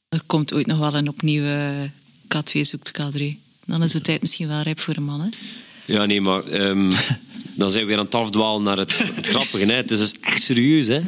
[0.10, 1.90] Er komt ooit nog wel een opnieuwe
[2.24, 3.24] K2 zoekt K3.
[3.66, 5.22] Dan is de tijd misschien wel rijp voor een man.
[5.22, 5.28] Hè?
[5.86, 6.92] Ja, nee, maar ehm,
[7.62, 9.66] dan zijn we weer aan het afdwalen naar het, het grappige.
[9.66, 9.74] Hè.
[9.74, 11.00] Het is dus echt serieus, hè.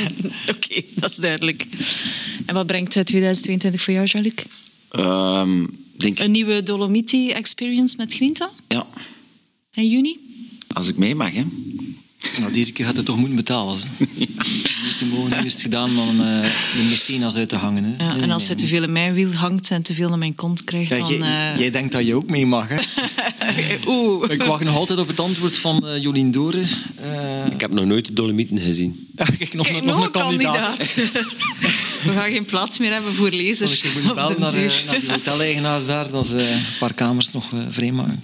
[0.54, 1.66] Oké, dat is duidelijk.
[2.46, 4.34] En wat brengt eh, 2022 voor jou, Jean-Luc?
[4.90, 5.66] Ehm,
[5.96, 8.86] denk, Een nieuwe Dolomiti Experience met Grinta ja,
[9.72, 10.18] in juni?
[10.68, 11.44] als ik mee mag, hè.
[12.38, 13.78] Nou, deze keer gaat het toch moeten betalen.
[13.78, 14.04] hè.
[14.84, 17.84] Niet te mogen eerst gedaan om eh, de mecenas uit te hangen.
[17.84, 18.04] Hè?
[18.04, 20.34] Ja, en als hij te veel in mijn wiel hangt en te veel naar mijn
[20.34, 21.08] kont krijgt, Ja, dan...
[21.16, 22.68] jij, eh, jij denkt dat je ook mee mag.
[22.68, 22.76] Hè?
[23.86, 24.30] Oeh.
[24.30, 26.66] Ik wacht nog altijd op het antwoord van eh, Jolien Doren.
[26.96, 29.08] Eh, Ik heb nog nooit de Dolomieten gezien.
[29.16, 30.94] ja, kijk, nog, Kijk, nog, een kandidaat.
[32.04, 35.10] We gaan geen plaats meer hebben voor Als lezers ik moet den naar, naar die
[35.10, 38.20] hoteleigenaars daar, dat ze een paar kamers nog vrijmaken.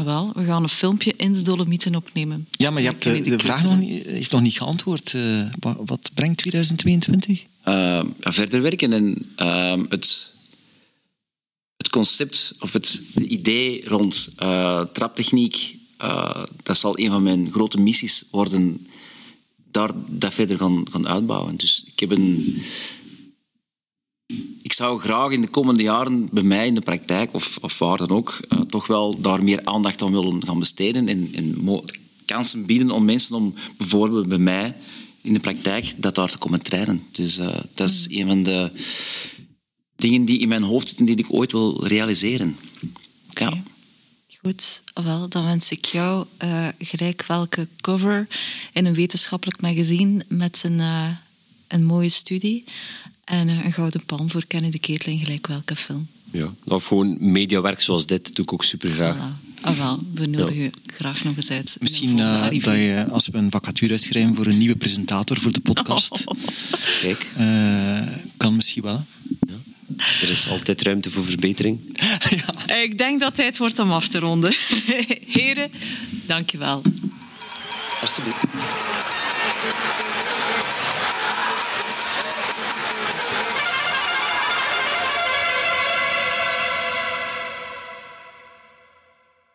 [0.00, 2.46] Ah, wel, we gaan een filmpje in de Dolomieten opnemen.
[2.50, 5.14] Ja, maar je hebt de, vraag nog niet, heeft nog niet geantwoord.
[5.14, 7.42] Eh, wat, wat brengt 2022?
[7.62, 8.92] eh, verder werken.
[8.92, 10.30] En ehm, het,
[11.76, 17.80] het concept of het idee rond eh, traptechniek, eh, dat zal een van mijn grote
[17.80, 18.86] missies worden.
[19.70, 21.56] Daar dat verder gaan, gaan uitbouwen.
[21.56, 22.62] Dus ik heb een.
[24.62, 27.96] Ik zou graag in de komende jaren bij mij in de praktijk, of, of waar
[27.96, 31.08] dan ook, eh, toch wel daar meer aandacht aan willen gaan besteden.
[31.08, 31.82] En, en
[32.24, 34.76] kansen bieden om mensen om bijvoorbeeld bij mij
[35.20, 37.02] in de praktijk dat daar te komen trainen.
[37.12, 38.70] Dus eh, dat is een van de
[39.96, 42.56] dingen die in mijn hoofd zitten die ik ooit wil realiseren.
[43.28, 43.62] Ja.
[44.42, 48.26] Goed, wel, dan wens ik jou eh, gelijk welke cover
[48.72, 50.80] in een wetenschappelijk magazine met een,
[51.68, 52.64] een mooie studie
[53.30, 56.08] en eh, een gouden palm voor Kennedy Keerling, gelijk welke film.
[56.30, 56.54] Ja.
[56.64, 59.16] Of gewoon mediawerk zoals dit, doe ik ook super graag.
[59.16, 59.48] Voilà.
[59.60, 61.76] Ah, wel, we nodigen je graag nog eens uit.
[61.80, 65.60] Misschien eh, dat je, als we een vacature uitschrijven voor een nieuwe presentator voor de
[65.60, 66.24] podcast,
[67.02, 67.98] Kijk, eh,
[68.36, 69.04] kan misschien wel.
[69.46, 69.54] hè?
[70.22, 71.98] er is altijd ruimte voor verbetering.
[72.84, 74.54] Ik denk dat tijd wordt om af te ronden.
[75.36, 75.70] Heren,
[76.26, 76.82] dank je wel.
[78.00, 78.44] Alsjeblieft.